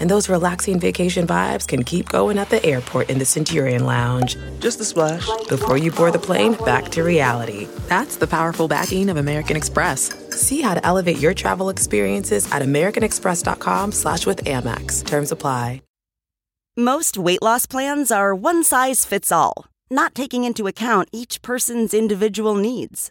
And 0.00 0.10
those 0.10 0.28
relaxing 0.28 0.80
vacation 0.80 1.26
vibes 1.26 1.66
can 1.66 1.84
keep 1.84 2.08
going 2.08 2.38
at 2.38 2.50
the 2.50 2.64
airport 2.64 3.10
in 3.10 3.18
the 3.18 3.24
Centurion 3.24 3.86
Lounge. 3.86 4.36
Just 4.58 4.80
a 4.80 4.84
splash. 4.84 5.28
Before 5.48 5.76
you 5.76 5.92
board 5.92 6.14
the 6.14 6.18
plane, 6.18 6.54
back 6.64 6.88
to 6.90 7.02
reality. 7.02 7.68
That's 7.88 8.16
the 8.16 8.26
powerful 8.26 8.68
backing 8.68 9.08
of 9.08 9.16
American 9.16 9.56
Express. 9.56 10.12
See 10.30 10.60
how 10.60 10.74
to 10.74 10.84
elevate 10.84 11.18
your 11.18 11.34
travel 11.34 11.68
experiences 11.68 12.50
at 12.50 12.62
americanexpress.com 12.62 13.92
slash 13.92 14.26
with 14.26 14.44
Amex. 14.44 15.06
Terms 15.06 15.30
apply. 15.32 15.82
Most 16.76 17.18
weight 17.18 17.42
loss 17.42 17.66
plans 17.66 18.12
are 18.12 18.32
one 18.32 18.62
size 18.62 19.04
fits 19.04 19.32
all, 19.32 19.66
not 19.90 20.14
taking 20.14 20.44
into 20.44 20.68
account 20.68 21.08
each 21.12 21.42
person's 21.42 21.92
individual 21.92 22.54
needs. 22.54 23.10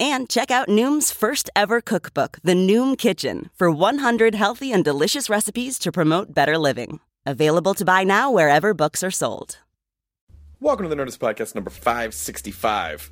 And 0.00 0.28
check 0.28 0.52
out 0.52 0.68
Noom's 0.68 1.10
first 1.10 1.50
ever 1.56 1.80
cookbook, 1.80 2.38
The 2.44 2.54
Noom 2.54 2.96
Kitchen, 2.96 3.50
for 3.56 3.68
100 3.68 4.32
healthy 4.36 4.70
and 4.70 4.84
delicious 4.84 5.28
recipes 5.28 5.76
to 5.80 5.90
promote 5.90 6.32
better 6.32 6.56
living. 6.56 7.00
Available 7.26 7.74
to 7.74 7.84
buy 7.84 8.04
now 8.04 8.30
wherever 8.30 8.72
books 8.72 9.02
are 9.02 9.10
sold. 9.10 9.58
Welcome 10.60 10.88
to 10.88 10.94
the 10.94 11.02
Nerdist 11.02 11.18
Podcast 11.18 11.56
number 11.56 11.70
565. 11.70 13.10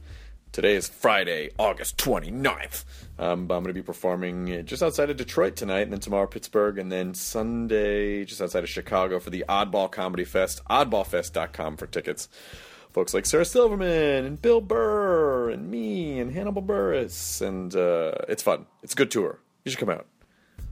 Today 0.53 0.77
is 0.77 0.89
Friday, 0.89 1.51
August 1.59 1.97
29th. 1.99 2.85
Um, 3.19 3.41
I'm 3.41 3.47
going 3.49 3.65
to 3.65 3.73
be 3.73 3.83
performing 3.83 4.65
just 4.65 4.83
outside 4.83 5.11
of 5.11 5.17
Detroit 5.17 5.57
tonight, 5.57 5.83
and 5.83 5.93
then 5.93 5.99
tomorrow 5.99 6.29
Pittsburgh, 6.29 6.79
and 6.79 6.91
then 6.91 7.15
Sunday 7.15 8.25
just 8.25 8.41
outside 8.41 8.63
of 8.63 8.71
Chicago 8.71 9.19
for 9.19 9.31
the 9.31 9.45
Oddball 9.49 9.91
Comedy 9.91 10.25
Fest. 10.25 10.63
Oddballfest.com 10.71 11.77
for 11.79 11.89
tickets. 11.89 12.29
Folks 12.97 13.13
like 13.13 13.27
Sarah 13.27 13.45
Silverman 13.45 14.25
and 14.25 14.41
Bill 14.41 14.63
Burr 14.63 15.51
and 15.51 15.71
me 15.71 16.19
and 16.19 16.33
Hannibal 16.33 16.63
Buress, 16.63 17.47
and 17.47 17.77
uh, 17.77 18.13
it's 18.27 18.43
fun. 18.43 18.65
It's 18.83 18.95
a 18.95 18.97
good 18.97 19.11
tour. 19.11 19.39
You 19.67 19.71
should 19.71 19.81
come 19.81 19.91
out. 19.91 20.07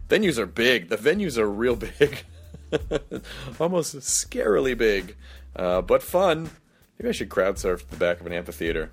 Venues 0.09 0.39
are 0.39 0.47
big. 0.47 0.89
The 0.89 0.97
venues 0.97 1.37
are 1.37 1.47
real 1.47 1.77
big, 1.77 2.25
almost 3.61 3.95
scarily 3.97 4.75
big, 4.75 5.17
uh, 5.55 5.83
but 5.83 6.03
fun. 6.03 6.51
Maybe 6.99 7.11
I 7.11 7.13
should 7.13 7.29
crowd 7.29 7.59
surf 7.59 7.87
the 7.87 7.99
back 7.99 8.23
of 8.23 8.27
an 8.27 8.33
amphitheater. 8.33 8.91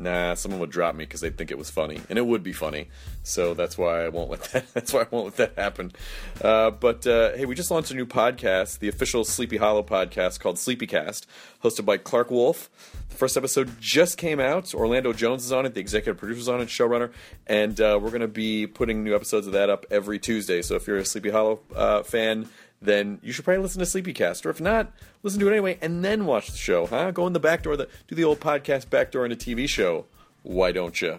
Nah, 0.00 0.32
someone 0.32 0.60
would 0.60 0.70
drop 0.70 0.94
me 0.94 1.04
because 1.04 1.20
they'd 1.20 1.36
think 1.36 1.50
it 1.50 1.58
was 1.58 1.68
funny, 1.68 2.00
and 2.08 2.18
it 2.18 2.24
would 2.24 2.42
be 2.42 2.54
funny. 2.54 2.88
So 3.22 3.52
that's 3.52 3.76
why 3.76 4.06
I 4.06 4.08
won't 4.08 4.30
let 4.30 4.42
that. 4.52 4.72
That's 4.72 4.94
why 4.94 5.02
I 5.02 5.06
won't 5.10 5.26
let 5.26 5.36
that 5.36 5.62
happen. 5.62 5.92
Uh, 6.42 6.70
but 6.70 7.06
uh, 7.06 7.36
hey, 7.36 7.44
we 7.44 7.54
just 7.54 7.70
launched 7.70 7.90
a 7.90 7.94
new 7.94 8.06
podcast, 8.06 8.78
the 8.78 8.88
official 8.88 9.24
Sleepy 9.24 9.58
Hollow 9.58 9.82
podcast 9.82 10.40
called 10.40 10.56
Sleepycast, 10.56 11.26
hosted 11.62 11.84
by 11.84 11.98
Clarke 11.98 12.30
Wolfe. 12.30 12.70
The 13.10 13.16
first 13.16 13.36
episode 13.36 13.78
just 13.78 14.16
came 14.16 14.40
out. 14.40 14.74
Orlando 14.74 15.12
Jones 15.12 15.44
is 15.44 15.52
on 15.52 15.66
it, 15.66 15.74
the 15.74 15.80
executive 15.80 16.18
producer's 16.18 16.48
on 16.48 16.62
it, 16.62 16.68
showrunner, 16.68 17.12
and 17.46 17.78
uh, 17.78 17.98
we're 18.00 18.08
going 18.08 18.22
to 18.22 18.28
be 18.28 18.66
putting 18.66 19.04
new 19.04 19.14
episodes 19.14 19.46
of 19.46 19.52
that 19.52 19.68
up 19.68 19.84
every 19.90 20.18
Tuesday. 20.18 20.62
So 20.62 20.76
if 20.76 20.86
you're 20.86 20.96
a 20.96 21.04
Sleepy 21.04 21.28
Hollow 21.28 21.60
uh, 21.76 22.04
fan, 22.04 22.48
then 22.82 23.18
you 23.22 23.32
should 23.32 23.44
probably 23.44 23.62
listen 23.62 23.80
to 23.80 23.86
Sleepycast. 23.86 24.46
Or 24.46 24.50
if 24.50 24.60
not, 24.60 24.92
listen 25.22 25.40
to 25.40 25.48
it 25.48 25.52
anyway 25.52 25.78
and 25.82 26.04
then 26.04 26.26
watch 26.26 26.50
the 26.50 26.56
show, 26.56 26.86
huh? 26.86 27.10
Go 27.10 27.26
in 27.26 27.32
the 27.32 27.40
back 27.40 27.62
door, 27.62 27.76
the, 27.76 27.88
do 28.08 28.14
the 28.14 28.24
old 28.24 28.40
podcast 28.40 28.88
back 28.90 29.10
door 29.10 29.26
in 29.26 29.32
a 29.32 29.36
TV 29.36 29.68
show. 29.68 30.06
Why 30.42 30.72
don't 30.72 31.00
you? 31.00 31.18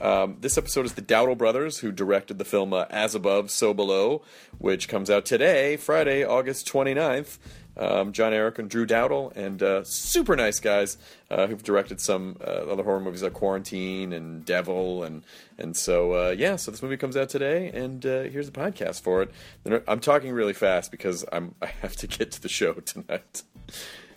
Um, 0.00 0.36
this 0.40 0.56
episode 0.56 0.86
is 0.86 0.94
the 0.94 1.02
Dowdle 1.02 1.36
brothers 1.36 1.78
who 1.78 1.90
directed 1.90 2.38
the 2.38 2.44
film 2.44 2.72
uh, 2.72 2.84
As 2.90 3.14
Above, 3.14 3.50
So 3.50 3.74
Below, 3.74 4.22
which 4.58 4.88
comes 4.88 5.10
out 5.10 5.24
today, 5.24 5.76
Friday, 5.76 6.24
August 6.24 6.70
29th. 6.72 7.38
Um, 7.78 8.12
John 8.12 8.32
Eric 8.32 8.58
and 8.58 8.68
Drew 8.68 8.86
Dowdle, 8.86 9.34
and 9.36 9.62
uh, 9.62 9.84
super 9.84 10.34
nice 10.34 10.58
guys 10.58 10.98
uh, 11.30 11.46
who've 11.46 11.62
directed 11.62 12.00
some 12.00 12.36
uh, 12.40 12.50
other 12.50 12.82
horror 12.82 13.00
movies 13.00 13.22
like 13.22 13.34
Quarantine 13.34 14.12
and 14.12 14.44
Devil, 14.44 15.04
and 15.04 15.22
and 15.58 15.76
so 15.76 16.12
uh, 16.12 16.34
yeah. 16.36 16.56
So 16.56 16.70
this 16.70 16.82
movie 16.82 16.96
comes 16.96 17.16
out 17.16 17.28
today, 17.28 17.70
and 17.72 18.04
uh, 18.04 18.22
here's 18.22 18.50
the 18.50 18.58
podcast 18.58 19.02
for 19.02 19.22
it. 19.22 19.84
I'm 19.86 20.00
talking 20.00 20.32
really 20.32 20.52
fast 20.52 20.90
because 20.90 21.24
I'm 21.30 21.54
I 21.62 21.66
have 21.66 21.96
to 21.96 22.06
get 22.06 22.32
to 22.32 22.42
the 22.42 22.48
show 22.48 22.74
tonight. 22.74 23.42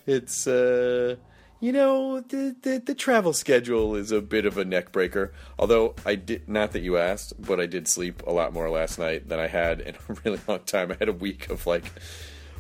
It's 0.08 0.48
uh, 0.48 1.18
you 1.60 1.72
know 1.72 2.22
the, 2.22 2.56
the 2.62 2.82
the 2.84 2.96
travel 2.96 3.34
schedule 3.34 3.96
is 3.96 4.12
a 4.12 4.22
bit 4.22 4.46
of 4.46 4.58
a 4.58 4.66
neck 4.66 4.92
breaker. 4.92 5.34
Although 5.60 5.96
I 6.06 6.16
did 6.16 6.50
not 6.50 6.72
that 6.72 6.82
you 6.82 6.98
asked, 6.98 7.34
but 7.40 7.60
I 7.60 7.68
did 7.68 7.88
sleep 7.88 8.24
a 8.26 8.34
lot 8.34 8.54
more 8.54 8.70
last 8.70 8.98
night 8.98 9.30
than 9.30 9.40
I 9.40 9.48
had 9.48 9.82
in 9.82 9.96
a 9.96 10.14
really 10.26 10.40
long 10.48 10.60
time. 10.62 10.92
I 10.92 10.96
had 11.00 11.10
a 11.10 11.14
week 11.14 11.50
of 11.50 11.68
like 11.68 11.86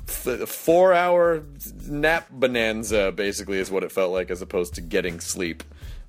four 0.07 0.93
hour 0.93 1.43
nap 1.87 2.29
bonanza 2.29 3.11
basically 3.11 3.57
is 3.57 3.71
what 3.71 3.83
it 3.83 3.91
felt 3.91 4.11
like 4.11 4.29
as 4.31 4.41
opposed 4.41 4.75
to 4.75 4.81
getting 4.81 5.19
sleep. 5.19 5.63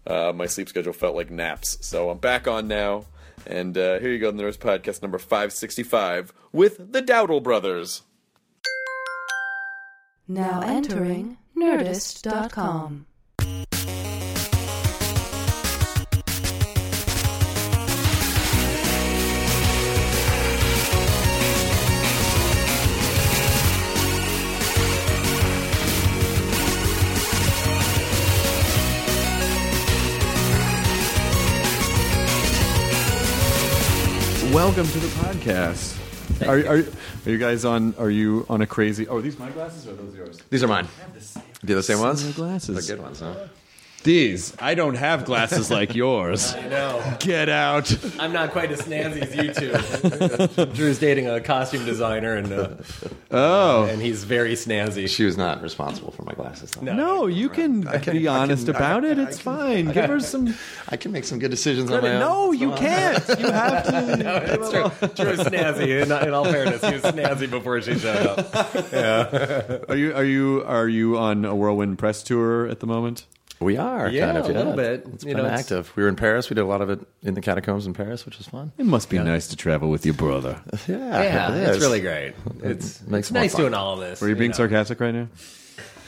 Uh, 0.07 0.33
my 0.35 0.47
sleep 0.47 0.69
schedule 0.69 0.93
felt 0.93 1.15
like 1.15 1.31
naps. 1.31 1.79
So 1.87 2.11
i'm 2.11 2.19
back 2.19 2.49
on 2.49 2.69
now 2.69 3.07
and 3.47 3.77
uh, 3.77 3.99
here 3.99 4.11
you 4.11 4.19
go 4.19 4.31
the 4.31 4.45
podcast 4.61 5.03
number 5.03 5.19
565 5.19 6.33
with 6.53 6.93
the 6.93 7.03
dowdle 7.03 7.43
brothers. 7.43 8.03
Now 10.29 10.61
entering 10.63 11.39
Nerdist.com. 11.57 13.07
Welcome 34.73 34.91
to 34.91 35.01
the 35.01 35.07
podcast. 35.09 36.49
Are, 36.49 36.67
are, 36.67 36.79
are 37.27 37.31
you 37.31 37.37
guys 37.37 37.67
on? 37.67 37.95
Are 37.99 38.09
you 38.09 38.47
on 38.49 38.63
a 38.63 38.67
crazy? 38.67 39.07
Oh, 39.07 39.19
are 39.19 39.21
these 39.21 39.39
my 39.39 39.51
glasses 39.51 39.87
or 39.87 39.91
are 39.91 39.97
those 39.97 40.15
yours? 40.15 40.39
These 40.49 40.65
are 40.65 40.67
mine. 40.67 40.87
Do 40.87 41.21
you 41.67 41.77
have 41.77 41.77
the 41.77 41.83
same 41.83 42.01
ones? 42.01 42.21
Similar 42.21 42.53
glasses. 42.53 42.87
They're 42.87 42.97
good 42.97 43.05
ones, 43.05 43.21
huh? 43.21 43.35
These. 44.05 44.53
I 44.59 44.75
don't 44.75 44.97
have 44.97 45.25
glasses 45.25 45.71
like 45.71 45.95
yours. 45.95 46.55
I 46.55 46.69
know. 46.69 47.17
Get 47.21 47.49
out. 47.49 47.95
I'm 48.19 48.33
not 48.33 48.51
quite 48.51 48.73
as 48.73 48.81
snazzy 48.83 49.23
as 49.23 49.35
you 49.37 50.57
two. 50.57 50.65
Drew's 50.75 50.99
dating 50.99 51.29
a 51.29 51.41
costume 51.41 51.85
designer, 51.85 52.35
and 52.37 52.53
uh, 52.53 52.69
Oh. 53.31 53.85
and 53.85 54.03
he's 54.03 54.25
very 54.25 54.55
snazzy. 54.55 55.09
She 55.09 55.25
was 55.25 55.37
not 55.37 55.63
responsible 55.63 56.11
for 56.11 56.23
my 56.25 56.33
glasses. 56.33 56.73
Though. 56.73 56.83
No. 56.83 56.93
No, 56.95 57.27
you 57.29 57.49
can, 57.49 57.87
I 57.87 57.99
can- 57.99 58.15
be 58.17 58.27
I 58.29 58.39
honest 58.41 58.67
can- 58.67 58.75
I- 58.75 58.79
about 58.79 59.05
it. 59.05 59.19
I 59.19 59.23
It's 59.23 59.37
can- 59.41 59.57
fine. 59.57 59.85
Give 59.93 60.07
her 60.07 60.21
some. 60.21 60.55
I 60.89 60.97
can 60.97 61.13
make 61.13 61.25
some 61.25 61.39
good 61.39 61.51
decisions 61.53 61.91
on 61.91 62.03
my 62.03 62.15
own. 62.15 62.21
No, 62.21 62.53
you 62.53 62.73
can't. 62.73 63.27
You 63.29 63.35
have 63.53 63.85
to. 63.87 64.17
No, 64.17 64.37
it's 64.37 64.71
true. 64.71 65.25
Drew's 65.25 65.41
snazzy. 65.41 66.03
In, 66.03 66.11
in 66.27 66.35
all 66.35 66.45
fairness, 66.45 66.85
he 66.85 66.93
was 66.95 67.03
snazzy 67.03 67.49
before 67.49 67.81
she 67.81 67.99
showed 67.99 68.27
up. 68.27 68.93
Yeah. 68.93 69.79
Are 69.89 69.97
you? 69.97 70.13
Are 70.15 70.25
you? 70.25 70.65
Are 70.67 70.89
you 70.89 71.19
on 71.19 71.45
a 71.45 71.55
whirlwind 71.55 71.99
press 71.99 72.23
tour 72.25 72.67
at 72.67 72.81
the 72.81 72.87
moment? 72.87 73.27
We 73.63 73.77
are 73.77 74.09
Yeah, 74.11 74.27
kind 74.27 74.39
of 74.39 74.47
a 74.47 74.53
yeah. 74.53 74.59
little 74.59 74.73
bit. 74.75 75.07
It's 75.15 75.25
You 75.25 75.29
been 75.35 75.37
know, 75.39 75.45
it's- 75.47 75.61
active. 75.61 75.93
We 75.97 76.03
were 76.03 76.09
in 76.09 76.17
Paris. 76.17 76.51
We 76.51 76.55
did 76.55 76.63
a 76.63 76.67
lot 76.67 76.81
of 76.81 76.91
it 76.91 77.01
in 77.23 77.35
the 77.35 77.41
catacombs 77.41 77.87
in 77.87 77.95
Paris, 77.95 78.25
which 78.27 78.39
was 78.39 78.47
fun. 78.49 78.73
It 78.79 78.87
must 78.87 79.09
be 79.09 79.19
nice 79.19 79.49
to 79.49 79.57
travel 79.57 79.89
with 79.91 80.05
your 80.05 80.15
brother. 80.15 80.61
Yeah, 80.89 81.23
Yeah, 81.23 81.55
it 81.55 81.69
it's 81.75 81.81
really 81.81 82.01
great. 82.01 82.35
It's, 82.63 83.01
makes 83.07 83.29
it's 83.29 83.31
nice 83.33 83.53
fun. 83.53 83.63
doing 83.63 83.75
all 83.75 83.95
of 83.95 84.01
this. 84.01 84.21
Were 84.21 84.29
you 84.29 84.37
being 84.37 84.51
know. 84.51 84.57
sarcastic 84.57 85.01
right 85.01 85.15
now? 85.15 85.29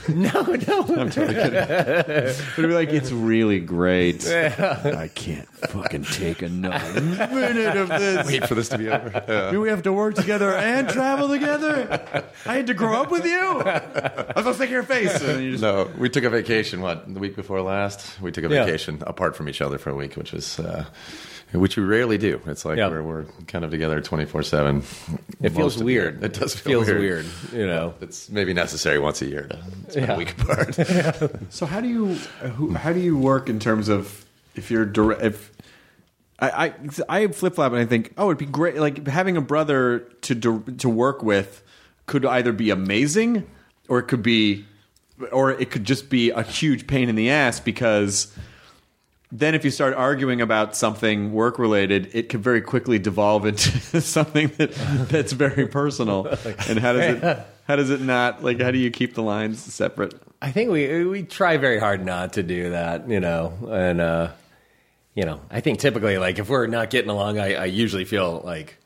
No, 0.14 0.42
no. 0.42 0.80
I'm 0.98 1.10
totally 1.10 1.34
kidding. 1.34 1.52
But 1.52 2.28
it'd 2.28 2.56
be 2.56 2.74
like, 2.74 2.90
it's 2.90 3.10
really 3.10 3.58
great. 3.60 4.26
I 4.28 5.08
can't 5.14 5.48
fucking 5.68 6.04
take 6.04 6.42
another 6.42 7.00
minute 7.00 7.76
of 7.76 7.88
this. 7.88 8.26
Wait 8.26 8.46
for 8.46 8.54
this 8.54 8.68
to 8.70 8.78
be 8.78 8.88
over. 8.88 9.50
Do 9.50 9.60
we 9.60 9.68
have 9.70 9.82
to 9.84 9.92
work 9.92 10.14
together 10.14 10.52
and 10.54 10.88
travel 10.88 11.28
together? 11.28 12.24
I 12.44 12.54
had 12.56 12.66
to 12.66 12.74
grow 12.74 13.00
up 13.00 13.10
with 13.10 13.24
you. 13.24 13.40
I 13.40 14.32
was 14.36 14.44
gonna 14.44 14.54
stick 14.54 14.70
your 14.70 14.82
face. 14.82 15.20
And 15.22 15.42
you 15.42 15.52
just, 15.52 15.62
No, 15.62 15.90
we 15.98 16.08
took 16.10 16.24
a 16.24 16.30
vacation. 16.30 16.80
What 16.80 17.12
the 17.12 17.20
week 17.20 17.34
before 17.36 17.62
last? 17.62 18.20
We 18.20 18.30
took 18.30 18.44
a 18.44 18.48
Yeah. 18.48 18.64
vacation 18.64 19.02
apart 19.06 19.36
from 19.36 19.48
each 19.48 19.62
other 19.62 19.78
for 19.78 19.90
a 19.90 19.94
week, 19.94 20.14
which 20.16 20.32
was 20.32 20.58
uh, 20.60 20.84
which 21.54 21.76
we 21.76 21.82
rarely 21.84 22.18
do. 22.18 22.40
It's 22.46 22.64
like 22.64 22.78
Yeah. 22.78 22.88
we're, 22.88 23.02
we're 23.02 23.24
kind 23.46 23.64
of 23.64 23.70
together 23.70 24.00
twenty 24.00 24.24
four 24.24 24.42
seven. 24.42 24.82
It 25.42 25.50
feels 25.50 25.82
weird. 25.82 26.22
It 26.22 26.34
does 26.34 26.54
feel 26.54 26.84
feels 26.84 26.86
weird. 26.88 27.00
weird. 27.00 27.26
You 27.52 27.66
know. 27.66 27.94
It's 28.00 28.28
maybe 28.28 28.52
necessary 28.54 28.98
once 28.98 29.22
a 29.22 29.26
year 29.26 29.48
to 29.48 29.58
spend 29.92 30.06
Yeah. 30.08 30.14
a 30.14 30.18
week 30.18 30.40
apart. 30.40 30.76
So 31.50 31.66
how 31.66 31.80
do 31.80 31.88
you 31.88 32.14
who, 32.14 32.74
how 32.74 32.92
do 32.92 33.00
you 33.00 33.16
work 33.16 33.48
in 33.48 33.58
terms 33.60 33.88
of 33.88 34.24
if 34.54 34.70
you're 34.70 34.84
direct 34.86 35.22
if 35.22 35.50
I 36.38 36.50
I, 36.66 36.74
I 37.08 37.26
flip 37.28 37.54
flop 37.54 37.72
and 37.72 37.80
I 37.80 37.86
think 37.86 38.12
oh 38.18 38.26
it'd 38.26 38.38
be 38.38 38.46
great 38.46 38.76
like 38.76 39.06
having 39.06 39.36
a 39.36 39.40
brother 39.40 40.00
to 40.22 40.34
to 40.78 40.88
work 40.88 41.22
with 41.22 41.62
could 42.06 42.24
either 42.26 42.52
be 42.52 42.70
amazing 42.70 43.46
or 43.88 43.98
it 44.00 44.04
could 44.08 44.22
be 44.22 44.64
or 45.30 45.52
it 45.52 45.70
could 45.70 45.84
just 45.84 46.10
be 46.10 46.30
a 46.30 46.42
huge 46.42 46.86
pain 46.88 47.08
in 47.08 47.14
the 47.14 47.30
ass 47.30 47.60
because 47.60 48.34
then 49.36 49.56
if 49.56 49.64
you 49.64 49.70
start 49.72 49.94
arguing 49.94 50.40
about 50.40 50.76
something 50.76 51.32
work 51.32 51.58
related, 51.58 52.08
it 52.14 52.28
could 52.28 52.40
very 52.40 52.60
quickly 52.60 53.00
devolve 53.00 53.44
into 53.44 54.00
something 54.00 54.46
that 54.58 54.72
that's 55.08 55.32
very 55.32 55.66
personal. 55.66 56.28
And 56.68 56.78
how 56.78 56.92
does 56.92 57.16
it 57.16 57.46
how 57.66 57.76
does 57.76 57.90
it 57.90 58.00
not 58.00 58.44
like 58.44 58.60
how 58.60 58.70
do 58.70 58.78
you 58.78 58.90
keep 58.90 59.14
the 59.14 59.22
lines 59.22 59.60
separate? 59.60 60.14
I 60.40 60.52
think 60.52 60.70
we 60.70 61.04
we 61.04 61.24
try 61.24 61.56
very 61.56 61.80
hard 61.80 62.04
not 62.04 62.34
to 62.34 62.42
do 62.44 62.70
that, 62.70 63.08
you 63.08 63.18
know, 63.18 63.52
and 63.68 64.00
uh, 64.00 64.30
you 65.14 65.24
know, 65.24 65.40
I 65.50 65.60
think 65.60 65.80
typically 65.80 66.16
like 66.16 66.38
if 66.38 66.48
we're 66.48 66.68
not 66.68 66.90
getting 66.90 67.10
along, 67.10 67.38
I, 67.40 67.54
I 67.54 67.64
usually 67.64 68.04
feel 68.04 68.40
like 68.44 68.78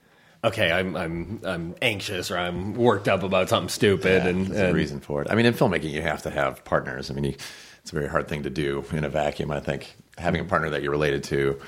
okay, 0.43 0.73
I'm 0.73 0.97
I'm 0.97 1.41
I'm 1.44 1.75
anxious 1.83 2.31
or 2.31 2.39
I'm 2.39 2.75
worked 2.75 3.06
up 3.06 3.23
about 3.23 3.51
something 3.51 3.69
stupid, 3.69 4.25
Yeah, 4.25 4.31
and, 4.31 4.47
there's 4.47 4.71
a 4.71 4.75
reason 4.75 5.01
for 5.01 5.21
it. 5.21 5.29
I 5.31 5.35
mean, 5.35 5.44
in 5.44 5.53
filmmaking, 5.53 5.91
you 5.91 6.01
have 6.01 6.23
to 6.23 6.31
have 6.31 6.65
partners. 6.65 7.11
I 7.11 7.15
mean, 7.15 7.25
you, 7.25 7.35
it's 7.83 7.93
a 7.93 7.94
very 7.94 8.09
hard 8.09 8.29
thing 8.29 8.44
to 8.44 8.51
do 8.51 8.85
in 8.93 9.05
a 9.05 9.11
vacuum. 9.11 9.51
I 9.51 9.61
think 9.61 9.94
having 10.19 10.41
a 10.41 10.44
partner 10.44 10.70
that 10.70 10.82
you're 10.82 10.91
related 10.93 11.25
to. 11.25 11.59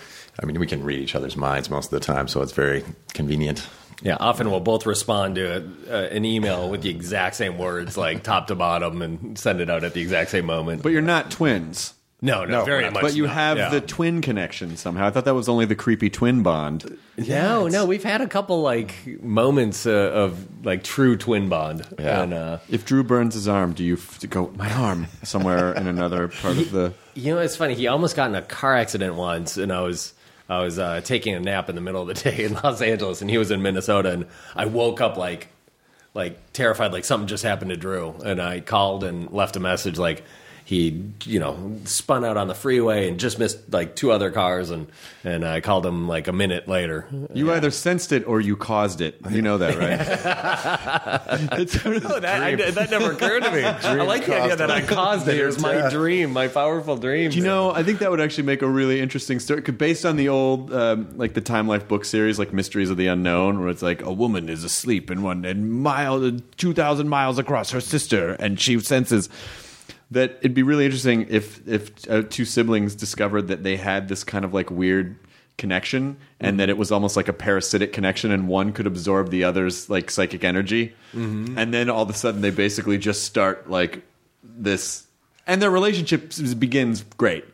I 0.42 0.46
mean, 0.46 0.58
we 0.58 0.66
can 0.66 0.82
read 0.84 1.00
each 1.00 1.14
other's 1.14 1.36
minds 1.36 1.68
most 1.70 1.86
of 1.86 1.90
the 1.90 2.00
time, 2.04 2.28
so 2.28 2.40
it's 2.42 2.52
very 2.52 2.84
convenient. 3.14 3.66
Yeah, 4.02 4.16
often 4.18 4.50
we'll 4.50 4.60
both 4.60 4.86
respond 4.86 5.34
to 5.34 5.44
a, 5.90 5.92
uh, 5.94 6.08
an 6.08 6.24
email 6.24 6.70
with 6.70 6.80
the 6.82 6.88
exact 6.88 7.36
same 7.36 7.58
words, 7.58 7.98
like 7.98 8.22
top 8.24 8.46
to 8.46 8.54
bottom, 8.54 9.02
and 9.02 9.38
send 9.38 9.60
it 9.60 9.68
out 9.68 9.84
at 9.84 9.92
the 9.92 10.00
exact 10.00 10.30
same 10.30 10.46
moment. 10.46 10.82
But 10.82 10.92
you're 10.92 11.02
not 11.02 11.30
twins. 11.30 11.92
no, 12.22 12.44
no, 12.46 12.60
No, 12.60 12.64
very 12.64 12.84
not. 12.84 12.94
much. 12.94 13.02
But 13.02 13.14
you 13.14 13.26
not, 13.26 13.34
have 13.34 13.58
yeah. 13.58 13.68
the 13.68 13.82
twin 13.82 14.22
connection 14.22 14.78
somehow. 14.78 15.06
I 15.06 15.10
thought 15.10 15.26
that 15.26 15.34
was 15.34 15.50
only 15.50 15.66
the 15.66 15.74
creepy 15.74 16.08
twin 16.08 16.42
bond. 16.42 16.96
no, 17.18 17.68
no. 17.68 17.84
We've 17.84 18.02
had 18.02 18.22
a 18.22 18.26
couple 18.26 18.62
like 18.62 18.94
moments 19.22 19.84
uh, 19.84 19.90
of 19.90 20.64
like 20.64 20.82
true 20.82 21.18
twin 21.18 21.50
bond, 21.50 21.86
Yeah. 21.98 22.22
and 22.22 22.32
uh, 22.32 22.58
If 22.70 22.86
Drew 22.86 23.02
burns 23.04 23.34
his 23.34 23.48
arm, 23.48 23.74
do 23.74 23.84
you 23.84 23.94
f- 23.94 24.20
go 24.30 24.50
my 24.56 24.72
arm 24.72 25.08
somewhere 25.24 25.74
in 25.74 25.86
another 25.86 26.28
part 26.28 26.56
of 26.56 26.70
the? 26.72 26.94
You 27.20 27.34
know, 27.34 27.40
it's 27.40 27.56
funny. 27.56 27.74
He 27.74 27.86
almost 27.86 28.16
got 28.16 28.30
in 28.30 28.34
a 28.34 28.40
car 28.40 28.74
accident 28.74 29.14
once, 29.14 29.58
and 29.58 29.70
I 29.70 29.82
was 29.82 30.14
I 30.48 30.62
was 30.62 30.78
uh, 30.78 31.02
taking 31.02 31.34
a 31.34 31.40
nap 31.40 31.68
in 31.68 31.74
the 31.74 31.82
middle 31.82 32.00
of 32.00 32.08
the 32.08 32.14
day 32.30 32.44
in 32.44 32.54
Los 32.54 32.80
Angeles, 32.80 33.20
and 33.20 33.28
he 33.28 33.36
was 33.36 33.50
in 33.50 33.60
Minnesota, 33.60 34.10
and 34.10 34.26
I 34.56 34.64
woke 34.64 35.02
up 35.02 35.18
like 35.18 35.48
like 36.14 36.52
terrified, 36.52 36.92
like 36.92 37.04
something 37.04 37.28
just 37.28 37.44
happened 37.44 37.70
to 37.70 37.76
Drew, 37.76 38.14
and 38.24 38.40
I 38.40 38.60
called 38.60 39.04
and 39.04 39.30
left 39.30 39.56
a 39.56 39.60
message 39.60 39.98
like. 39.98 40.24
He, 40.70 41.02
you 41.24 41.40
know, 41.40 41.80
spun 41.84 42.24
out 42.24 42.36
on 42.36 42.46
the 42.46 42.54
freeway 42.54 43.08
and 43.08 43.18
just 43.18 43.40
missed 43.40 43.72
like 43.72 43.96
two 43.96 44.12
other 44.12 44.30
cars, 44.30 44.70
and 44.70 44.86
and 45.24 45.44
I 45.44 45.60
called 45.60 45.84
him 45.84 46.06
like 46.06 46.28
a 46.28 46.32
minute 46.32 46.68
later. 46.68 47.08
You 47.34 47.52
either 47.52 47.72
sensed 47.72 48.12
it 48.12 48.24
or 48.24 48.40
you 48.40 48.56
caused 48.56 49.00
it. 49.00 49.16
You 49.28 49.42
know 49.42 49.58
that, 49.58 49.76
right? 49.76 49.98
Oh, 51.50 52.20
that, 52.20 52.42
I, 52.42 52.54
that 52.54 52.90
never 52.90 53.12
occurred 53.12 53.42
to 53.42 53.50
me. 53.50 53.64
I 53.64 53.94
like 54.04 54.26
the 54.26 54.40
idea 54.40 54.56
that 54.56 54.70
I 54.70 54.82
caused 54.82 55.26
it. 55.26 55.38
It 55.38 55.44
was 55.44 55.58
my 55.60 55.90
dream, 55.90 56.32
my 56.32 56.46
powerful 56.46 56.96
dream. 56.96 57.30
Do 57.30 57.38
You 57.38 57.44
know, 57.44 57.72
I 57.72 57.82
think 57.82 57.98
that 57.98 58.10
would 58.10 58.20
actually 58.20 58.44
make 58.44 58.62
a 58.62 58.68
really 58.68 59.00
interesting 59.00 59.40
story. 59.40 59.62
Based 59.62 60.06
on 60.06 60.16
the 60.16 60.28
old, 60.28 60.72
um, 60.72 61.16
like 61.16 61.34
the 61.34 61.40
Time 61.40 61.66
Life 61.66 61.88
book 61.88 62.04
series, 62.04 62.38
like 62.38 62.52
Mysteries 62.52 62.90
of 62.90 62.96
the 62.96 63.08
Unknown, 63.08 63.58
where 63.58 63.68
it's 63.68 63.82
like 63.82 64.02
a 64.02 64.12
woman 64.12 64.48
is 64.48 64.62
asleep 64.62 65.10
in 65.10 65.22
one 65.22 65.44
and 65.44 65.82
mile, 65.82 66.38
two 66.56 66.74
thousand 66.74 67.08
miles 67.08 67.38
across 67.40 67.72
her 67.72 67.80
sister, 67.80 68.34
and 68.34 68.60
she 68.60 68.78
senses 68.78 69.28
that 70.10 70.38
it'd 70.40 70.54
be 70.54 70.62
really 70.62 70.84
interesting 70.84 71.26
if 71.28 71.66
if 71.68 71.90
uh, 72.10 72.22
two 72.28 72.44
siblings 72.44 72.94
discovered 72.94 73.48
that 73.48 73.62
they 73.62 73.76
had 73.76 74.08
this 74.08 74.24
kind 74.24 74.44
of 74.44 74.52
like 74.52 74.70
weird 74.70 75.16
connection 75.56 76.16
and 76.40 76.58
that 76.58 76.70
it 76.70 76.78
was 76.78 76.90
almost 76.90 77.16
like 77.16 77.28
a 77.28 77.34
parasitic 77.34 77.92
connection 77.92 78.30
and 78.30 78.48
one 78.48 78.72
could 78.72 78.86
absorb 78.86 79.28
the 79.30 79.44
other's 79.44 79.90
like 79.90 80.10
psychic 80.10 80.42
energy. 80.42 80.94
And 81.58 81.72
then 81.74 81.90
all 81.90 82.02
of 82.02 82.08
a 82.08 82.14
sudden 82.14 82.40
they 82.40 82.50
basically 82.50 82.96
just 82.96 83.24
start 83.24 83.68
like 83.68 84.02
this 84.42 85.06
and 85.46 85.60
their 85.60 85.70
relationship 85.70 86.32
begins 86.58 87.04
great. 87.18 87.44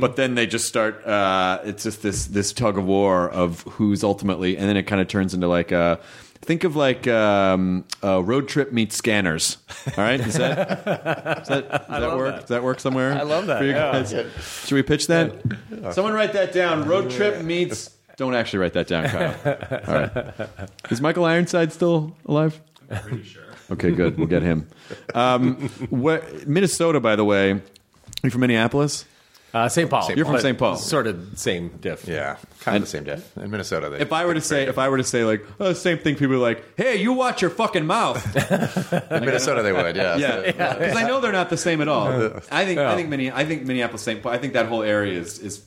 But 0.00 0.16
then 0.16 0.34
they 0.34 0.46
just 0.46 0.66
start 0.66 1.06
uh, 1.06 1.60
it's 1.64 1.84
just 1.84 2.02
this 2.02 2.26
this 2.26 2.52
tug 2.52 2.76
of 2.76 2.84
war 2.84 3.30
of 3.30 3.62
who's 3.62 4.02
ultimately 4.04 4.58
and 4.58 4.68
then 4.68 4.76
it 4.76 4.82
kind 4.82 5.00
of 5.00 5.08
turns 5.08 5.32
into 5.32 5.46
like 5.48 5.72
uh 5.72 5.96
think 6.44 6.64
of 6.64 6.76
like 6.76 7.06
um, 7.08 7.84
uh, 8.02 8.22
road 8.22 8.48
trip 8.48 8.72
meets 8.72 8.96
scanners 8.96 9.58
all 9.86 10.04
right 10.04 10.20
is 10.20 10.34
that 10.34 10.84
does 10.84 11.48
that, 11.48 11.70
does 11.70 11.88
that 11.88 12.16
work 12.16 12.40
does 12.40 12.48
that 12.48 12.62
work 12.62 12.80
somewhere 12.80 13.12
I 13.12 13.22
love 13.22 13.46
that, 13.46 13.58
for 13.58 13.64
you 13.64 13.70
yeah. 13.70 13.92
guys? 13.92 14.10
should 14.66 14.74
we 14.74 14.82
pitch 14.82 15.06
that 15.08 15.34
someone 15.92 16.12
write 16.12 16.32
that 16.34 16.52
down 16.52 16.86
road 16.86 17.10
trip 17.10 17.42
meets 17.42 17.90
don't 18.16 18.34
actually 18.34 18.60
write 18.60 18.74
that 18.74 18.86
down 18.86 19.08
Kyle 19.08 19.34
all 19.88 19.94
right 19.94 20.48
is 20.90 21.00
Michael 21.00 21.24
Ironside 21.24 21.72
still 21.72 22.16
alive 22.26 22.60
I'm 22.90 23.02
pretty 23.02 23.24
sure. 23.24 23.42
Okay, 23.70 23.92
good. 23.92 24.18
We'll 24.18 24.26
get 24.26 24.42
him. 24.42 24.68
Um, 25.14 25.68
what, 25.90 26.46
Minnesota, 26.46 27.00
by 27.00 27.16
the 27.16 27.24
way. 27.24 27.60
You 28.22 28.30
from 28.30 28.40
Minneapolis? 28.40 29.04
Uh, 29.54 29.68
St. 29.68 29.88
Paul. 29.88 30.02
St. 30.02 30.16
You're 30.16 30.26
from 30.26 30.34
but 30.34 30.42
St. 30.42 30.58
Paul. 30.58 30.76
Sort 30.76 31.06
of 31.06 31.38
same 31.38 31.68
diff. 31.80 32.06
Yeah, 32.06 32.36
kind 32.60 32.76
of 32.76 32.82
the 32.82 32.88
same 32.88 33.04
diff. 33.04 33.36
In 33.38 33.50
Minnesota, 33.50 33.88
they, 33.88 34.00
If 34.00 34.12
I 34.12 34.26
were 34.26 34.34
to 34.34 34.40
say, 34.40 34.64
if 34.66 34.78
I 34.78 34.88
were 34.88 34.98
to 34.98 35.04
say, 35.04 35.24
like, 35.24 35.46
oh, 35.60 35.72
same 35.72 35.98
thing, 35.98 36.16
people 36.16 36.34
are 36.34 36.38
like, 36.38 36.62
"Hey, 36.76 36.96
you 36.96 37.12
watch 37.12 37.40
your 37.40 37.50
fucking 37.50 37.86
mouth." 37.86 38.20
in 39.10 39.24
Minnesota 39.24 39.62
they 39.62 39.72
would, 39.72 39.96
yeah. 39.96 40.16
Yeah, 40.16 40.40
because 40.42 40.96
I 40.96 41.06
know 41.06 41.20
they're 41.20 41.32
not 41.32 41.50
the 41.50 41.56
same 41.56 41.80
at 41.80 41.88
all. 41.88 42.08
I 42.50 42.64
think, 42.66 42.78
I 42.80 42.96
think, 42.96 43.08
Minne- 43.08 43.32
I 43.32 43.44
think 43.44 43.62
Minneapolis, 43.64 44.02
St. 44.02 44.22
Paul. 44.22 44.32
I 44.32 44.38
think 44.38 44.52
that 44.54 44.66
whole 44.66 44.82
area 44.82 45.18
is 45.18 45.38
is 45.38 45.64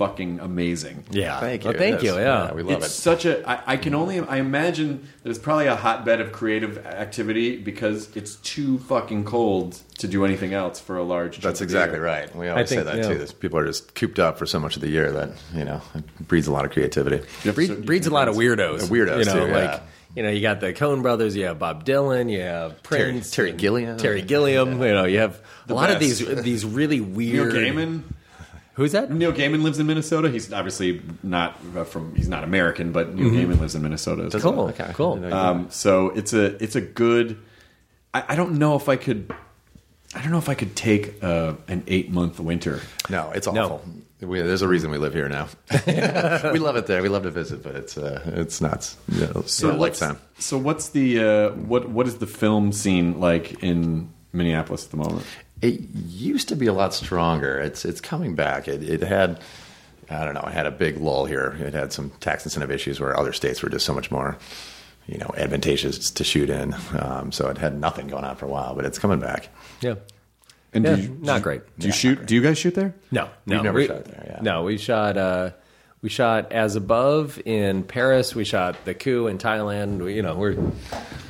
fucking 0.00 0.40
amazing. 0.40 1.04
Yeah. 1.10 1.38
Thank 1.40 1.64
Well, 1.64 1.74
you. 1.74 1.78
thank 1.78 2.02
Yes. 2.02 2.14
you. 2.14 2.18
Yeah. 2.20 2.54
we 2.54 2.62
love 2.62 2.78
it's 2.78 2.86
it. 2.86 2.90
such 2.90 3.26
a. 3.26 3.46
I, 3.46 3.74
I 3.74 3.76
can 3.76 3.94
only. 3.94 4.18
I 4.18 4.38
imagine 4.38 5.06
that 5.22 5.28
it's 5.28 5.38
probably 5.38 5.66
a 5.66 5.76
hotbed 5.76 6.22
of 6.22 6.32
creative 6.32 6.78
activity 6.86 7.58
because 7.58 8.08
it's 8.16 8.36
too 8.36 8.78
fucking 8.78 9.24
cold 9.24 9.78
to 9.98 10.08
do 10.08 10.24
anything 10.24 10.54
else 10.54 10.80
for 10.80 10.96
a 10.96 11.02
large. 11.02 11.32
chunk 11.34 11.42
That's 11.42 11.60
of 11.60 11.64
exactly 11.66 11.98
year. 11.98 12.04
right. 12.06 12.34
We 12.34 12.48
always 12.48 12.70
think, 12.70 12.80
say 12.80 12.84
that 12.84 12.96
yeah. 12.96 13.08
too. 13.12 13.18
This, 13.18 13.32
people 13.32 13.58
are 13.58 13.66
just 13.66 13.94
cooped 13.94 14.18
up 14.18 14.38
for 14.38 14.46
so 14.46 14.58
much 14.58 14.76
of 14.76 14.80
the 14.80 14.88
year 14.88 15.12
that 15.12 15.30
you 15.54 15.66
know 15.66 15.82
it 15.94 16.26
breeds 16.26 16.46
a 16.46 16.52
lot 16.52 16.64
of 16.64 16.70
creativity. 16.70 17.16
You 17.16 17.24
have 17.44 17.54
Breed, 17.54 17.66
certain 17.68 17.84
breeds 17.84 18.06
a 18.06 18.10
lot 18.10 18.28
of 18.28 18.36
weirdos. 18.36 18.84
Uh, 18.84 18.86
weirdos, 18.86 19.18
you 19.18 19.24
know, 19.26 19.46
too, 19.46 19.52
like 19.52 19.70
yeah. 19.70 19.80
you 20.16 20.22
know, 20.22 20.30
you 20.30 20.40
got 20.40 20.60
the 20.60 20.72
Coen 20.72 21.02
Brothers, 21.02 21.36
you 21.36 21.44
have 21.44 21.58
Bob 21.58 21.84
Dylan, 21.84 22.32
you 22.32 22.40
have 22.40 22.82
Terry- 22.84 23.10
Prince, 23.12 23.30
Terry 23.32 23.50
and 23.50 23.58
Gilliam. 23.58 23.98
Terry 23.98 24.22
Gilliam. 24.22 24.80
You 24.80 24.94
know, 24.94 25.04
you 25.04 25.18
have 25.18 25.42
a 25.68 25.74
lot 25.74 25.90
of 25.90 26.00
these 26.00 26.20
these 26.42 26.64
really 26.64 27.00
Neil 27.00 27.44
weird. 27.44 27.52
Gaiman. 27.52 28.02
Who's 28.80 28.92
that? 28.92 29.10
Neil 29.10 29.30
Gaiman 29.30 29.62
lives 29.62 29.78
in 29.78 29.86
Minnesota. 29.86 30.30
He's 30.30 30.50
obviously 30.52 31.02
not 31.22 31.58
uh, 31.76 31.84
from. 31.84 32.14
He's 32.14 32.28
not 32.30 32.44
American, 32.44 32.92
but 32.92 33.14
Neil 33.14 33.28
Gaiman 33.30 33.60
lives 33.60 33.74
in 33.74 33.82
Minnesota. 33.82 34.22
As 34.34 34.40
Cool, 34.42 34.52
well. 34.52 34.68
Okay. 34.70 34.90
cool. 34.94 35.32
Um, 35.34 35.70
so 35.70 36.08
it's 36.10 36.32
a 36.32 36.56
it's 36.64 36.76
a 36.76 36.80
good. 36.80 37.36
I, 38.14 38.24
I 38.30 38.36
don't 38.36 38.58
know 38.58 38.76
if 38.76 38.88
I 38.88 38.96
could. 38.96 39.34
I 40.14 40.22
don't 40.22 40.30
know 40.32 40.38
if 40.38 40.48
I 40.48 40.54
could 40.54 40.74
take 40.74 41.22
uh, 41.22 41.56
an 41.68 41.84
eight 41.88 42.10
month 42.10 42.40
winter. 42.40 42.80
No, 43.10 43.30
it's 43.32 43.46
No. 43.46 43.64
awful. 43.64 43.84
We, 44.22 44.40
there's 44.40 44.62
a 44.62 44.68
reason 44.68 44.90
we 44.90 44.96
live 44.98 45.12
here 45.14 45.28
now. 45.28 45.48
we 45.86 46.58
love 46.58 46.76
it 46.76 46.86
there. 46.86 47.02
We 47.02 47.08
love 47.10 47.24
to 47.24 47.30
visit, 47.30 47.62
but 47.62 47.74
it's 47.76 47.98
uh, 47.98 48.22
it's 48.34 48.62
nuts. 48.62 48.96
You 49.12 49.26
know, 49.26 49.42
So 49.44 49.72
yeah, 49.72 49.76
what's 49.76 50.00
lifetime. 50.00 50.20
so 50.38 50.56
what's 50.56 50.88
the 50.88 51.20
uh, 51.22 51.50
what 51.50 51.90
what 51.90 52.06
is 52.06 52.16
the 52.16 52.26
film 52.26 52.72
scene 52.72 53.20
like 53.20 53.62
in 53.62 54.10
Minneapolis 54.32 54.86
at 54.86 54.90
the 54.90 54.96
moment? 54.96 55.26
It 55.62 55.80
used 55.94 56.48
to 56.48 56.56
be 56.56 56.66
a 56.66 56.72
lot 56.72 56.94
stronger. 56.94 57.58
It's 57.58 57.84
it's 57.84 58.00
coming 58.00 58.34
back. 58.34 58.68
It, 58.68 58.82
it 58.82 59.02
had 59.02 59.40
I 60.08 60.24
don't 60.24 60.34
know. 60.34 60.44
It 60.46 60.52
had 60.52 60.66
a 60.66 60.70
big 60.70 60.96
lull 60.98 61.24
here. 61.26 61.56
It 61.60 61.74
had 61.74 61.92
some 61.92 62.10
tax 62.20 62.44
incentive 62.44 62.70
issues 62.70 62.98
where 62.98 63.18
other 63.18 63.32
states 63.32 63.62
were 63.62 63.68
just 63.68 63.86
so 63.86 63.94
much 63.94 64.10
more 64.10 64.38
you 65.06 65.18
know 65.18 65.30
advantageous 65.36 66.10
to 66.10 66.24
shoot 66.24 66.50
in. 66.50 66.74
Um, 66.98 67.32
so 67.32 67.48
it 67.48 67.58
had 67.58 67.78
nothing 67.78 68.08
going 68.08 68.24
on 68.24 68.36
for 68.36 68.46
a 68.46 68.48
while, 68.48 68.74
but 68.74 68.84
it's 68.84 68.98
coming 68.98 69.20
back. 69.20 69.48
Yeah. 69.80 69.96
And 70.72 70.84
Yeah, 70.84 70.96
do 70.96 71.02
you, 71.02 71.18
not 71.20 71.42
great. 71.42 71.62
Do 71.78 71.88
you 71.88 71.92
shoot? 71.92 72.26
Do 72.26 72.34
you 72.34 72.40
guys 72.40 72.58
shoot 72.58 72.74
there? 72.74 72.94
No, 73.10 73.28
no, 73.44 73.56
We've 73.56 73.64
never 73.64 73.78
we, 73.78 73.86
shot 73.86 74.04
there, 74.04 74.24
yeah. 74.26 74.42
No, 74.42 74.62
we 74.62 74.78
shot. 74.78 75.16
Uh, 75.16 75.50
we 76.02 76.08
shot 76.08 76.50
as 76.52 76.76
above 76.76 77.40
in 77.44 77.82
Paris. 77.82 78.34
We 78.34 78.44
shot 78.44 78.84
the 78.84 78.94
coup 78.94 79.26
in 79.26 79.38
Thailand. 79.38 79.98
We, 80.02 80.14
you 80.14 80.22
know, 80.22 80.34
we're 80.34 80.54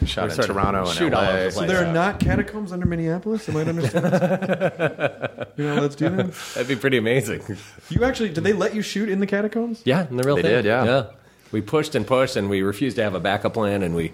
We 0.01 0.07
shot 0.07 0.23
We're 0.23 0.29
in 0.29 0.35
sort 0.37 0.51
of 0.51 0.57
Toronto 0.57 0.81
and 0.89 0.91
shoot 0.97 1.13
all 1.13 1.25
over 1.25 1.45
the 1.45 1.51
So 1.51 1.67
there 1.67 1.83
Yeah. 1.83 1.91
are 1.91 1.93
not 1.93 2.21
catacombs 2.21 2.73
under 2.73 2.87
Minneapolis. 2.87 3.49
Am 3.49 3.57
I 3.57 3.65
to 3.65 3.71
understand? 3.71 5.49
you 5.57 5.65
know, 5.65 5.81
let's 5.81 5.97
do 5.97 6.09
that. 6.11 6.33
that'd 6.55 6.69
be 6.69 6.77
pretty 6.77 6.99
amazing. 6.99 7.43
You 7.89 8.05
actually 8.05 8.29
did 8.31 8.45
they 8.45 8.53
let 8.53 8.75
you 8.75 8.83
shoot 8.83 9.09
in 9.09 9.19
the 9.21 9.27
catacombs? 9.27 9.83
Yeah, 9.85 10.07
and 10.07 10.19
the 10.19 10.23
real 10.23 10.37
They 10.37 10.43
thing. 10.43 10.51
did, 10.53 10.65
yeah. 10.67 10.85
yeah. 10.85 11.07
We 11.53 11.61
pushed 11.61 11.97
and 11.97 12.07
pushed, 12.07 12.37
and 12.37 12.49
we 12.49 12.63
refused 12.63 12.97
to 12.97 13.03
have 13.03 13.15
a 13.17 13.21
backup 13.21 13.55
plan, 13.55 13.83
and 13.83 13.97
we, 13.97 14.13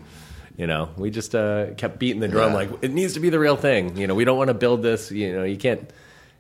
you 0.57 0.67
know, 0.67 0.89
we 0.97 1.11
just 1.11 1.35
uh, 1.35 1.75
kept 1.77 1.99
beating 1.99 2.21
the 2.21 2.29
drum 2.29 2.53
Yeah. 2.53 2.57
like 2.57 2.71
it 2.81 2.93
needs 2.95 3.13
to 3.13 3.21
be 3.21 3.29
the 3.29 3.39
real 3.39 3.57
thing. 3.57 3.99
You 3.99 4.07
know, 4.07 4.15
we 4.15 4.25
don't 4.25 4.39
want 4.39 4.49
to 4.49 4.55
build 4.55 4.83
this. 4.83 5.11
You 5.13 5.37
know, 5.37 5.45
you 5.45 5.59
can't. 5.59 5.91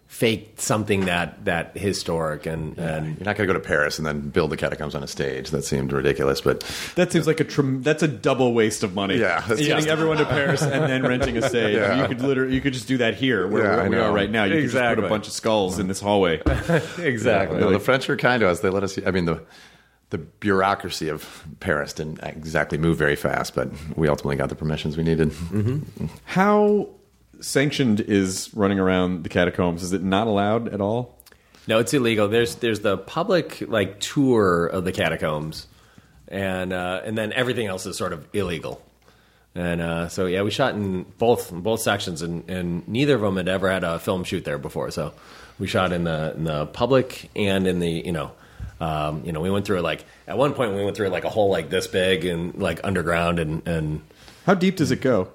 Fake 0.08 0.54
something 0.56 1.06
that 1.06 1.44
that 1.46 1.76
historic 1.76 2.46
and 2.46 2.78
and 2.78 3.06
You're 3.18 3.24
not 3.24 3.36
going 3.36 3.46
to 3.48 3.52
go 3.52 3.52
to 3.54 3.60
Paris 3.60 3.98
and 3.98 4.06
then 4.06 4.20
build 4.30 4.50
the 4.50 4.56
catacombs 4.56 4.94
on 4.94 5.02
a 5.02 5.06
stage. 5.06 5.50
That 5.50 5.64
seemed 5.64 5.92
ridiculous, 5.92 6.40
but 6.40 6.60
That 6.94 7.10
seems 7.12 7.26
like 7.26 7.40
a 7.40 7.44
trem- 7.44 7.82
that's 7.82 8.02
a 8.02 8.08
double 8.08 8.54
waste 8.54 8.82
of 8.84 8.94
money. 8.94 9.16
Yeah, 9.16 9.40
that's 9.40 9.60
getting 9.60 9.76
just- 9.76 9.88
everyone 9.88 10.18
to 10.18 10.24
Paris 10.26 10.62
and 10.62 10.84
then 10.84 11.02
renting 11.02 11.36
a 11.36 11.42
stage. 11.48 11.74
Yeah. 11.76 12.02
You 12.02 12.08
could 12.08 12.20
literally 12.22 12.54
you 12.54 12.60
could 12.60 12.72
just 12.72 12.86
do 12.88 12.98
that 12.98 13.14
here 13.16 13.46
where 13.48 13.64
Yeah, 13.64 13.82
I 13.84 13.88
we 13.88 13.96
are 13.96 14.12
right 14.12 14.30
now. 14.30 14.44
You 14.44 14.54
could 14.62 14.70
just 14.70 14.74
put 14.96 14.98
a 15.04 15.08
bunch 15.08 15.26
of 15.26 15.32
skulls 15.32 15.78
in 15.78 15.88
this 15.88 16.00
hallway. 16.00 16.40
exactly. 16.98 17.58
No, 17.60 17.70
the 17.70 17.80
French 17.80 18.08
were 18.08 18.16
kind 18.16 18.40
to 18.40 18.48
us. 18.48 18.60
They 18.60 18.70
let 18.70 18.84
us. 18.84 18.98
I 19.04 19.10
mean, 19.10 19.24
the 19.24 19.42
the 20.10 20.18
bureaucracy 20.18 21.08
of 21.08 21.44
Paris 21.58 21.92
didn't 21.92 22.20
exactly 22.22 22.78
move 22.78 22.96
very 22.96 23.16
fast, 23.16 23.56
but 23.56 23.68
we 23.96 24.08
ultimately 24.08 24.36
got 24.36 24.48
the 24.50 24.54
permissions 24.54 24.96
we 24.96 25.02
needed. 25.02 25.30
Mm-hmm. 25.30 26.06
How 26.24 26.88
sanctioned 27.40 28.00
is 28.00 28.50
running 28.54 28.78
around 28.78 29.22
the 29.22 29.28
catacombs? 29.28 29.82
Is 29.82 29.92
it 29.92 30.02
not 30.02 30.26
allowed 30.26 30.68
at 30.68 30.80
all? 30.80 31.16
No, 31.68 31.78
it's 31.78 31.92
illegal. 31.92 32.28
There's 32.28 32.56
there's 32.56 32.80
the 32.80 32.96
public 32.96 33.62
like 33.66 33.98
tour 34.00 34.66
of 34.66 34.84
the 34.84 34.92
catacombs, 34.92 35.66
and 36.28 36.72
uh, 36.72 37.02
and 37.04 37.18
then 37.18 37.32
everything 37.32 37.66
else 37.66 37.86
is 37.86 37.96
sort 37.96 38.12
of 38.12 38.26
illegal. 38.32 38.82
And 39.54 39.80
uh, 39.80 40.08
so 40.08 40.26
yeah, 40.26 40.42
we 40.42 40.50
shot 40.50 40.74
in 40.74 41.04
both 41.18 41.50
both 41.50 41.80
sections, 41.80 42.22
and, 42.22 42.48
and 42.48 42.86
neither 42.86 43.14
of 43.14 43.22
them 43.22 43.36
had 43.36 43.48
ever 43.48 43.70
had 43.70 43.84
a 43.84 43.98
film 43.98 44.22
shoot 44.22 44.44
there 44.44 44.58
before. 44.58 44.90
So 44.90 45.12
we 45.58 45.66
shot 45.66 45.92
in 45.92 46.04
the 46.04 46.34
in 46.36 46.44
the 46.44 46.66
public 46.66 47.30
and 47.34 47.66
in 47.66 47.80
the 47.80 47.90
you 47.90 48.12
know. 48.12 48.32
Um, 48.78 49.24
you 49.24 49.32
know, 49.32 49.40
we 49.40 49.50
went 49.50 49.64
through 49.64 49.80
like 49.80 50.04
at 50.28 50.36
one 50.36 50.52
point 50.52 50.74
we 50.74 50.84
went 50.84 50.98
through 50.98 51.08
like 51.08 51.24
a 51.24 51.30
hole 51.30 51.48
like 51.48 51.70
this 51.70 51.86
big 51.86 52.26
and 52.26 52.54
like 52.56 52.78
underground 52.84 53.38
and 53.38 53.66
and 53.66 54.02
How 54.44 54.52
deep 54.52 54.76
does 54.76 54.90
it 54.90 55.00
go? 55.00 55.30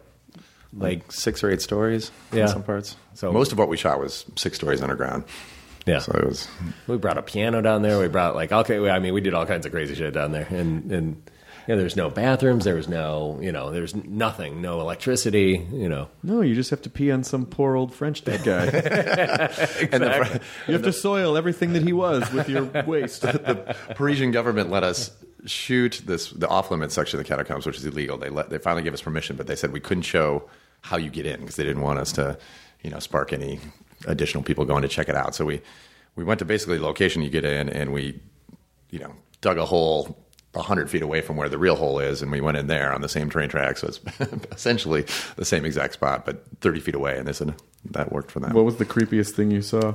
Like 0.73 1.11
Six 1.11 1.43
or 1.43 1.49
eight 1.51 1.61
stories 1.61 2.11
Yeah. 2.31 2.43
in 2.43 2.47
some 2.49 2.63
parts. 2.63 2.95
So- 3.13 3.31
most 3.31 3.51
of 3.51 3.57
what 3.57 3.67
we 3.69 3.77
shot 3.77 3.99
was 3.99 4.25
six 4.35 4.57
stories 4.57 4.81
underground. 4.81 5.25
yeah. 5.85 5.99
So 5.99 6.11
it 6.13 6.25
was 6.25 6.47
We 6.87 6.97
brought 6.97 7.17
a 7.17 7.21
piano 7.23 7.61
down 7.61 7.81
there. 7.81 7.99
We 7.99 8.07
brought 8.07 8.35
like 8.35 8.51
okay. 8.51 8.89
I 8.89 8.99
mean, 8.99 9.13
we 9.13 9.21
did 9.21 9.33
all 9.33 9.45
kinds 9.45 9.65
of 9.65 9.71
crazy 9.71 9.95
shit 9.95 10.13
down 10.13 10.31
there, 10.31 10.47
and 10.49 10.91
and 10.91 11.29
you 11.67 11.75
know, 11.75 11.79
there's 11.79 11.95
no 11.95 12.09
bathrooms. 12.09 12.63
There 12.65 12.75
was 12.75 12.87
no 12.87 13.37
you 13.41 13.51
know, 13.51 13.69
there's 13.71 13.93
nothing, 13.95 14.61
no 14.61 14.79
electricity. 14.81 15.67
You 15.73 15.89
know, 15.89 16.07
No, 16.23 16.41
you 16.41 16.55
just 16.55 16.69
have 16.69 16.81
to 16.83 16.89
pee 16.89 17.11
on 17.11 17.23
some 17.23 17.45
poor 17.45 17.75
old 17.75 17.93
French 17.93 18.23
dead 18.23 18.43
guy. 18.43 18.65
and 19.91 20.03
the, 20.03 20.41
you 20.67 20.73
have 20.73 20.83
to 20.83 20.93
soil 20.93 21.35
everything 21.37 21.73
that 21.73 21.83
he 21.83 21.93
was 21.93 22.31
with 22.31 22.47
your 22.49 22.63
waste. 22.85 23.21
the 23.23 23.75
Parisian 23.95 24.31
government 24.31 24.69
let 24.69 24.83
us 24.83 25.11
shoot 25.45 26.01
this 26.05 26.29
the 26.31 26.47
off 26.47 26.69
limits 26.71 26.93
section 26.93 27.19
of 27.19 27.25
the 27.25 27.27
catacombs, 27.27 27.65
which 27.65 27.77
is 27.77 27.85
illegal. 27.85 28.17
They 28.17 28.29
let 28.29 28.49
they 28.49 28.57
finally 28.59 28.83
gave 28.83 28.93
us 28.93 29.01
permission, 29.01 29.35
but 29.35 29.47
they 29.47 29.55
said 29.55 29.71
we 29.73 29.79
couldn't 29.79 30.03
show 30.03 30.43
how 30.81 30.97
you 30.97 31.09
get 31.09 31.25
in 31.25 31.39
because 31.39 31.55
they 31.55 31.63
didn't 31.63 31.81
want 31.81 31.99
us 31.99 32.11
to, 32.13 32.37
you 32.81 32.89
know, 32.89 32.99
spark 32.99 33.33
any 33.33 33.59
additional 34.07 34.43
people 34.43 34.65
going 34.65 34.81
to 34.81 34.87
check 34.87 35.09
it 35.09 35.15
out. 35.15 35.35
So 35.35 35.45
we 35.45 35.61
we 36.15 36.23
went 36.23 36.39
to 36.39 36.45
basically 36.45 36.77
the 36.77 36.83
location 36.83 37.21
you 37.21 37.29
get 37.29 37.45
in, 37.45 37.69
and 37.69 37.93
we, 37.93 38.19
you 38.89 38.99
know, 38.99 39.13
dug 39.41 39.57
a 39.57 39.65
hole. 39.65 40.17
100 40.53 40.89
feet 40.89 41.01
away 41.01 41.21
from 41.21 41.37
where 41.37 41.47
the 41.47 41.57
real 41.57 41.77
hole 41.77 41.97
is, 41.97 42.21
and 42.21 42.29
we 42.29 42.41
went 42.41 42.57
in 42.57 42.67
there 42.67 42.91
on 42.93 42.99
the 42.99 43.07
same 43.07 43.29
train 43.29 43.47
track. 43.47 43.77
So 43.77 43.87
it's 43.87 44.01
essentially 44.51 45.05
the 45.37 45.45
same 45.45 45.63
exact 45.63 45.93
spot, 45.93 46.25
but 46.25 46.43
30 46.59 46.81
feet 46.81 46.93
away. 46.93 47.17
And 47.17 47.25
they 47.25 47.31
said 47.31 47.55
that 47.91 48.11
worked 48.11 48.31
for 48.31 48.41
them. 48.41 48.51
what 48.51 48.65
was 48.65 48.75
the 48.75 48.85
creepiest 48.85 49.31
thing 49.31 49.49
you 49.49 49.61
saw? 49.61 49.93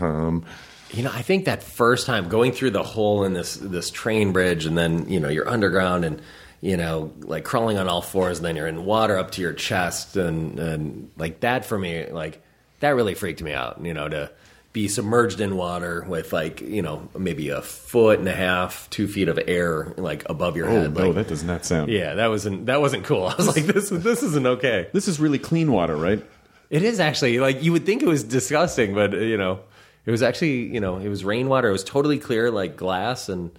Um, 0.00 0.46
you 0.90 1.02
know, 1.02 1.10
I 1.12 1.22
think 1.22 1.44
that 1.44 1.62
first 1.62 2.06
time 2.06 2.28
going 2.28 2.52
through 2.52 2.70
the 2.70 2.82
hole 2.82 3.24
in 3.24 3.32
this 3.32 3.56
this 3.56 3.90
train 3.90 4.32
bridge, 4.32 4.64
and 4.64 4.78
then 4.78 5.08
you 5.08 5.18
know 5.20 5.28
you're 5.28 5.48
underground 5.48 6.04
and 6.04 6.22
you 6.64 6.76
know 6.78 7.12
like 7.20 7.44
crawling 7.44 7.76
on 7.78 7.88
all 7.88 8.00
fours, 8.02 8.38
and 8.38 8.46
then 8.46 8.56
you're 8.56 8.66
in 8.66 8.84
water 8.86 9.18
up 9.18 9.30
to 9.32 9.42
your 9.42 9.52
chest, 9.52 10.16
and 10.16 10.58
and 10.58 11.10
like 11.16 11.40
that 11.40 11.64
for 11.66 11.78
me, 11.78 12.06
like 12.10 12.42
that 12.80 12.90
really 12.96 13.14
freaked 13.14 13.42
me 13.42 13.52
out. 13.52 13.84
You 13.84 13.92
know, 13.94 14.08
to 14.08 14.30
be 14.72 14.88
submerged 14.88 15.40
in 15.40 15.56
water 15.56 16.04
with 16.08 16.32
like 16.32 16.60
you 16.60 16.82
know 16.82 17.08
maybe 17.16 17.50
a 17.50 17.60
foot 17.62 18.18
and 18.18 18.26
a 18.28 18.34
half, 18.34 18.88
two 18.90 19.06
feet 19.06 19.28
of 19.28 19.38
air 19.46 19.92
like 19.96 20.28
above 20.28 20.56
your 20.56 20.68
Oh 20.68 20.80
head. 20.82 20.94
no, 20.94 21.06
like, 21.06 21.14
that 21.16 21.28
does 21.28 21.44
not 21.44 21.64
sound. 21.64 21.90
yeah, 21.90 22.14
that 22.14 22.28
wasn't 22.28 22.66
that 22.66 22.80
wasn't 22.80 23.04
cool. 23.04 23.26
I 23.26 23.34
was 23.36 23.46
like, 23.46 23.66
this 23.66 23.90
this 23.90 24.22
isn't 24.22 24.46
okay. 24.46 24.88
This 24.92 25.06
is 25.06 25.20
really 25.20 25.38
clean 25.38 25.70
water, 25.70 25.94
right? 25.96 26.24
It 26.70 26.82
is 26.82 26.98
actually 26.98 27.38
like 27.40 27.62
you 27.62 27.72
would 27.72 27.84
think 27.86 28.02
it 28.02 28.08
was 28.08 28.24
disgusting, 28.24 28.94
but 28.94 29.12
you 29.12 29.36
know, 29.36 29.60
it 30.06 30.10
was 30.10 30.22
actually 30.22 30.62
you 30.74 30.80
know 30.80 30.96
it 30.96 31.08
was 31.08 31.24
rainwater. 31.24 31.68
It 31.68 31.72
was 31.72 31.84
totally 31.84 32.18
clear 32.18 32.50
like 32.50 32.76
glass, 32.76 33.28
and 33.28 33.50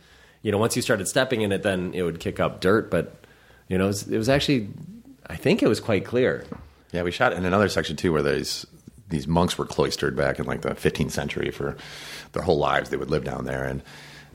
you 0.46 0.52
know 0.52 0.60
once 0.60 0.76
you 0.76 0.84
started 0.84 1.08
stepping 1.08 1.42
in 1.42 1.52
it, 1.52 1.64
then 1.64 1.92
it 1.96 2.04
would 2.04 2.20
kick 2.20 2.40
up 2.40 2.62
dirt. 2.62 2.92
But 2.92 3.16
you 3.68 3.80
know, 3.80 3.86
it 3.86 3.88
was, 3.88 4.08
it 4.08 4.18
was 4.18 4.30
actually 4.30 4.70
I 5.26 5.36
think 5.36 5.64
it 5.64 5.68
was 5.68 5.80
quite 5.80 6.06
clear. 6.06 6.46
Yeah, 6.92 7.02
we 7.02 7.10
shot 7.10 7.34
in 7.34 7.46
another 7.46 7.68
section 7.68 7.96
too, 7.96 8.14
where 8.14 8.22
these 8.22 8.64
these 9.10 9.28
monks 9.28 9.58
were 9.58 9.66
cloistered 9.66 10.16
back 10.16 10.38
in 10.38 10.46
like 10.46 10.62
the 10.62 10.70
15th 10.70 11.10
century 11.10 11.50
for 11.50 11.76
their 12.34 12.44
whole 12.44 12.60
lives. 12.60 12.92
They 12.92 12.98
would 12.98 13.10
live 13.10 13.24
down 13.24 13.46
there, 13.46 13.64
and 13.64 13.82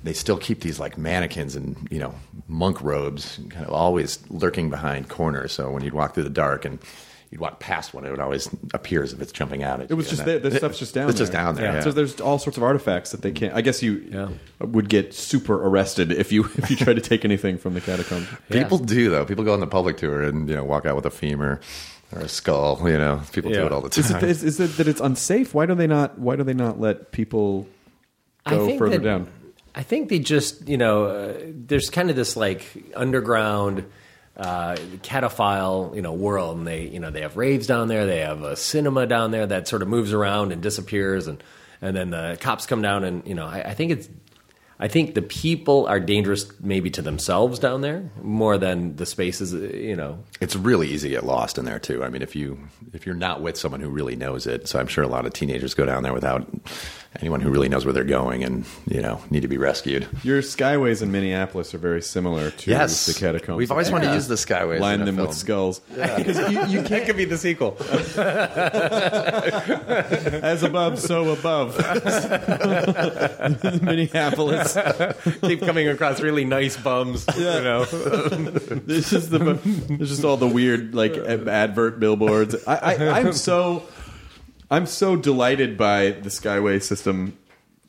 they 0.02 0.12
still 0.12 0.36
keep 0.36 0.62
these 0.62 0.80
like 0.80 0.98
mannequins 0.98 1.54
and 1.54 1.86
you 1.92 2.00
know 2.00 2.12
monk 2.48 2.82
robes, 2.82 3.38
kind 3.48 3.64
of 3.64 3.72
always 3.72 4.18
lurking 4.30 4.68
behind 4.68 5.08
corners. 5.08 5.52
So 5.52 5.70
when 5.70 5.84
you'd 5.84 5.94
walk 5.94 6.14
through 6.14 6.24
the 6.24 6.30
dark 6.30 6.64
and 6.64 6.80
you'd 7.30 7.40
walk 7.40 7.60
past 7.60 7.94
one, 7.94 8.04
it 8.04 8.10
would 8.10 8.20
always 8.20 8.48
appear 8.74 9.02
as 9.02 9.12
if 9.12 9.20
it's 9.22 9.30
jumping 9.32 9.62
out. 9.62 9.80
At 9.80 9.90
It 9.90 9.94
was 9.94 10.06
you, 10.06 10.10
just 10.10 10.20
and 10.22 10.28
there. 10.28 10.38
that- 10.40 10.50
The 10.50 10.56
stuff's 10.58 10.78
just 10.78 10.94
down 10.94 11.08
It's 11.08 11.18
there. 11.18 11.26
just 11.26 11.32
down 11.32 11.54
there. 11.54 11.74
Yeah. 11.74 11.80
So 11.80 11.92
there's 11.92 12.20
all 12.20 12.38
sorts 12.38 12.56
of 12.56 12.62
artifacts 12.64 13.12
that 13.12 13.22
they 13.22 13.30
can't. 13.30 13.54
I 13.54 13.60
guess 13.60 13.82
you 13.82 14.02
Yeah. 14.10 14.28
would 14.60 14.88
get 14.88 15.14
super 15.14 15.54
arrested 15.64 16.10
if 16.12 16.32
you 16.32 16.44
if 16.56 16.70
you 16.70 16.76
try 16.76 16.92
to 16.92 17.00
take 17.00 17.24
anything 17.24 17.56
from 17.58 17.74
the 17.74 17.80
catacombs. 17.80 18.26
People 18.50 18.78
do 18.78 19.10
though. 19.10 19.24
People 19.24 19.44
go 19.44 19.52
on 19.52 19.60
the 19.60 19.66
public 19.66 19.96
tour 19.96 20.22
and 20.22 20.48
you 20.48 20.56
know 20.56 20.64
walk 20.64 20.86
out 20.86 20.96
with 20.96 21.06
a 21.06 21.10
femur 21.10 21.60
or 22.12 22.22
a 22.22 22.28
skull. 22.28 22.80
You 22.88 22.98
know, 22.98 23.22
people 23.32 23.52
do 23.52 23.64
it 23.64 23.70
all 23.72 23.80
the 23.80 23.96
Is 24.00 24.08
time. 24.08 24.24
it, 24.24 24.30
is, 24.30 24.42
is 24.42 24.58
it 24.58 24.76
that 24.78 24.88
it's 24.88 25.00
unsafe? 25.00 25.54
Why 25.54 25.66
do 25.66 25.74
they 25.76 25.86
not? 25.86 26.18
Why 26.18 26.34
do 26.36 26.42
they 26.42 26.54
not 26.54 26.80
let 26.80 27.12
people 27.12 27.68
go 28.48 28.76
further 28.76 28.98
that- 28.98 29.04
down? 29.04 29.28
I 29.72 29.84
think 29.84 30.08
they 30.08 30.18
just, 30.18 30.68
you 30.68 30.76
know, 30.76 31.04
uh, 31.04 31.34
there's 31.46 31.90
kind 31.90 32.10
of 32.10 32.16
this 32.16 32.36
like 32.36 32.64
underground 32.96 33.84
uh, 34.40 34.74
cataphile, 35.02 35.94
you 35.94 36.00
know, 36.00 36.14
world, 36.14 36.56
and 36.56 36.66
they, 36.66 36.88
you 36.88 36.98
know, 36.98 37.10
they 37.10 37.20
have 37.20 37.36
raves 37.36 37.66
down 37.66 37.88
there. 37.88 38.06
They 38.06 38.20
have 38.20 38.42
a 38.42 38.56
cinema 38.56 39.06
down 39.06 39.32
there 39.32 39.46
that 39.46 39.68
sort 39.68 39.82
of 39.82 39.88
moves 39.88 40.14
around 40.14 40.52
and 40.52 40.62
disappears, 40.62 41.26
and 41.26 41.42
and 41.82 41.94
then 41.94 42.10
the 42.10 42.38
cops 42.40 42.64
come 42.64 42.80
down, 42.80 43.04
and 43.04 43.26
you 43.26 43.34
know, 43.34 43.46
I, 43.46 43.60
I 43.70 43.74
think 43.74 43.92
it's. 43.92 44.08
I 44.82 44.88
think 44.88 45.14
the 45.14 45.20
people 45.20 45.86
are 45.88 46.00
dangerous 46.00 46.50
maybe 46.58 46.88
to 46.92 47.02
themselves 47.02 47.58
down 47.58 47.82
there 47.82 48.10
more 48.22 48.56
than 48.56 48.96
the 48.96 49.04
spaces, 49.04 49.52
you 49.52 49.94
know. 49.94 50.24
it's 50.40 50.56
really 50.56 50.88
easy 50.88 51.10
to 51.10 51.16
get 51.16 51.26
lost 51.26 51.58
in 51.58 51.66
there 51.66 51.78
too. 51.78 52.02
I 52.02 52.08
mean, 52.08 52.22
if 52.22 52.34
you 52.34 52.58
if 52.94 53.04
you're 53.04 53.14
not 53.14 53.42
with 53.42 53.58
someone 53.58 53.82
who 53.82 53.90
really 53.90 54.16
knows 54.16 54.46
it, 54.46 54.68
so 54.68 54.80
I'm 54.80 54.86
sure 54.86 55.04
a 55.04 55.08
lot 55.08 55.26
of 55.26 55.34
teenagers 55.34 55.74
go 55.74 55.84
down 55.84 56.02
there 56.02 56.14
without 56.14 56.48
anyone 57.18 57.40
who 57.40 57.50
really 57.50 57.68
knows 57.68 57.84
where 57.84 57.92
they're 57.92 58.04
going, 58.04 58.44
and 58.44 58.64
you 58.86 59.00
know 59.02 59.20
need 59.30 59.42
to 59.42 59.48
be 59.48 59.58
rescued. 59.58 60.06
Your 60.22 60.42
skyways 60.42 61.02
in 61.02 61.10
Minneapolis 61.10 61.74
are 61.74 61.78
very 61.78 62.02
similar 62.02 62.50
to 62.50 62.70
Yes, 62.70 63.06
the 63.06 63.14
catacombs. 63.14 63.58
We've 63.58 63.70
always 63.70 63.90
wanted 63.90 64.08
to 64.08 64.14
use 64.14 64.28
the 64.28 64.36
skyways. 64.36 64.80
line 64.80 65.04
them 65.04 65.16
with 65.16 65.34
skulls. 65.34 65.80
Because 65.90 66.38
you, 66.52 66.80
you 66.80 66.82
can't 66.82 67.06
could 67.06 67.16
be 67.16 67.24
the 67.24 67.38
sequel. 67.38 67.76
as 70.44 70.62
above, 70.62 70.98
so 70.98 71.30
above. 71.32 71.76
Minneapolis. 73.82 74.76
Keep 75.40 75.60
coming 75.60 75.88
across 75.88 76.20
really 76.20 76.44
nice 76.44 76.76
bums, 76.76 77.26
you 77.36 77.44
know. 77.44 77.84
This 77.84 79.12
is 79.12 79.30
the. 79.30 79.38
There's 79.88 80.10
just 80.10 80.24
all 80.24 80.36
the 80.36 80.46
weird 80.48 80.94
like 80.94 81.16
advert 81.16 82.00
billboards. 82.00 82.54
I, 82.66 82.76
I, 82.76 83.08
I'm 83.20 83.32
so. 83.32 83.84
I'm 84.70 84.86
so 84.86 85.16
delighted 85.16 85.76
by 85.76 86.10
the 86.10 86.28
Skyway 86.30 86.82
system. 86.82 87.36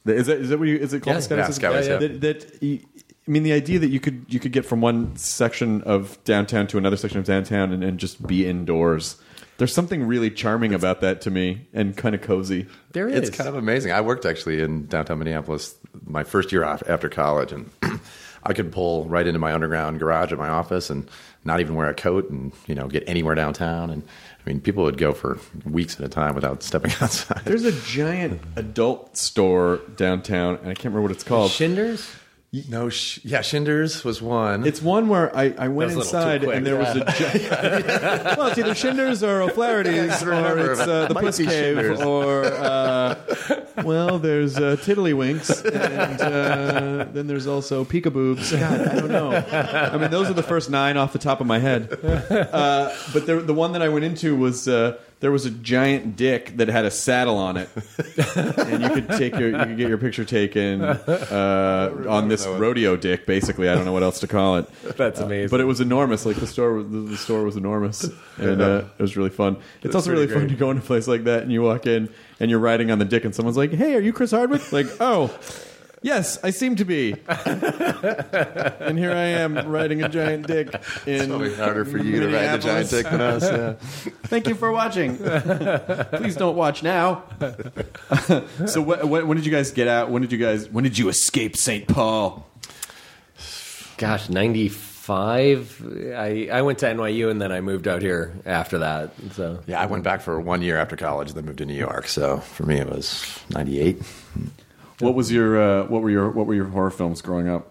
Is 0.06 0.26
that 0.28 0.40
is 0.40 0.50
that 0.50 0.58
what 0.60 0.68
you 0.68 0.78
is 0.78 0.94
it 0.94 1.02
called 1.04 1.16
Yeah, 1.16 1.20
the 1.22 1.36
Skyway 1.36 1.38
yeah, 1.38 1.46
system? 1.48 1.72
Skyway, 1.72 1.88
yeah. 1.88 1.98
That, 1.98 2.22
that 2.22 2.64
you- 2.64 2.80
I 3.28 3.32
mean, 3.32 3.44
the 3.44 3.54
idea 3.54 3.78
that 3.80 3.90
you 3.90 4.00
could 4.00 4.26
you 4.28 4.40
could 4.40 4.52
get 4.52 4.66
from 4.66 4.82
one 4.82 5.16
section 5.16 5.84
of 5.84 6.22
downtown 6.24 6.66
to 6.68 6.78
another 6.80 6.98
section 6.98 7.20
of 7.20 7.26
downtown 7.26 7.72
and, 7.72 7.84
and 7.84 8.00
just 8.00 8.26
be 8.26 8.48
indoors. 8.48 9.22
There's 9.58 9.74
something 9.74 10.08
really 10.08 10.32
charming 10.32 10.74
about 10.74 11.02
that 11.02 11.22
to 11.22 11.30
me, 11.32 11.68
and 11.72 11.96
kind 11.96 12.16
of 12.16 12.22
cozy. 12.22 12.66
There 12.94 13.08
is. 13.08 13.30
It's 13.30 13.38
kind 13.38 13.48
of 13.48 13.54
amazing. 13.56 13.92
I 13.92 14.02
worked 14.02 14.26
actually 14.26 14.60
in 14.60 14.88
downtown 14.88 15.20
Minneapolis 15.20 15.76
my 16.08 16.24
first 16.24 16.52
year 16.52 16.64
off 16.64 16.82
after 16.90 17.10
college, 17.10 17.52
and 17.52 17.70
I 18.44 18.54
could 18.54 18.72
pull 18.72 19.06
right 19.06 19.28
into 19.28 19.40
my 19.40 19.54
underground 19.54 20.00
garage 20.00 20.32
at 20.32 20.40
my 20.40 20.50
office 20.50 20.90
and 20.90 21.08
not 21.46 21.60
even 21.60 21.76
wear 21.76 21.90
a 21.90 21.94
coat, 21.94 22.28
and 22.32 22.52
you 22.66 22.74
know 22.74 22.88
get 22.88 23.04
anywhere 23.08 23.36
downtown. 23.36 23.92
And 23.92 24.02
I 24.46 24.50
mean, 24.50 24.62
people 24.62 24.84
would 24.84 24.98
go 24.98 25.14
for 25.14 25.40
weeks 25.66 26.00
at 26.00 26.06
a 26.06 26.10
time 26.10 26.34
without 26.36 26.64
stepping 26.64 26.92
outside. 27.02 27.42
There's 27.46 27.66
a 27.66 27.72
giant 27.72 28.42
adult 28.56 29.18
store 29.18 29.82
downtown, 29.96 30.56
and 30.58 30.70
I 30.70 30.74
can't 30.74 30.86
remember 30.86 31.04
what 31.04 31.12
it's 31.12 31.24
called. 31.24 31.52
Shinders? 31.52 32.10
No, 32.68 32.90
sh- 32.90 33.20
yeah, 33.24 33.40
Shinders 33.42 34.04
was 34.04 34.22
one. 34.22 34.66
It's 34.68 34.82
one 34.82 35.08
where 35.08 35.34
I, 35.34 35.54
I 35.58 35.68
went 35.70 35.92
That's 35.94 36.10
a 36.12 36.18
little 36.18 36.20
inside 36.20 36.44
quick. 36.44 36.58
and 36.58 36.66
there 36.68 36.76
was 36.76 36.96
a 36.98 37.06
giant. 37.06 37.50
well, 38.38 38.48
it's 38.48 38.58
either 38.58 38.76
Shinders 38.76 39.24
or 39.24 39.42
O'Flaherty's 39.44 40.22
or 40.22 40.32
remember, 40.32 40.72
it's 40.74 40.82
uh, 40.82 41.08
the 41.08 41.14
might 41.14 41.24
Puss 41.24 41.38
be 41.38 41.46
Cave 41.46 41.78
Shinders. 41.78 42.02
or 42.02 42.44
uh, 42.44 43.16
well, 43.86 44.20
there's 44.20 44.58
uh, 44.58 44.76
Tiddlywinks 44.82 45.64
and 45.66 46.22
uh, 46.22 47.06
then 47.14 47.28
there's 47.28 47.48
also 47.48 47.86
Peekaboobs. 47.86 48.52
God, 48.60 48.88
I 48.88 48.96
don't 49.00 49.08
know. 49.10 49.32
I 49.32 49.98
mean, 49.98 50.12
those 50.12 50.30
are 50.30 50.34
the 50.34 50.44
first 50.44 50.70
nine 50.70 50.98
off 50.98 51.14
the 51.14 51.20
top 51.20 51.40
of 51.40 51.48
my 51.48 51.60
head. 51.60 51.90
Uh, 52.04 52.94
but 53.14 53.28
the 53.28 53.38
the 53.40 53.54
one 53.54 53.72
that 53.72 53.82
I 53.82 53.88
went 53.88 54.04
into 54.04 54.36
was. 54.36 54.68
Uh, 54.68 54.98
there 55.22 55.32
was 55.32 55.46
a 55.46 55.52
giant 55.52 56.16
dick 56.16 56.58
that 56.58 56.68
had 56.68 56.84
a 56.84 56.92
saddle 56.92 57.38
on 57.38 57.56
it, 57.56 57.70
and 58.58 58.84
you 58.84 58.90
could 58.90 59.08
take 59.10 59.38
your 59.38 59.50
you 59.52 59.66
could 59.66 59.78
get 59.78 59.88
your 59.88 60.00
picture 60.00 60.26
taken 60.26 60.82
uh, 60.84 62.06
on 62.10 62.28
this 62.28 62.46
rodeo 62.46 62.96
dick. 62.98 63.28
Basically, 63.28 63.70
I 63.70 63.76
don't 63.76 63.86
know 63.86 63.94
what 63.94 64.02
else 64.04 64.20
to 64.22 64.28
call 64.28 64.58
it. 64.58 64.68
That's 64.98 65.20
amazing. 65.20 65.50
But 65.50 65.62
it 65.62 65.66
was 65.66 65.80
enormous. 65.80 66.26
Like 66.26 66.38
the 66.38 66.48
store, 66.48 66.74
was, 66.74 66.90
the, 66.90 67.00
the 67.02 67.18
store 67.18 67.44
was 67.44 67.56
enormous, 67.56 68.10
and 68.38 68.62
uh, 68.62 68.84
it 68.98 69.02
was 69.02 69.16
really 69.16 69.30
fun. 69.30 69.58
It's 69.84 69.96
also 69.96 70.12
really 70.12 70.28
fun 70.28 70.48
to 70.48 70.56
go 70.56 70.72
into 70.72 70.82
a 70.82 70.86
place 70.86 71.08
like 71.08 71.24
that, 71.26 71.44
and 71.44 71.52
you 71.52 71.62
walk 71.62 71.86
in, 71.86 72.10
and 72.40 72.50
you're 72.50 72.60
riding 72.60 72.90
on 72.90 72.98
the 72.98 73.06
dick, 73.06 73.24
and 73.24 73.34
someone's 73.34 73.58
like, 73.58 73.72
"Hey, 73.72 73.96
are 73.96 74.02
you 74.02 74.14
Chris 74.14 74.32
Hardwick?" 74.32 74.72
Like, 74.74 74.88
oh. 75.00 75.34
Yes, 76.04 76.40
I 76.44 76.50
seem 76.50 76.76
to 76.78 76.86
be. 76.86 77.12
and 77.28 78.98
here 78.98 79.12
I 79.12 79.26
am 79.38 79.56
riding 79.70 80.04
a 80.04 80.10
giant 80.10 80.48
dick 80.48 80.74
in 81.06 81.30
Probably 81.30 81.54
harder 81.54 81.86
for 81.86 82.00
you 82.00 82.22
to 82.22 82.28
ride 82.28 82.54
the 82.54 82.58
giant 82.58 82.90
dick 82.90 83.06
than 83.06 83.22
us. 83.22 83.44
Yeah. 83.44 83.74
Thank 84.24 84.48
you 84.48 84.56
for 84.56 84.72
watching. 84.72 85.18
Please 85.18 86.36
don't 86.36 86.56
watch 86.56 86.82
now. 86.82 87.24
so, 88.66 88.84
wh- 88.84 89.02
wh- 89.02 89.28
when 89.28 89.38
did 89.38 89.46
you 89.46 89.52
guys 89.52 89.70
get 89.72 89.88
out? 89.88 90.10
When 90.10 90.24
did 90.24 90.32
you 90.32 90.40
guys? 90.40 90.68
When 90.70 90.84
did 90.84 90.98
you 90.98 91.08
escape 91.10 91.56
St. 91.56 91.88
Paul? 91.88 92.48
Gosh, 93.98 94.28
95. 94.28 95.86
I, 96.16 96.50
I 96.52 96.62
went 96.64 96.80
to 96.80 96.88
NYU 96.88 97.30
and 97.30 97.40
then 97.40 97.52
I 97.52 97.62
moved 97.62 97.88
out 97.88 98.02
here 98.02 98.34
after 98.48 98.80
that. 98.80 99.14
So 99.34 99.60
yeah, 99.68 99.80
I 99.80 99.86
went 99.86 100.04
back 100.04 100.22
for 100.22 100.40
one 100.40 100.64
year 100.64 100.78
after 100.78 100.96
college, 100.96 101.34
then 101.34 101.46
moved 101.46 101.60
to 101.60 101.66
New 101.68 101.76
York. 101.76 102.08
So 102.08 102.38
for 102.38 102.64
me, 102.64 102.78
it 102.80 102.90
was 102.90 103.40
'98. 103.52 104.02
What 105.02 105.16
was 105.16 105.32
your? 105.32 105.62
Uh, 105.62 105.88
what 105.88 106.02
were 106.02 106.10
your? 106.10 106.30
What 106.30 106.48
were 106.48 106.54
your 106.54 106.68
horror 106.68 106.92
films 106.92 107.22
growing 107.22 107.48
up? 107.48 107.71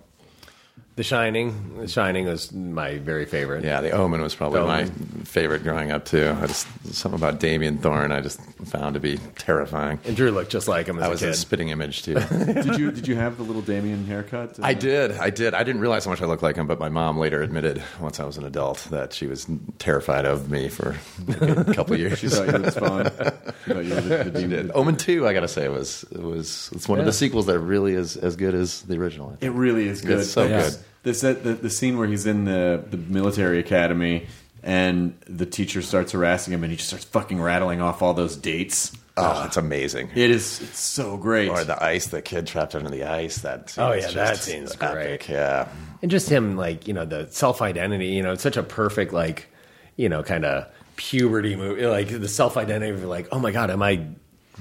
The 0.97 1.05
Shining. 1.05 1.79
The 1.79 1.89
Shining 1.89 2.27
was 2.27 2.53
my 2.53 2.99
very 2.99 3.25
favorite. 3.25 3.65
Yeah, 3.65 3.81
The 3.81 3.93
Omen 3.93 4.21
was 4.21 4.35
probably 4.35 4.61
The 4.61 4.67
my 4.67 4.85
favorite 5.25 5.63
growing 5.63 5.91
up 5.93 6.05
too. 6.05 6.37
I 6.43 6.47
just 6.47 6.67
something 6.93 7.19
about 7.19 7.41
Damien 7.41 7.79
Thorne 7.79 8.13
I 8.13 8.21
just 8.21 8.39
found 8.67 8.95
to 8.95 9.01
be 9.01 9.19
terrifying. 9.39 9.99
And 10.05 10.15
Drew 10.15 10.31
looked 10.31 10.51
just 10.51 10.69
like 10.69 10.87
him 10.87 10.99
as 10.99 11.05
I 11.05 11.07
a 11.07 11.11
was 11.11 11.21
kid. 11.21 11.29
a 11.31 11.35
spitting 11.35 11.69
image 11.71 12.03
too. 12.03 12.15
Did 12.31 12.77
you? 12.79 12.91
Did 12.91 13.09
you 13.09 13.15
have 13.17 13.39
the 13.39 13.45
little 13.45 13.63
Damien 13.63 14.05
haircut? 14.05 14.59
I 14.63 14.75
did, 14.75 15.13
I 15.13 15.31
did. 15.31 15.55
I 15.55 15.63
didn't 15.63 15.81
realize 15.81 16.05
how 16.05 16.11
much 16.11 16.21
I 16.21 16.27
looked 16.27 16.43
like 16.43 16.57
him, 16.57 16.67
but 16.67 16.79
my 16.79 16.89
mom 16.91 17.17
later 17.19 17.41
admitted 17.41 17.83
once 18.01 18.21
I 18.21 18.25
was 18.25 18.37
an 18.37 18.45
adult 18.45 18.87
that 18.91 19.15
she 19.15 19.27
was 19.27 19.47
terrified 19.79 20.27
of 20.27 20.51
me 20.51 20.69
for 20.69 20.97
a 21.41 21.73
couple 21.73 21.95
of 21.95 22.01
years. 22.01 22.19
She 22.19 22.29
thought 22.29 22.47
you 22.53 22.63
were 22.63 22.71
Spawn. 22.71 23.11
She 23.65 23.73
thought 23.75 23.85
you 23.85 23.95
were 23.95 24.01
the, 24.01 24.31
the 24.31 24.47
did. 24.49 24.71
Omen 24.75 24.97
two, 24.97 25.27
I 25.29 25.33
gotta 25.35 25.49
say, 25.49 25.69
was 25.69 26.05
was 26.13 26.71
it's 26.75 26.89
one 26.89 26.99
of 26.99 27.05
the 27.07 27.13
sequels 27.13 27.47
that 27.47 27.59
really 27.61 27.95
is 27.95 28.17
as 28.17 28.37
good 28.37 28.55
as 28.55 28.83
the 28.83 28.97
original. 28.99 29.37
It 29.41 29.53
really 29.53 29.87
is 29.87 30.01
good. 30.03 30.21
It's 30.21 30.31
so 30.31 30.43
Like, 30.43 30.51
good. 30.65 30.77
The, 31.03 31.15
set, 31.15 31.45
the 31.45 31.55
the 31.55 31.71
scene 31.71 31.97
where 31.99 32.07
he's 32.07 32.27
in 32.27 32.45
the 32.45 32.85
the 32.91 32.99
military 32.99 33.59
academy 33.59 34.27
and 34.63 35.19
the 35.27 35.47
teacher 35.47 35.81
starts 35.81 36.13
harassing 36.13 36.53
him 36.53 36.63
and 36.63 36.71
he 36.71 36.77
just 36.77 36.89
starts 36.89 37.07
fucking 37.07 37.41
rattling 37.41 37.81
off 37.81 38.03
all 38.03 38.13
those 38.13 38.37
dates. 38.37 38.95
Oh, 39.17 39.45
it's 39.47 39.57
amazing. 39.57 40.11
It 40.15 40.31
is 40.31 40.61
it's 40.61 40.79
so 40.79 41.17
great. 41.17 41.49
Or 41.49 41.65
the 41.65 41.83
ice, 41.83 42.07
the 42.07 42.23
kid 42.23 42.47
trapped 42.47 42.75
under 42.75 42.91
the 42.91 43.05
ice. 43.05 43.39
That 43.39 43.75
Oh, 43.79 43.93
yeah, 43.93 44.11
that 44.11 44.13
just 44.13 44.45
scene's 44.45 44.73
epic, 44.81 44.93
great. 44.93 45.29
Yeah, 45.29 45.69
and 46.03 46.11
just 46.11 46.29
him, 46.29 46.57
like, 46.57 46.87
you 46.89 46.95
know, 46.95 47.05
the 47.05 47.29
self 47.31 47.61
identity, 47.61 48.09
you 48.09 48.23
know, 48.23 48.33
it's 48.33 48.43
such 48.43 48.57
a 48.57 48.63
perfect, 48.63 49.13
like, 49.13 49.49
you 49.97 50.09
know, 50.09 50.23
kind 50.23 50.45
of 50.45 50.67
puberty 50.97 51.57
movie. 51.57 51.87
Like, 51.87 52.09
the 52.09 52.29
self 52.29 52.57
identity 52.57 52.93
of, 52.93 53.05
like, 53.05 53.29
oh 53.33 53.39
my 53.39 53.51
God, 53.51 53.71
am 53.71 53.83
I 53.83 54.07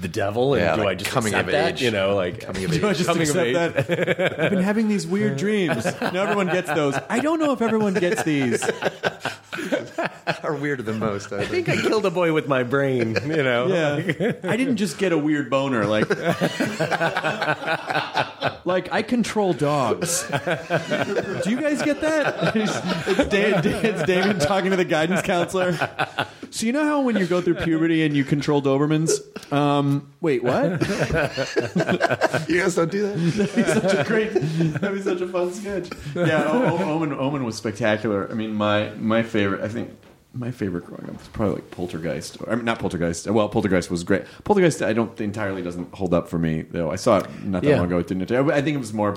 the 0.00 0.08
devil? 0.08 0.54
And 0.54 0.62
Yeah, 0.62 0.76
do 0.76 0.82
like 0.82 0.88
I 0.88 0.94
just 0.94 1.10
coming 1.10 1.32
accept 1.34 1.48
of 1.48 1.52
that? 1.52 1.72
age. 1.74 1.82
You 1.82 1.90
know, 1.90 2.14
like, 2.14 2.40
Coming 2.40 2.64
of 2.64 2.70
Do 2.72 2.88
I 2.88 2.92
just 2.92 3.06
Coming 3.06 3.22
of 3.28 3.36
accept 3.36 3.46
age. 3.46 3.86
that? 3.86 4.40
I've 4.40 4.50
been 4.50 4.62
having 4.62 4.88
these 4.88 5.06
weird 5.06 5.36
dreams. 5.36 5.84
Now 6.00 6.22
everyone 6.22 6.46
gets 6.48 6.68
those. 6.72 6.94
I 7.08 7.20
don't 7.20 7.38
know 7.38 7.52
if 7.52 7.62
everyone 7.62 7.94
gets 7.94 8.22
these. 8.24 8.62
are 10.42 10.54
weirder 10.56 10.82
than 10.82 10.98
most. 10.98 11.32
I 11.32 11.40
I 11.40 11.44
think 11.46 11.68
I 11.68 11.76
killed 11.76 12.04
a 12.06 12.10
boy 12.10 12.32
with 12.32 12.48
my 12.48 12.62
brain, 12.62 13.16
you 13.26 13.42
know? 13.42 13.66
Yeah, 13.68 14.32
I 14.44 14.56
didn't 14.56 14.76
just 14.76 14.98
get 14.98 15.12
a 15.12 15.18
weird 15.18 15.50
boner. 15.50 15.84
Like, 15.86 16.08
like 18.64 18.92
I 18.92 19.02
control 19.02 19.52
dogs. 19.52 20.22
Do 20.28 21.50
you 21.50 21.60
guys 21.60 21.82
get 21.82 22.00
that? 22.00 22.56
It's, 22.56 23.28
Dan, 23.28 23.62
it's 23.64 24.02
Damon 24.04 24.38
talking 24.38 24.70
to 24.70 24.76
the 24.76 24.84
guidance 24.84 25.22
counselor. 25.22 25.72
So 26.50 26.66
you 26.66 26.72
know 26.72 26.84
how 26.84 27.02
when 27.02 27.16
you 27.16 27.26
go 27.26 27.40
through 27.40 27.54
puberty 27.56 28.04
and 28.04 28.16
you 28.16 28.24
control 28.24 28.60
Dobermans? 28.62 29.12
Um, 29.52 29.89
Um, 29.90 30.12
wait, 30.20 30.42
what? 30.42 30.64
you 32.48 32.60
guys 32.60 32.74
don't 32.74 32.90
do 32.90 33.02
that. 33.08 33.16
That'd 33.16 33.54
be 33.56 33.62
such 33.64 33.94
a 33.94 34.04
great. 34.04 34.32
That'd 34.34 34.94
be 34.96 35.02
such 35.02 35.20
a 35.20 35.28
fun 35.28 35.52
sketch. 35.52 35.88
Yeah, 36.14 36.44
o- 36.46 36.78
o- 36.78 36.90
Omen. 36.92 37.12
Omen 37.12 37.44
was 37.44 37.56
spectacular. 37.56 38.30
I 38.30 38.34
mean, 38.34 38.54
my 38.54 38.90
my 38.96 39.22
favorite. 39.22 39.62
I 39.62 39.68
think 39.68 39.90
my 40.32 40.52
favorite 40.52 40.84
growing 40.86 41.04
up 41.10 41.18
was 41.18 41.26
probably 41.28 41.56
like 41.56 41.70
Poltergeist. 41.72 42.38
I 42.48 42.54
mean, 42.54 42.64
not 42.64 42.78
Poltergeist. 42.78 43.26
Well, 43.28 43.48
Poltergeist 43.48 43.90
was 43.90 44.04
great. 44.04 44.22
Poltergeist, 44.44 44.80
I 44.80 44.92
don't 44.92 45.20
entirely 45.20 45.60
doesn't 45.60 45.92
hold 45.92 46.14
up 46.14 46.28
for 46.28 46.38
me 46.38 46.62
though. 46.62 46.90
I 46.90 46.96
saw 46.96 47.18
it 47.18 47.26
not 47.44 47.62
that 47.62 47.68
Yeah. 47.68 47.76
long 47.78 47.86
ago. 47.86 47.98
It 47.98 48.06
didn't. 48.06 48.30
I 48.30 48.62
think 48.62 48.76
it 48.76 48.78
was 48.80 48.92
more 48.92 49.12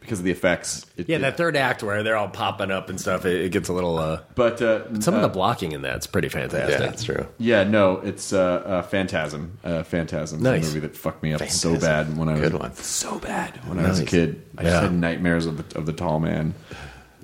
because 0.00 0.18
of 0.18 0.24
the 0.26 0.30
effects. 0.30 0.84
It, 0.98 1.08
Yeah, 1.08 1.16
it- 1.16 1.20
that 1.20 1.36
third 1.38 1.56
act 1.56 1.82
where 1.82 2.02
they're 2.02 2.16
all 2.18 2.28
popping 2.28 2.70
up 2.70 2.90
and 2.90 3.00
stuff, 3.00 3.24
it, 3.24 3.40
it 3.46 3.52
gets 3.52 3.68
a 3.70 3.72
little. 3.72 3.98
Uh, 3.98 4.20
But 4.34 4.60
uh, 4.60 5.00
some 5.00 5.14
uh, 5.14 5.18
of 5.18 5.22
the 5.22 5.28
blocking 5.30 5.72
in 5.72 5.80
that's 5.80 6.06
pretty 6.06 6.28
fantastic. 6.28 6.78
Yeah, 6.78 6.86
that's 6.86 7.02
true. 7.02 7.26
Yeah, 7.38 7.64
no, 7.64 7.98
it's 8.00 8.34
uh, 8.34 8.38
uh, 8.66 8.82
Phantasm. 8.82 9.52
Uh, 9.64 9.82
Phantasm, 9.84 10.42
Nice. 10.42 10.64
a 10.64 10.66
movie 10.68 10.80
that 10.80 10.96
fucked 10.96 11.22
me 11.22 11.32
up 11.32 11.42
so 11.48 11.78
bad 11.78 12.16
when 12.18 12.28
I 12.28 12.32
was 12.32 12.40
Good 12.42 12.60
one. 12.60 12.74
so 12.74 13.18
bad 13.18 13.58
when 13.66 13.78
I 13.78 13.88
was 13.88 14.00
a 14.00 14.04
kid. 14.04 14.42
I 14.58 14.64
just 14.64 14.74
Yeah. 14.74 14.80
had 14.82 14.92
nightmares 14.92 15.46
of 15.46 15.56
the 15.70 15.78
of 15.78 15.86
the 15.86 15.92
tall 15.94 16.20
man. 16.20 16.52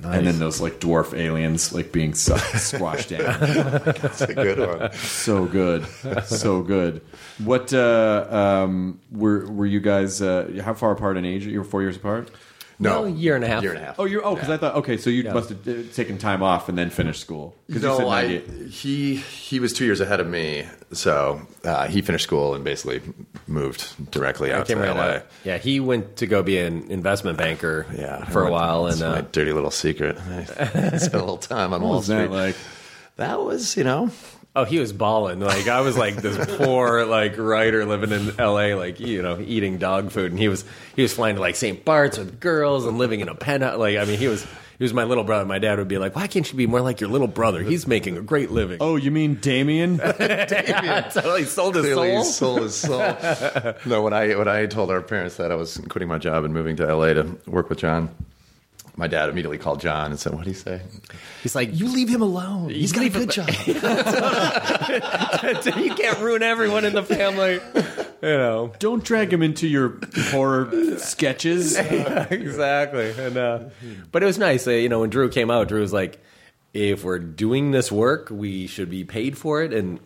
And 0.05 0.27
then 0.27 0.39
those 0.39 0.61
like 0.61 0.81
dwarf 0.81 1.17
aliens 1.19 1.73
like 1.73 1.93
being 1.93 2.15
squashed 2.15 3.09
down. 3.11 3.41
That's 3.41 4.21
a 4.23 4.35
good 4.35 4.59
one. 4.59 4.93
so 4.93 5.47
good, 5.47 5.87
so 6.25 6.63
good. 6.63 7.01
What 7.39 7.73
uh, 7.73 8.27
um, 8.31 9.01
were 9.11 9.47
were 9.47 9.67
you 9.67 9.81
guys? 9.81 10.21
Uh, 10.21 10.61
how 10.63 10.75
far 10.75 10.93
apart 10.93 11.17
in 11.17 11.25
age? 11.25 11.47
You 11.47 11.59
were 11.59 11.65
four 11.65 11.83
years 11.83 11.97
apart. 11.97 12.31
No, 12.85 13.01
Well, 13.03 13.05
a 13.07 13.11
year 13.11 13.35
and 13.35 13.45
a 13.45 13.49
half. 13.49 13.63
Year 13.63 13.73
and 13.73 13.83
a 13.83 13.85
half. 13.87 13.99
Oh, 13.99 14.05
you're 14.05 14.25
oh, 14.25 14.35
because 14.35 14.51
I 14.51 14.57
thought 14.57 14.77
okay, 14.77 14.97
so 14.97 15.11
you 15.11 15.25
must 15.25 15.49
have 15.49 15.67
uh, 15.67 15.73
taken 15.95 16.19
time 16.19 16.43
off 16.43 16.69
and 16.69 16.79
then 16.79 16.91
finished 16.91 17.21
school. 17.21 17.57
'Cause 17.69 17.83
you 17.83 17.89
said 17.91 17.99
No, 17.99 18.09
I, 18.09 18.39
he 18.69 19.17
he 19.17 19.59
was 19.61 19.73
two 19.73 19.85
years 19.85 20.01
ahead 20.01 20.21
of 20.21 20.27
me, 20.29 20.67
so 20.93 21.41
uh, 21.65 21.87
he 21.89 22.03
finished 22.03 22.25
school 22.25 22.55
and 22.55 22.63
basically 22.63 23.01
moved 23.47 24.11
directly 24.11 24.53
I 24.53 24.59
out 24.59 24.67
to 24.67 24.75
came 24.75 24.83
right 24.83 24.95
LA. 24.95 25.03
out. 25.17 25.27
Yeah, 25.45 25.59
he 25.59 25.81
went 25.81 26.17
to 26.17 26.27
go 26.27 26.43
be 26.43 26.59
an 26.59 26.91
investment 26.91 27.39
banker 27.39 27.87
Yeah, 27.97 28.25
for 28.27 28.43
a 28.43 28.47
I 28.47 28.51
went- 28.51 28.53
while. 28.53 28.85
That's 28.85 29.01
And 29.01 29.11
my 29.13 29.19
uh, 29.19 29.25
dirty 29.33 29.53
little 29.53 29.71
secret. 29.71 30.17
I 30.29 30.45
spent 30.99 31.15
a 31.15 31.19
little 31.19 31.39
time 31.39 31.73
on 31.73 31.81
What 31.81 31.89
Wall 31.89 31.97
was 31.97 32.05
Street. 32.07 32.17
that 32.19 32.31
like? 32.31 32.57
That 33.17 33.41
was, 33.41 33.77
you 33.77 33.85
know, 33.85 34.11
oh, 34.57 34.65
he 34.65 34.79
was 34.79 34.93
balling. 34.93 35.41
Like, 35.41 35.69
I 35.69 35.81
was 35.81 35.97
like 35.97 36.17
this 36.17 36.57
poor, 36.57 37.05
like, 37.05 37.37
writer 37.39 37.85
living 37.85 38.13
in 38.13 38.37
LA, 38.37 38.77
like, 38.77 39.01
you 39.01 39.23
know, 39.23 39.41
eating 39.41 39.79
dog 39.79 40.11
food. 40.11 40.31
And 40.31 40.39
he 40.39 40.49
was, 40.49 40.65
he 40.97 41.03
was 41.03 41.13
flying 41.13 41.37
to 41.37 41.41
like 41.41 41.57
St. 41.57 41.85
Bart's 41.85 42.19
with 42.19 42.41
girls 42.41 42.87
and 42.87 42.99
living 42.99 43.21
in 43.21 43.29
a 43.29 43.35
penthouse. 43.35 43.79
Like, 43.79 43.97
I 43.97 44.05
mean, 44.05 44.19
he 44.19 44.29
was, 44.29 44.47
he 44.79 44.85
was 44.85 44.93
my 44.93 45.05
little 45.05 45.25
brother. 45.25 45.45
My 45.45 45.59
dad 45.59 45.79
would 45.79 45.89
be 45.89 45.99
like, 45.99 46.17
why 46.17 46.27
can't 46.27 46.51
you 46.51 46.57
be 46.57 46.67
more 46.67 46.81
like 46.81 47.01
your 47.01 47.11
little 47.11 47.29
brother? 47.29 47.63
He's 47.63 47.87
making 47.87 48.17
a 48.17 48.23
great 48.23 48.51
living. 48.51 48.79
Oh, 48.81 48.97
you 48.97 49.11
mean 49.11 49.37
Damien? 49.37 49.99
so 49.99 50.13
he 51.37 51.45
sold 51.45 51.77
his 51.77 51.85
clearly 51.85 52.23
soul. 52.23 52.25
sold 52.25 52.63
his 52.63 52.75
soul. 52.75 52.99
no, 53.87 54.03
when 54.03 54.13
I 54.13 54.35
when 54.35 54.49
I 54.49 54.67
told 54.67 54.91
our 54.91 55.01
parents 55.01 55.37
that 55.37 55.53
I 55.53 55.55
was 55.55 55.79
quitting 55.89 56.09
my 56.09 56.19
job 56.19 56.45
and 56.45 56.53
moving 56.53 56.77
to 56.77 56.95
LA 56.95 57.15
to 57.15 57.37
work 57.47 57.69
with 57.69 57.79
John, 57.79 58.11
my 58.97 59.07
dad 59.09 59.29
immediately 59.29 59.59
called 59.59 59.81
John 59.81 60.11
and 60.11 60.21
said, 60.21 60.35
"What 60.35 60.45
did 60.45 60.51
he 60.51 60.57
say?" 60.57 60.83
He's 61.43 61.55
like, 61.55 61.79
You 61.79 61.89
leave 61.89 62.09
him 62.09 62.23
alone. 62.23 62.71
He's 62.71 62.93
got 62.93 63.05
a 63.05 63.11
good 63.11 63.31
job. 63.31 63.49
you 65.77 65.95
can't 65.95 66.19
ruin 66.21 66.43
everyone 66.43 66.85
in 66.87 66.95
the 66.95 67.03
family. 67.03 67.61
You 68.23 68.39
know. 68.39 68.73
Don't 68.79 69.05
drag 69.05 69.33
him 69.33 69.43
into 69.43 69.69
your 69.69 69.99
horror 70.31 70.97
sketches. 70.99 71.77
exactly. 71.79 73.11
And 73.19 73.37
uh, 73.37 73.65
but 74.11 74.23
it 74.23 74.27
was 74.27 74.39
nice. 74.39 74.67
Uh, 74.67 74.71
you 74.71 74.89
know, 74.89 75.01
when 75.01 75.11
Drew 75.11 75.29
came 75.29 75.51
out, 75.51 75.69
Drew 75.69 75.83
was 75.83 75.93
like, 75.93 76.19
"If 76.73 77.05
we're 77.05 77.19
doing 77.19 77.73
this 77.73 77.93
work, 77.93 78.29
we 78.31 78.67
should 78.67 78.89
be 78.89 79.05
paid 79.05 79.37
for 79.37 79.63
it." 79.63 79.75
And 79.75 80.01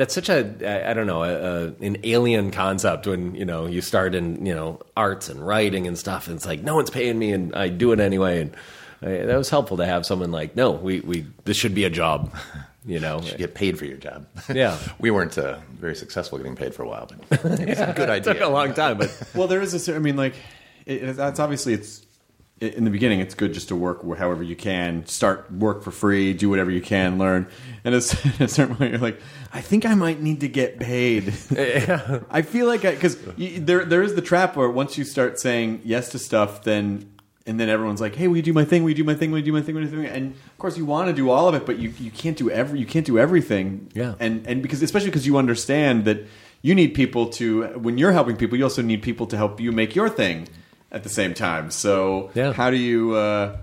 that's 0.00 0.14
such 0.14 0.28
a 0.28 0.38
I- 0.66 0.90
I 0.90 0.94
don't 0.94 1.06
know 1.06 1.22
a, 1.22 1.32
a, 1.32 1.66
an 1.84 1.98
alien 2.04 2.50
concept 2.50 3.06
when 3.06 3.34
you 3.34 3.44
know 3.44 3.66
you 3.66 3.80
start 3.80 4.14
in 4.14 4.44
you 4.46 4.54
know 4.54 4.80
arts 4.96 5.28
and 5.28 5.46
writing 5.46 5.86
and 5.86 5.96
stuff. 5.98 6.26
And 6.26 6.36
it's 6.36 6.46
like 6.46 6.62
no 6.62 6.74
one's 6.74 6.90
paying 6.90 7.18
me, 7.18 7.32
and 7.32 7.54
I 7.54 7.68
do 7.68 7.92
it 7.92 8.00
anyway. 8.00 8.40
And 8.40 8.54
uh, 9.02 9.26
that 9.26 9.36
was 9.36 9.48
helpful 9.50 9.76
to 9.78 9.86
have 9.86 10.04
someone 10.04 10.30
like, 10.32 10.56
no, 10.56 10.72
we 10.72 11.00
we 11.00 11.26
this 11.44 11.56
should 11.56 11.74
be 11.74 11.84
a 11.84 11.90
job. 11.90 12.34
You 12.86 12.98
know, 12.98 13.20
You 13.20 13.36
get 13.36 13.54
paid 13.54 13.78
for 13.78 13.84
your 13.84 13.98
job. 13.98 14.26
Yeah. 14.52 14.78
we 14.98 15.10
weren't 15.10 15.36
uh, 15.36 15.58
very 15.78 15.94
successful 15.94 16.38
getting 16.38 16.56
paid 16.56 16.74
for 16.74 16.82
a 16.82 16.88
while, 16.88 17.10
but 17.28 17.38
it's 17.60 17.78
a 17.80 17.92
good 17.94 18.08
idea. 18.08 18.32
it 18.32 18.34
took 18.38 18.42
a 18.42 18.48
long 18.48 18.72
time, 18.72 18.96
but 18.96 19.10
Well, 19.34 19.48
there 19.48 19.60
is 19.60 19.74
a. 19.74 19.78
cer- 19.78 19.96
I 19.96 19.98
mean, 19.98 20.16
like, 20.16 20.34
it, 20.86 20.94
it's- 21.02 21.16
that's 21.16 21.38
obviously 21.38 21.74
it's 21.74 22.00
in 22.60 22.84
the 22.84 22.90
beginning. 22.90 23.20
It's 23.20 23.34
good 23.34 23.54
just 23.54 23.68
to 23.68 23.76
work 23.76 24.02
however 24.16 24.42
you 24.42 24.54
can. 24.54 25.06
Start 25.06 25.50
work 25.50 25.82
for 25.82 25.90
free. 25.90 26.34
Do 26.34 26.50
whatever 26.50 26.70
you 26.70 26.82
can. 26.82 27.18
Learn. 27.18 27.48
And 27.84 27.94
at 27.94 28.02
a 28.40 28.48
certain 28.48 28.76
point, 28.76 28.90
you're 28.90 29.00
like, 29.00 29.20
I 29.52 29.60
think 29.60 29.86
I 29.86 29.94
might 29.94 30.20
need 30.20 30.40
to 30.40 30.48
get 30.48 30.78
paid. 30.78 31.28
I 32.30 32.42
feel 32.42 32.66
like 32.66 32.82
because 32.82 33.16
there 33.36 33.84
there 33.84 34.02
is 34.02 34.14
the 34.14 34.22
trap 34.22 34.56
where 34.56 34.68
once 34.68 34.98
you 34.98 35.04
start 35.04 35.40
saying 35.40 35.80
yes 35.84 36.10
to 36.10 36.18
stuff, 36.18 36.62
then 36.62 37.10
and 37.46 37.58
then 37.58 37.70
everyone's 37.70 38.00
like, 38.00 38.14
"Hey, 38.14 38.28
we 38.28 38.42
do 38.42 38.52
my 38.52 38.64
thing? 38.64 38.84
we 38.84 38.92
do 38.92 39.04
my 39.04 39.14
thing? 39.14 39.32
we 39.32 39.40
do 39.42 39.52
my 39.52 39.62
thing? 39.62 39.76
You 39.76 39.86
do 39.86 39.96
my 39.96 40.04
thing?" 40.04 40.14
And 40.14 40.32
of 40.32 40.58
course, 40.58 40.76
you 40.76 40.84
want 40.84 41.08
to 41.08 41.14
do 41.14 41.30
all 41.30 41.48
of 41.48 41.54
it, 41.54 41.64
but 41.64 41.78
you, 41.78 41.94
you 41.98 42.10
can't 42.10 42.36
do 42.36 42.50
every 42.50 42.78
you 42.78 42.86
can't 42.86 43.06
do 43.06 43.18
everything. 43.18 43.90
Yeah. 43.94 44.14
and 44.20 44.46
and 44.46 44.62
because 44.62 44.82
especially 44.82 45.08
because 45.08 45.26
you 45.26 45.38
understand 45.38 46.04
that 46.04 46.26
you 46.60 46.74
need 46.74 46.88
people 46.88 47.30
to 47.30 47.68
when 47.78 47.96
you're 47.96 48.12
helping 48.12 48.36
people, 48.36 48.58
you 48.58 48.64
also 48.64 48.82
need 48.82 49.02
people 49.02 49.26
to 49.28 49.36
help 49.38 49.60
you 49.60 49.72
make 49.72 49.96
your 49.96 50.10
thing 50.10 50.46
at 50.92 51.02
the 51.02 51.08
same 51.08 51.34
time. 51.34 51.70
So 51.70 52.30
Yeah. 52.34 52.52
how 52.52 52.70
do 52.70 52.76
you? 52.76 53.14
Uh, 53.14 53.56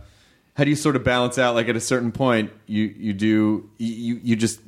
how 0.55 0.63
do 0.63 0.69
you 0.71 0.75
sort 0.75 0.95
of 0.95 1.03
balance 1.03 1.37
out 1.37 1.53
like 1.53 1.69
at 1.69 1.75
a 1.75 1.79
certain 1.79 2.11
point 2.11 2.51
you 2.65 2.85
you 2.97 3.13
do 3.13 3.69
you 3.77 4.19
you 4.23 4.35
just 4.35 4.59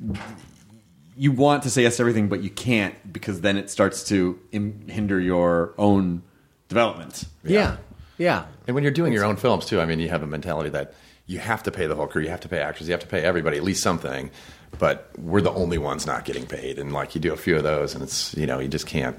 you 1.17 1.31
want 1.31 1.63
to 1.63 1.69
say 1.69 1.81
yes 1.81 1.97
to 1.97 2.03
everything 2.03 2.27
but 2.29 2.41
you 2.43 2.49
can't 2.51 2.93
because 3.11 3.41
then 3.41 3.57
it 3.57 3.69
starts 3.71 4.03
to 4.05 4.39
Im- 4.51 4.87
hinder 4.87 5.19
your 5.19 5.73
own 5.77 6.21
development 6.67 7.23
Yeah. 7.43 7.77
Yeah. 8.19 8.45
And 8.67 8.75
when 8.75 8.83
you're 8.83 8.93
doing 8.93 9.13
your 9.13 9.23
own 9.25 9.37
films 9.37 9.65
too, 9.65 9.79
I 9.81 9.85
mean, 9.85 9.99
you 9.99 10.09
have 10.09 10.21
a 10.23 10.27
mentality 10.27 10.69
that 10.71 10.93
you 11.25 11.39
have 11.39 11.63
to 11.63 11.71
pay 11.71 11.87
the 11.87 11.95
whole 11.95 12.05
crew, 12.05 12.21
you 12.21 12.29
have 12.29 12.41
to 12.41 12.49
pay 12.49 12.59
actors, 12.59 12.87
you 12.87 12.91
have 12.91 12.99
to 13.01 13.07
pay 13.07 13.21
everybody 13.21 13.57
at 13.57 13.63
least 13.63 13.81
something. 13.81 14.29
But 14.77 15.09
we're 15.17 15.41
the 15.41 15.51
only 15.53 15.77
ones 15.79 16.05
not 16.05 16.25
getting 16.25 16.45
paid, 16.45 16.77
and 16.77 16.91
like 16.93 17.15
you 17.15 17.21
do 17.21 17.33
a 17.33 17.37
few 17.37 17.55
of 17.57 17.63
those, 17.63 17.95
and 17.95 18.03
it's 18.03 18.35
you 18.35 18.45
know 18.45 18.59
you 18.59 18.67
just 18.67 18.85
can't 18.85 19.17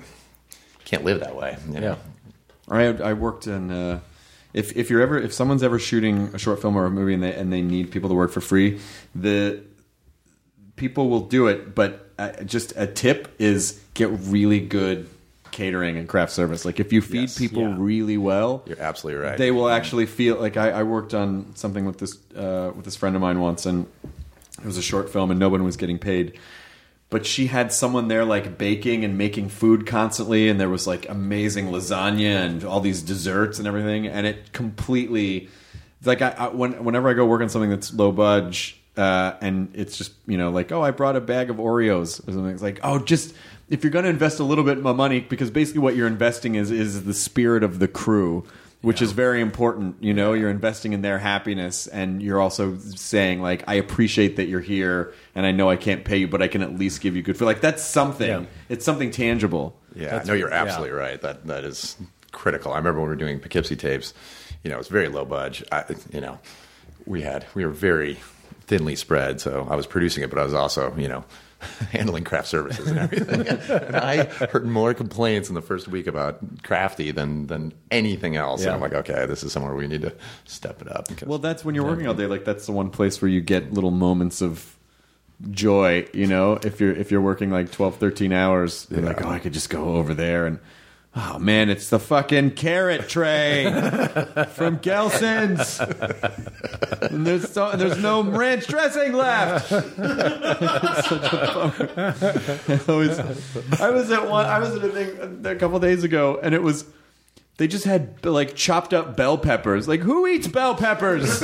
can't 0.85 1.03
live 1.05 1.19
that 1.21 1.35
way. 1.35 1.57
you 1.69 1.81
know? 1.81 1.81
Yeah. 1.81 1.95
I 2.71 2.85
I 2.87 3.13
worked 3.13 3.47
in 3.47 3.71
uh, 3.71 4.01
if 4.55 4.77
if 4.77 4.89
you're 4.91 5.01
ever 5.03 5.19
if 5.19 5.33
someone's 5.33 5.63
ever 5.63 5.79
shooting 5.79 6.31
a 6.35 6.39
short 6.39 6.61
film 6.63 6.77
or 6.77 6.87
a 6.87 6.91
movie 6.91 7.15
and 7.15 7.23
they 7.23 7.35
and 7.35 7.53
they 7.53 7.63
need 7.63 7.91
people 7.91 8.09
to 8.09 8.15
work 8.15 8.31
for 8.31 8.41
free 8.41 8.79
the 9.15 9.61
people 10.77 11.09
will 11.11 11.21
do 11.27 11.47
it 11.47 11.75
but 11.75 12.11
uh, 12.19 12.31
just 12.45 12.73
a 12.77 12.87
tip 12.87 13.29
is 13.39 13.81
get 13.95 14.09
really 14.25 14.61
good 14.61 15.09
catering 15.51 15.97
and 15.99 16.09
craft 16.09 16.33
service 16.33 16.65
like 16.65 16.79
if 16.81 16.93
you 16.93 17.03
feed 17.03 17.23
Yes. 17.23 17.39
people 17.39 17.63
Yeah. 17.63 17.75
really 17.79 18.17
well 18.17 18.63
You're 18.67 18.81
absolutely 18.81 19.23
right. 19.23 19.37
they 19.39 19.51
will 19.51 19.69
actually 19.69 20.07
feel 20.07 20.37
like 20.37 20.57
I, 20.57 20.71
I 20.71 20.83
worked 20.85 21.13
on 21.13 21.55
something 21.57 21.85
with 21.85 21.99
this 21.99 22.17
uh, 22.37 22.73
with 22.75 22.85
this 22.85 22.97
friend 22.97 23.17
of 23.17 23.21
mine 23.23 23.41
once, 23.41 23.67
and 23.67 23.87
it 24.59 24.65
was 24.65 24.77
a 24.79 24.83
short 24.83 25.11
film, 25.11 25.31
and 25.31 25.41
no 25.41 25.49
one 25.49 25.65
was 25.65 25.77
getting 25.77 25.99
paid. 25.99 26.39
But 27.11 27.27
she 27.27 27.49
had 27.49 27.73
someone 27.73 28.07
there 28.07 28.25
like 28.25 28.57
baking 28.57 29.05
and 29.05 29.19
making 29.19 29.49
food 29.49 29.87
constantly, 29.87 30.49
and 30.49 30.61
there 30.61 30.69
was 30.69 30.87
like 30.87 31.09
amazing 31.09 31.67
lasagna 31.67 32.47
and 32.47 32.65
all 32.65 32.81
these 32.81 33.03
desserts 33.03 33.59
and 33.59 33.67
everything, 33.67 34.07
and 34.07 34.27
it 34.27 34.53
completely 34.53 35.49
it's 36.01 36.07
like 36.07 36.23
I, 36.23 36.31
I 36.31 36.49
when, 36.49 36.83
whenever 36.85 37.09
I 37.09 37.13
go 37.13 37.27
work 37.27 37.43
on 37.43 37.49
something 37.49 37.71
that's 37.71 37.93
low 37.93 38.11
budge. 38.11 38.77
Uh, 38.97 39.37
and 39.41 39.71
it's 39.75 39.97
just 39.97 40.13
you 40.27 40.37
know 40.37 40.51
like 40.51 40.73
oh 40.73 40.83
I 40.83 40.91
brought 40.91 41.15
a 41.15 41.21
bag 41.21 41.49
of 41.49 41.57
Oreos 41.57 42.27
or 42.27 42.33
something. 42.33 42.51
It's 42.51 42.63
like 42.63 42.81
oh 42.83 42.99
just 42.99 43.35
if 43.69 43.85
you're 43.85 43.93
going 43.93 44.05
to 44.05 44.11
invest 44.11 44.41
a 44.41 44.45
little 44.45 44.65
bit 44.65 44.83
more 44.83 44.95
money 44.95 45.21
because 45.21 45.51
basically 45.51 45.81
what 45.81 45.95
you're 45.95 46.09
investing 46.09 46.57
is 46.57 46.71
is 46.71 47.05
the 47.05 47.15
spirit 47.15 47.63
of 47.63 47.79
the 47.79 47.89
crew 47.89 48.45
which 48.83 49.03
is 49.03 49.13
very 49.13 49.41
important. 49.41 49.97
You 50.01 50.15
know, 50.15 50.33
you're 50.33 50.51
investing 50.51 50.93
in 50.93 51.03
their 51.03 51.19
happiness, 51.19 51.87
and 51.87 52.23
you're 52.23 52.41
also 52.41 52.79
saying 52.79 53.43
like, 53.43 53.65
"I 53.67 53.75
appreciate 53.75 54.37
that 54.37 54.47
you're 54.47 54.61
here, 54.61 55.13
and 55.35 55.45
I 55.45 55.53
know 55.53 55.69
I 55.69 55.77
can't 55.77 56.05
pay 56.05 56.19
you, 56.19 56.29
but 56.29 56.43
I 56.43 56.49
can 56.49 56.63
at 56.63 56.79
least 56.79 57.01
give 57.01 57.17
you 57.17 57.23
good 57.23 57.37
food." 57.37 57.45
Like 57.45 57.61
that's 57.61 57.85
something. 57.85 58.29
Yeah. 58.29 58.47
It's 58.69 58.85
something 58.85 59.11
tangible. 59.11 59.77
Yeah, 59.95 60.23
no, 60.27 60.35
you're 60.35 60.53
absolutely 60.53 60.93
right. 60.93 61.21
That 61.21 61.47
that 61.47 61.65
is 61.65 61.97
critical. 62.33 62.73
I 62.73 62.79
remember 62.79 63.01
when 63.01 63.09
we 63.09 63.15
were 63.15 63.19
doing 63.21 63.41
Poughkeepsie 63.41 63.77
tapes. 63.77 64.15
You 64.63 64.71
know, 64.71 64.79
it's 64.79 64.89
very 64.89 65.09
low 65.09 65.25
budge. 65.25 65.65
I, 65.73 65.85
you 66.13 66.21
know, 66.21 66.39
we 67.07 67.23
had 67.23 67.47
we 67.55 67.65
were 67.65 67.73
very 67.73 68.19
thinly 68.67 68.97
spread. 68.97 69.41
So 69.41 69.67
I 69.71 69.77
was 69.77 69.87
producing 69.87 70.23
it, 70.23 70.31
but 70.31 70.39
I 70.39 70.45
was 70.45 70.55
also 70.55 70.95
you 70.97 71.09
know 71.09 71.25
handling 71.93 72.25
craft 72.25 72.49
services 72.49 72.87
and 72.89 72.99
everything. 72.99 73.47
and 73.71 73.97
I 73.97 74.25
heard 74.25 74.67
more 74.67 74.95
complaints 74.95 75.49
in 75.49 75.55
the 75.55 75.63
first 75.63 75.89
week 75.89 76.07
about 76.07 76.39
crafty 76.63 77.11
than 77.11 77.47
than 77.47 77.73
anything 77.91 78.37
else. 78.37 78.63
And 78.63 78.75
I'm 78.75 78.81
like, 78.81 78.95
okay, 78.95 79.27
this 79.27 79.43
is 79.43 79.53
somewhere 79.53 79.75
we 79.75 79.87
need 79.87 80.03
to 80.03 80.15
step 80.45 80.81
it 80.83 80.91
up. 80.91 81.09
because- 81.09 81.29
Well, 81.29 81.39
that's 81.39 81.65
when 81.65 81.75
you're 81.75 81.85
working 81.85 82.07
all 82.07 82.15
day. 82.15 82.27
Like 82.27 82.45
that's 82.45 82.67
the 82.67 82.73
one 82.73 82.91
place 82.91 83.21
where 83.21 83.29
you 83.31 83.41
get 83.41 83.73
little 83.73 83.91
moments 83.91 84.41
of 84.43 84.77
joy. 85.51 86.07
You 86.13 86.27
know, 86.27 86.59
if 86.63 86.81
you're 86.81 86.93
if 86.93 87.11
you're 87.11 87.21
working 87.21 87.51
like 87.51 87.71
12, 87.73 87.97
13 87.97 88.33
hours, 88.33 88.87
you're 88.91 89.01
like, 89.03 89.25
oh, 89.25 89.29
I 89.29 89.39
could 89.39 89.53
just 89.53 89.71
go 89.71 89.95
over 89.97 90.15
there 90.15 90.47
and. 90.47 90.59
Oh 91.17 91.41
man, 91.41 91.71
it's 91.71 91.89
the 91.91 91.99
fucking 91.99 92.53
carrot 92.53 93.09
tray 93.09 93.65
from 94.53 94.79
Gelson's. 94.79 95.81
And 97.11 97.27
there's 97.27 97.51
so, 97.51 97.73
there's 97.77 97.99
no 97.99 98.23
ranch 98.23 98.69
dressing 98.69 99.13
left. 99.15 99.73
It's 99.73 99.97
such 101.09 101.33
a 101.33 101.51
bummer. 101.53 102.15
I 102.87 102.93
was, 102.97 103.19
I 103.81 103.91
was 103.91 104.11
at 104.13 104.29
one. 104.29 104.47
I 104.47 104.61
was 104.61 104.77
at 104.77 104.85
a 104.85 104.89
thing 104.89 105.45
a 105.47 105.57
couple 105.57 105.81
days 105.81 106.05
ago, 106.05 106.39
and 106.41 106.55
it 106.55 106.63
was 106.63 106.85
they 107.57 107.67
just 107.67 107.85
had 107.87 108.25
like 108.25 108.55
chopped 108.55 108.95
up 108.95 109.17
bell 109.17 109.37
peppers. 109.37 109.89
Like 109.89 110.01
who 110.01 110.29
eats 110.29 110.47
bell 110.47 110.77
peppers? 110.77 111.41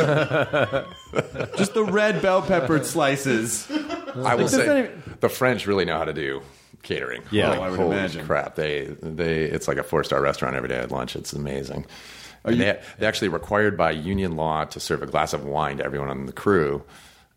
just 1.56 1.74
the 1.74 1.84
red 1.84 2.22
bell 2.22 2.40
pepper 2.40 2.84
slices. 2.84 3.68
I 4.14 4.36
will 4.36 4.46
say 4.48 4.84
even- 4.84 5.02
the 5.20 5.28
French 5.28 5.66
really 5.66 5.84
know 5.84 5.98
how 5.98 6.04
to 6.04 6.14
do 6.14 6.40
catering. 6.86 7.22
Yeah. 7.30 7.50
Like, 7.50 7.58
Oh, 7.58 7.62
I 7.62 7.70
would 7.70 7.78
holy 7.80 7.96
imagine. 7.98 8.24
Crap, 8.26 8.54
they 8.54 8.84
they 9.02 9.42
it's 9.44 9.68
like 9.68 9.76
a 9.78 9.82
four 9.82 10.02
star 10.04 10.20
restaurant 10.22 10.56
every 10.56 10.68
day 10.70 10.76
at 10.78 10.90
lunch. 10.90 11.14
It's 11.16 11.32
amazing. 11.34 11.84
And 12.44 12.60
they 12.60 12.80
they 12.98 13.06
actually 13.06 13.28
required 13.28 13.76
by 13.76 13.90
union 13.90 14.36
law 14.36 14.64
to 14.66 14.80
serve 14.80 15.02
a 15.02 15.06
glass 15.06 15.32
of 15.34 15.44
wine 15.44 15.78
to 15.78 15.84
everyone 15.84 16.08
on 16.08 16.26
the 16.26 16.32
crew 16.32 16.82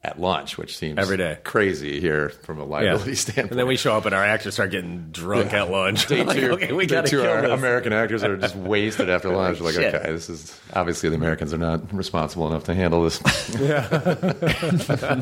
at 0.02 0.18
lunch, 0.18 0.58
which 0.58 0.78
seems 0.78 0.98
Every 0.98 1.18
day. 1.18 1.38
crazy 1.44 2.00
here 2.00 2.30
from 2.30 2.58
a 2.60 2.62
Yeah. 2.64 2.70
liability 2.70 3.16
standpoint. 3.16 3.52
And 3.52 3.60
then 3.60 3.68
we 3.68 3.76
show 3.76 3.98
up 3.98 4.06
and 4.06 4.16
our 4.16 4.24
actors 4.24 4.54
start 4.54 4.72
getting 4.72 5.10
drunk 5.12 5.52
Yeah. 5.52 5.64
at 5.64 5.72
lunch. 5.72 6.08
Day 6.08 6.24
Like, 6.24 6.38
two, 6.40 6.52
okay, 6.54 6.72
we 6.72 6.86
got 6.86 7.04
to 7.08 7.10
kill 7.12 7.28
our 7.30 7.42
this. 7.42 7.52
American 7.52 7.92
actors 7.92 8.24
are 8.24 8.38
just 8.38 8.56
wasted 8.56 9.10
after 9.10 9.28
lunch. 9.36 9.60
Like, 9.60 9.74
Shit. 9.74 9.94
okay, 9.94 10.10
this 10.14 10.30
is 10.30 10.58
obviously 10.74 11.10
the 11.10 11.16
Americans 11.18 11.54
are 11.54 11.58
not 11.58 11.92
responsible 11.94 12.48
enough 12.48 12.64
to 12.66 12.74
handle 12.76 13.04
this. 13.04 13.20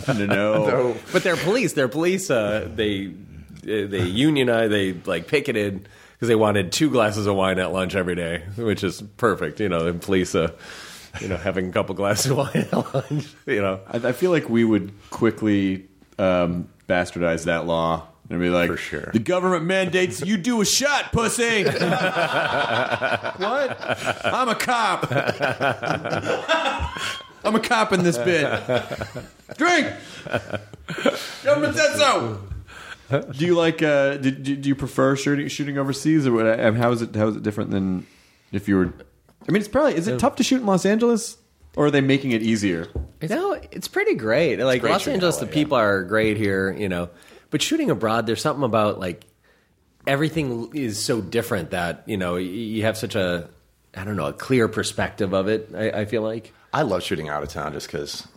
No, 0.07 0.67
no. 0.67 0.95
But 1.11 1.23
they're 1.23 1.37
police. 1.37 1.73
They're 1.73 1.87
police. 1.87 2.29
Uh, 2.29 2.69
they 2.75 3.11
they 3.63 4.03
unionized. 4.03 4.71
They 4.71 4.93
like 4.93 5.27
picketed 5.27 5.87
because 6.15 6.27
they 6.27 6.35
wanted 6.35 6.71
two 6.71 6.89
glasses 6.89 7.27
of 7.27 7.35
wine 7.35 7.59
at 7.59 7.71
lunch 7.71 7.95
every 7.95 8.15
day, 8.15 8.43
which 8.55 8.83
is 8.83 9.01
perfect. 9.17 9.59
You 9.59 9.69
know, 9.69 9.87
and 9.87 10.01
police. 10.01 10.35
Uh, 10.35 10.51
you 11.21 11.27
know, 11.29 11.37
having 11.37 11.69
a 11.69 11.71
couple 11.71 11.95
glasses 11.95 12.29
of 12.31 12.37
wine 12.37 12.67
at 12.71 12.93
lunch. 12.93 13.27
You 13.47 13.61
know, 13.61 13.79
I, 13.87 14.09
I 14.09 14.11
feel 14.11 14.29
like 14.29 14.49
we 14.49 14.63
would 14.63 14.91
quickly 15.09 15.87
um, 16.19 16.69
bastardize 16.87 17.45
that 17.45 17.65
law 17.65 18.07
and 18.29 18.39
be 18.39 18.49
like, 18.49 18.69
For 18.69 18.77
sure. 18.77 19.09
the 19.13 19.19
government 19.19 19.65
mandates 19.65 20.21
you 20.21 20.37
do 20.37 20.61
a 20.61 20.65
shot, 20.65 21.11
pussy. 21.11 21.63
what? 21.63 21.77
I'm 24.25 24.49
a 24.49 24.55
cop. 24.55 25.11
I'm 27.43 27.55
a 27.55 27.59
cop 27.61 27.93
in 27.93 28.03
this 28.03 28.17
bit. 28.17 28.51
Drink. 29.57 29.93
Government 31.43 31.75
said 31.75 31.95
so. 31.95 32.41
Do 33.09 33.45
you 33.45 33.55
like? 33.55 33.81
Uh, 33.81 34.17
do, 34.17 34.31
do 34.31 34.55
do 34.55 34.69
you 34.69 34.75
prefer 34.75 35.15
shooting 35.15 35.47
shooting 35.47 35.77
overseas, 35.77 36.27
or 36.27 36.33
what, 36.33 36.45
and 36.45 36.77
how 36.77 36.91
is 36.91 37.01
it? 37.01 37.15
How 37.15 37.27
is 37.27 37.35
it 37.35 37.43
different 37.43 37.71
than 37.71 38.05
if 38.51 38.67
you 38.67 38.75
were? 38.75 38.93
I 39.47 39.51
mean, 39.51 39.61
it's 39.61 39.69
probably 39.69 39.95
is 39.95 40.07
it 40.07 40.19
tough 40.19 40.35
to 40.37 40.43
shoot 40.43 40.61
in 40.61 40.65
Los 40.65 40.85
Angeles, 40.85 41.37
or 41.75 41.85
are 41.85 41.91
they 41.91 42.01
making 42.01 42.31
it 42.31 42.41
easier? 42.41 42.87
no, 43.29 43.53
it's 43.71 43.87
pretty 43.87 44.15
great. 44.15 44.57
Like 44.59 44.81
great 44.81 44.91
Los 44.91 45.07
Angeles, 45.07 45.35
LA, 45.35 45.41
the 45.41 45.45
yeah. 45.47 45.53
people 45.53 45.77
are 45.77 46.03
great 46.03 46.37
here. 46.37 46.71
You 46.71 46.89
know, 46.89 47.09
but 47.49 47.61
shooting 47.61 47.89
abroad, 47.89 48.25
there's 48.27 48.41
something 48.41 48.63
about 48.63 48.99
like 48.99 49.25
everything 50.05 50.71
is 50.73 51.03
so 51.03 51.21
different 51.21 51.71
that 51.71 52.03
you 52.07 52.17
know 52.17 52.35
you 52.35 52.83
have 52.83 52.97
such 52.97 53.15
a 53.15 53.49
I 53.95 54.03
don't 54.03 54.15
know 54.15 54.27
a 54.27 54.33
clear 54.33 54.67
perspective 54.67 55.33
of 55.33 55.47
it. 55.47 55.69
I, 55.75 56.01
I 56.01 56.05
feel 56.05 56.21
like. 56.21 56.53
I 56.73 56.83
love 56.83 57.03
shooting 57.03 57.29
out 57.29 57.41
of 57.41 57.49
town 57.49 57.73
just 57.73 57.87
because 57.87 58.27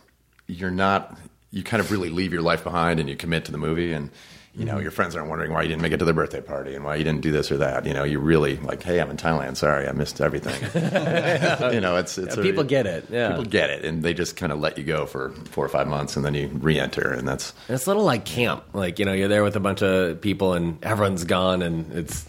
you're 0.47 0.71
not, 0.71 1.17
you 1.51 1.63
kind 1.63 1.81
of 1.81 1.91
really 1.91 2.09
leave 2.09 2.33
your 2.33 2.41
life 2.41 2.63
behind 2.63 2.99
and 2.99 3.07
you 3.07 3.15
commit 3.15 3.45
to 3.45 3.51
the 3.51 3.57
movie. 3.57 3.93
And, 3.93 4.09
you 4.53 4.65
Mm-hmm. 4.65 4.67
know, 4.75 4.79
your 4.79 4.91
friends 4.91 5.15
aren't 5.15 5.29
wondering 5.29 5.53
why 5.53 5.61
you 5.61 5.69
didn't 5.69 5.81
make 5.81 5.93
it 5.93 5.97
to 5.99 6.05
their 6.05 6.13
birthday 6.13 6.41
party 6.41 6.75
and 6.75 6.83
why 6.83 6.95
you 6.95 7.05
didn't 7.05 7.21
do 7.21 7.31
this 7.31 7.49
or 7.51 7.57
that. 7.59 7.85
You 7.85 7.93
know, 7.93 8.03
you 8.03 8.19
really 8.19 8.57
like, 8.57 8.83
hey, 8.83 8.99
I'm 8.99 9.09
in 9.09 9.15
Thailand. 9.15 9.55
Sorry, 9.55 9.87
I 9.87 9.93
missed 9.93 10.19
everything. 10.19 10.53
you 11.73 11.79
know, 11.79 11.95
it's, 11.95 12.17
it's 12.17 12.35
Yeah, 12.35 12.43
people 12.43 12.63
get 12.65 12.85
it, 12.85 13.05
yeah. 13.09 13.29
People 13.29 13.45
get 13.45 13.69
it. 13.69 13.85
And 13.85 14.03
they 14.03 14.13
just 14.13 14.35
kind 14.35 14.51
of 14.51 14.59
let 14.59 14.77
you 14.77 14.83
go 14.83 15.05
for 15.05 15.29
four 15.51 15.65
or 15.65 15.69
five 15.69 15.87
months 15.87 16.15
and 16.17 16.25
then 16.25 16.33
you 16.33 16.47
re 16.47 16.77
enter. 16.79 17.11
And 17.13 17.25
that's, 17.27 17.53
And 17.69 17.75
it's 17.75 17.85
a 17.85 17.89
little 17.89 18.03
like 18.03 18.25
camp. 18.25 18.63
Like, 18.73 18.99
you 18.99 19.05
know, 19.05 19.13
you're 19.13 19.29
there 19.29 19.43
with 19.43 19.55
a 19.55 19.61
bunch 19.61 19.81
of 19.81 20.19
people 20.19 20.53
and 20.53 20.83
everyone's 20.83 21.23
gone 21.23 21.61
and 21.61 21.91
it's 21.93 22.25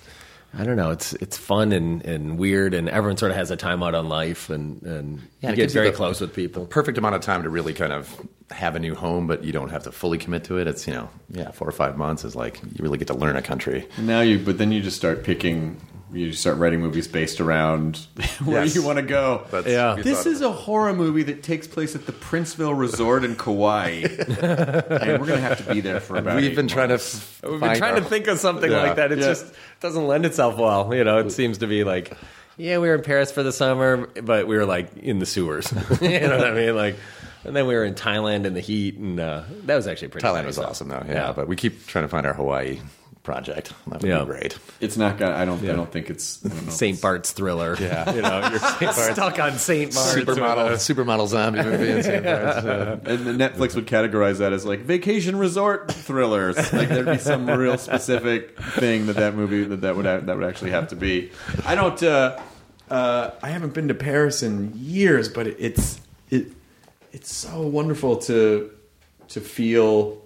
I 0.57 0.65
don't 0.65 0.77
know, 0.77 0.91
it's 0.91 1.15
it's 1.15 1.39
fun 1.39 1.73
and, 1.73 2.05
and 2.05 2.39
weird 2.39 2.75
and 2.75 2.87
everyone 2.89 3.17
sort 3.17 3.31
of 3.31 3.39
has 3.39 3.51
a 3.51 3.57
time 3.57 3.83
out 3.83 3.95
on 3.95 4.09
life 4.11 4.51
and, 4.51 4.83
and 4.83 5.23
Yeah, 5.41 5.51
you 5.51 5.57
get 5.57 5.71
very 5.73 5.91
the- 5.91 5.97
close 5.97 6.21
with 6.21 6.35
people. 6.35 6.67
perfect 6.67 6.99
amount 6.99 7.15
of 7.15 7.23
time 7.23 7.43
to 7.45 7.49
really 7.51 7.73
kind 7.73 7.93
of 7.93 8.15
have 8.53 8.77
a 8.77 8.79
new 8.79 8.95
home, 8.95 9.27
but 9.27 9.45
you 9.45 9.53
don't 9.53 9.71
have 9.71 9.85
to 9.85 9.93
fully 9.93 10.19
commit 10.19 10.45
to 10.45 10.59
it. 10.59 10.67
It's, 10.67 10.87
you 10.87 10.93
know, 10.95 11.09
yeah, 11.31 11.51
four 11.51 11.69
or 11.69 11.73
five 11.73 11.97
months 11.97 12.25
is 12.25 12.35
like, 12.37 12.61
you 12.63 12.71
really 12.81 12.99
get 12.99 13.09
to 13.09 13.15
learn 13.15 13.37
a 13.37 13.43
country. 13.43 13.89
Now 13.99 14.21
you, 14.21 14.39
but 14.39 14.59
then 14.59 14.73
you 14.73 14.81
just 14.83 14.97
start 14.97 15.25
picking. 15.25 15.81
You 16.15 16.35
start 16.35 16.59
writing 16.59 16.81
movies 16.83 17.09
based 17.09 17.41
around 17.41 17.97
where 18.45 18.65
Yes. 18.65 18.75
you 18.75 18.83
want 18.83 18.97
to 18.99 19.03
go. 19.03 19.47
That's- 19.51 19.73
Yeah. 19.73 19.97
This 20.03 20.27
is 20.27 20.43
a 20.43 20.53
horror 20.53 20.93
movie 20.93 21.23
that 21.23 21.43
takes 21.43 21.67
place 21.67 21.95
at 21.95 22.05
the 22.05 22.13
Princeville 22.13 22.79
Resort 22.79 23.25
in 23.25 23.35
Kauai, 23.35 24.03
and 24.03 25.21
we're 25.21 25.27
gonna 25.27 25.41
have 25.41 25.65
to 25.67 25.73
be 25.73 25.81
there 25.81 26.01
for 26.01 26.17
about. 26.19 26.37
We've 26.37 26.51
eight 26.51 26.57
been 26.57 26.69
trying 26.69 26.89
to. 26.89 26.97
f- 26.97 27.41
We've 27.43 27.59
been 27.59 27.77
trying 27.79 27.95
our- 27.95 28.01
to 28.01 28.05
think 28.05 28.27
of 28.27 28.39
something 28.39 28.71
Yeah. 28.71 28.83
like 28.83 28.97
that. 28.97 29.11
It 29.11 29.21
Yeah. 29.21 29.25
just 29.29 29.55
doesn't 29.81 30.07
lend 30.07 30.27
itself 30.27 30.59
well. 30.59 30.95
You 30.95 31.03
know, 31.05 31.17
it 31.19 31.31
seems 31.33 31.57
to 31.59 31.67
be 31.67 31.83
like 31.83 32.13
yeah, 32.59 32.77
we 32.77 32.89
were 32.89 32.95
in 32.97 33.03
Paris 33.03 33.33
for 33.33 33.43
the 33.43 33.51
summer, 33.53 34.07
but 34.23 34.47
we 34.47 34.57
were 34.59 34.67
like 34.67 34.95
in 34.99 35.19
the 35.19 35.25
sewers. 35.25 35.73
you 36.03 36.21
know 36.21 36.37
what 36.37 36.47
I 36.47 36.53
mean? 36.53 36.77
Like, 36.77 36.97
and 37.45 37.55
then 37.57 37.67
we 37.67 37.75
were 37.75 37.85
in 37.85 37.95
Thailand 37.95 38.45
in 38.45 38.55
the 38.55 38.61
heat, 38.61 38.97
and 38.97 39.19
uh, 39.21 39.43
that 39.65 39.77
was 39.77 39.87
actually 39.87 40.09
pretty. 40.09 40.27
Thailand 40.27 40.35
nice, 40.45 40.47
was 40.47 40.57
though. 40.57 40.65
awesome 40.65 40.89
though. 40.89 41.05
Yeah, 41.09 41.33
but 41.33 41.49
we 41.49 41.57
keep 41.57 41.87
trying 41.87 42.05
to 42.05 42.09
find 42.09 42.27
our 42.27 42.35
Hawaii 42.35 42.81
project. 43.23 43.73
That 43.87 44.03
would 44.03 44.11
Yeah. 44.11 44.21
be 44.21 44.25
great. 44.27 44.59
It's 44.81 44.97
not. 44.97 45.17
Gonna, 45.17 45.37
I 45.37 45.45
don't. 45.45 45.63
I 45.69 45.75
don't 45.75 45.91
think 45.93 46.11
it's. 46.11 46.45
I 46.45 46.49
don't 46.49 46.65
know. 46.67 46.71
Saint 46.73 47.01
Bart's 47.01 47.31
thriller. 47.33 47.77
Yeah. 47.79 48.13
you 48.15 48.21
know, 48.23 48.49
you're 48.81 48.93
stuck 48.93 49.39
on 49.39 49.53
Saint 49.59 49.95
Bart's. 49.95 50.15
Supermodel, 50.17 50.71
supermodel 50.95 51.29
zombie 51.29 51.63
movie. 51.63 51.91
In 51.91 52.03
St. 52.03 52.25
Bart's, 52.25 52.65
uh, 52.67 52.99
And 53.05 53.27
then 53.27 53.39
Netflix 53.39 53.77
would 53.77 53.87
categorize 53.87 54.39
that 54.39 54.53
as 54.53 54.65
like 54.65 54.81
vacation 54.81 55.37
resort 55.37 55.93
thrillers. 55.93 56.57
like 56.73 56.89
there'd 56.89 57.07
be 57.07 57.19
some 57.19 57.49
real 57.49 57.79
specific 57.79 58.59
thing 58.61 59.07
that 59.07 59.17
that 59.17 59.35
movie 59.37 59.63
that 59.65 59.83
that 59.83 59.95
would 59.97 60.05
that 60.05 60.27
would 60.27 60.45
actually 60.45 60.73
have 60.73 60.89
to 60.89 60.97
be. 60.97 61.31
I 61.65 61.75
don't. 61.77 62.03
Uh, 62.03 62.41
uh, 62.91 63.31
I 63.43 63.49
haven't 63.51 63.73
been 63.73 63.89
to 63.89 63.95
Paris 63.95 64.43
in 64.43 64.73
years, 64.75 65.29
but 65.29 65.47
it's 65.47 66.01
it 66.29 66.49
it's 67.13 67.33
so 67.33 67.63
wonderful 67.63 68.17
to 68.17 68.71
to 69.29 69.41
feel 69.41 70.21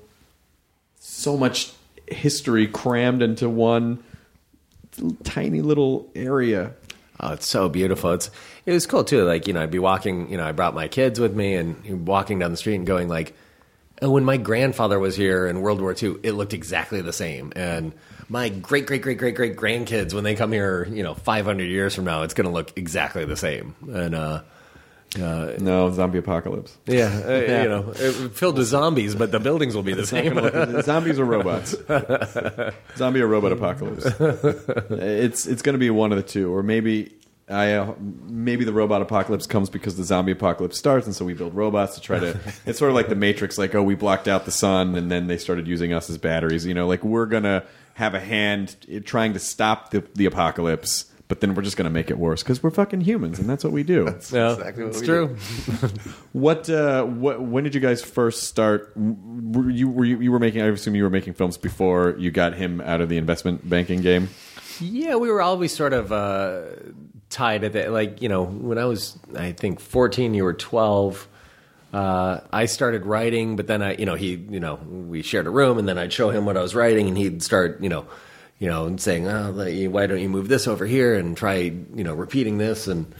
so 0.98 1.36
much 1.36 1.72
history 2.08 2.66
crammed 2.66 3.22
into 3.22 3.48
one 3.48 4.02
tiny 5.24 5.60
little 5.60 6.10
area. 6.14 6.72
Oh, 7.20 7.32
it's 7.32 7.46
so 7.46 7.68
beautiful. 7.68 8.12
It's 8.12 8.30
it 8.64 8.72
was 8.72 8.86
cool 8.86 9.04
too. 9.04 9.24
Like 9.24 9.46
you 9.46 9.52
know, 9.52 9.62
I'd 9.62 9.70
be 9.70 9.78
walking. 9.78 10.30
You 10.30 10.36
know, 10.36 10.44
I 10.44 10.52
brought 10.52 10.74
my 10.74 10.88
kids 10.88 11.18
with 11.18 11.34
me, 11.34 11.54
and 11.54 12.06
walking 12.06 12.38
down 12.38 12.50
the 12.50 12.56
street 12.56 12.76
and 12.76 12.86
going 12.86 13.08
like, 13.08 13.34
"Oh, 14.02 14.10
when 14.10 14.24
my 14.24 14.36
grandfather 14.36 14.98
was 14.98 15.16
here 15.16 15.46
in 15.46 15.60
World 15.62 15.80
War 15.80 15.94
II, 16.00 16.16
it 16.22 16.32
looked 16.32 16.52
exactly 16.52 17.00
the 17.00 17.12
same." 17.12 17.52
And 17.56 17.92
my 18.28 18.48
great 18.48 18.86
great 18.86 19.02
great 19.02 19.18
great 19.18 19.34
great 19.34 19.56
grandkids, 19.56 20.12
when 20.12 20.24
they 20.24 20.34
come 20.34 20.52
here, 20.52 20.86
you 20.90 21.02
know, 21.02 21.14
500 21.14 21.64
years 21.64 21.94
from 21.94 22.04
now, 22.04 22.22
it's 22.22 22.34
going 22.34 22.46
to 22.46 22.52
look 22.52 22.72
exactly 22.76 23.24
the 23.24 23.36
same. 23.36 23.74
And 23.88 24.14
uh, 24.14 24.42
No, 25.16 25.90
zombie 25.92 26.18
apocalypse. 26.18 26.76
yeah, 26.86 27.22
uh, 27.26 27.32
you 27.62 27.68
know, 27.68 27.92
filled 28.30 28.58
with 28.58 28.66
zombies, 28.66 29.14
but 29.14 29.32
the 29.32 29.40
buildings 29.40 29.74
will 29.74 29.82
be 29.82 29.94
the 29.94 30.06
same. 30.16 30.34
Zombies 30.82 31.18
or 31.18 31.24
robots? 31.24 31.74
Zombie 32.96 33.20
or 33.20 33.26
robot 33.26 33.52
apocalypse? 33.52 34.06
it's 34.90 35.46
it's 35.46 35.62
going 35.62 35.74
to 35.74 35.78
be 35.78 35.90
one 35.90 36.12
of 36.12 36.16
the 36.16 36.22
two, 36.22 36.54
or 36.54 36.62
maybe 36.62 37.12
I 37.48 37.72
uh, 37.74 37.94
maybe 38.00 38.64
the 38.64 38.72
robot 38.72 39.02
apocalypse 39.02 39.46
comes 39.46 39.70
because 39.70 39.96
the 39.96 40.04
zombie 40.04 40.32
apocalypse 40.32 40.76
starts, 40.78 41.06
and 41.06 41.14
so 41.14 41.24
we 41.24 41.32
build 41.34 41.54
robots 41.54 41.94
to 41.94 42.00
try 42.00 42.18
to. 42.18 42.38
it's 42.66 42.78
sort 42.78 42.90
of 42.90 42.94
like 42.96 43.08
the 43.08 43.14
Matrix, 43.14 43.56
like 43.56 43.74
oh, 43.74 43.82
we 43.82 43.94
blocked 43.94 44.26
out 44.28 44.44
the 44.44 44.50
sun, 44.50 44.96
and 44.96 45.10
then 45.10 45.28
they 45.28 45.38
started 45.38 45.66
using 45.68 45.92
us 45.92 46.10
as 46.10 46.18
batteries. 46.18 46.66
You 46.66 46.74
know, 46.74 46.86
like 46.88 47.04
we're 47.04 47.26
gonna 47.26 47.64
have 47.94 48.14
a 48.14 48.20
hand 48.20 48.76
trying 49.04 49.32
to 49.34 49.38
stop 49.38 49.90
the 49.90 50.02
the 50.14 50.26
apocalypse. 50.26 51.04
But 51.28 51.40
then 51.40 51.56
we're 51.56 51.62
just 51.62 51.76
going 51.76 51.86
to 51.86 51.90
make 51.90 52.08
it 52.08 52.18
worse 52.18 52.44
because 52.44 52.62
we're 52.62 52.70
fucking 52.70 53.00
humans, 53.00 53.40
and 53.40 53.48
that's 53.48 53.64
what 53.64 53.72
we 53.72 53.82
do. 53.82 54.04
Yeah, 54.32 54.52
exactly 54.52 54.84
what 54.84 54.90
it's 54.90 55.00
we 55.00 55.06
true. 55.06 55.36
What, 56.32 56.70
uh, 56.70 57.04
what? 57.04 57.42
When 57.42 57.64
did 57.64 57.74
you 57.74 57.80
guys 57.80 58.02
first 58.02 58.44
start? 58.44 58.92
Were 58.94 59.70
you 59.70 59.88
were 59.88 60.04
you, 60.04 60.20
you 60.20 60.30
were 60.30 60.38
making? 60.38 60.62
I 60.62 60.66
assume 60.66 60.94
you 60.94 61.02
were 61.02 61.10
making 61.10 61.32
films 61.32 61.56
before 61.56 62.14
you 62.18 62.30
got 62.30 62.54
him 62.54 62.80
out 62.80 63.00
of 63.00 63.08
the 63.08 63.16
investment 63.16 63.68
banking 63.68 64.02
game. 64.02 64.28
Yeah, 64.80 65.16
we 65.16 65.30
were 65.30 65.40
always 65.40 65.74
sort 65.74 65.94
of 65.94 66.12
uh, 66.12 66.62
tied 67.30 67.64
at 67.64 67.72
that. 67.72 67.90
Like, 67.92 68.22
you 68.22 68.28
know, 68.28 68.44
when 68.44 68.78
I 68.78 68.84
was, 68.84 69.18
I 69.34 69.52
think, 69.52 69.80
14, 69.80 70.34
you 70.34 70.44
were 70.44 70.52
12. 70.54 71.28
Uh, 71.92 72.40
I 72.52 72.66
started 72.66 73.06
writing, 73.06 73.56
but 73.56 73.66
then 73.66 73.82
I, 73.82 73.94
you 73.94 74.04
know, 74.04 74.14
he, 74.14 74.34
you 74.34 74.60
know, 74.60 74.74
we 74.74 75.22
shared 75.22 75.46
a 75.46 75.50
room, 75.50 75.78
and 75.78 75.88
then 75.88 75.96
I'd 75.98 76.12
show 76.12 76.30
him 76.30 76.44
what 76.44 76.56
I 76.56 76.62
was 76.62 76.74
writing, 76.74 77.08
and 77.08 77.16
he'd 77.16 77.42
start, 77.42 77.80
you 77.80 77.88
know, 77.88 78.06
you 78.58 78.68
know, 78.68 78.86
and 78.86 79.00
saying, 79.00 79.26
"Oh, 79.28 79.52
why 79.90 80.06
don't 80.06 80.20
you 80.20 80.28
move 80.28 80.48
this 80.48 80.66
over 80.66 80.86
here 80.86 81.14
and 81.14 81.36
try, 81.36 81.54
you 81.54 82.04
know, 82.04 82.14
repeating 82.14 82.58
this?" 82.58 82.86
And 82.86 83.14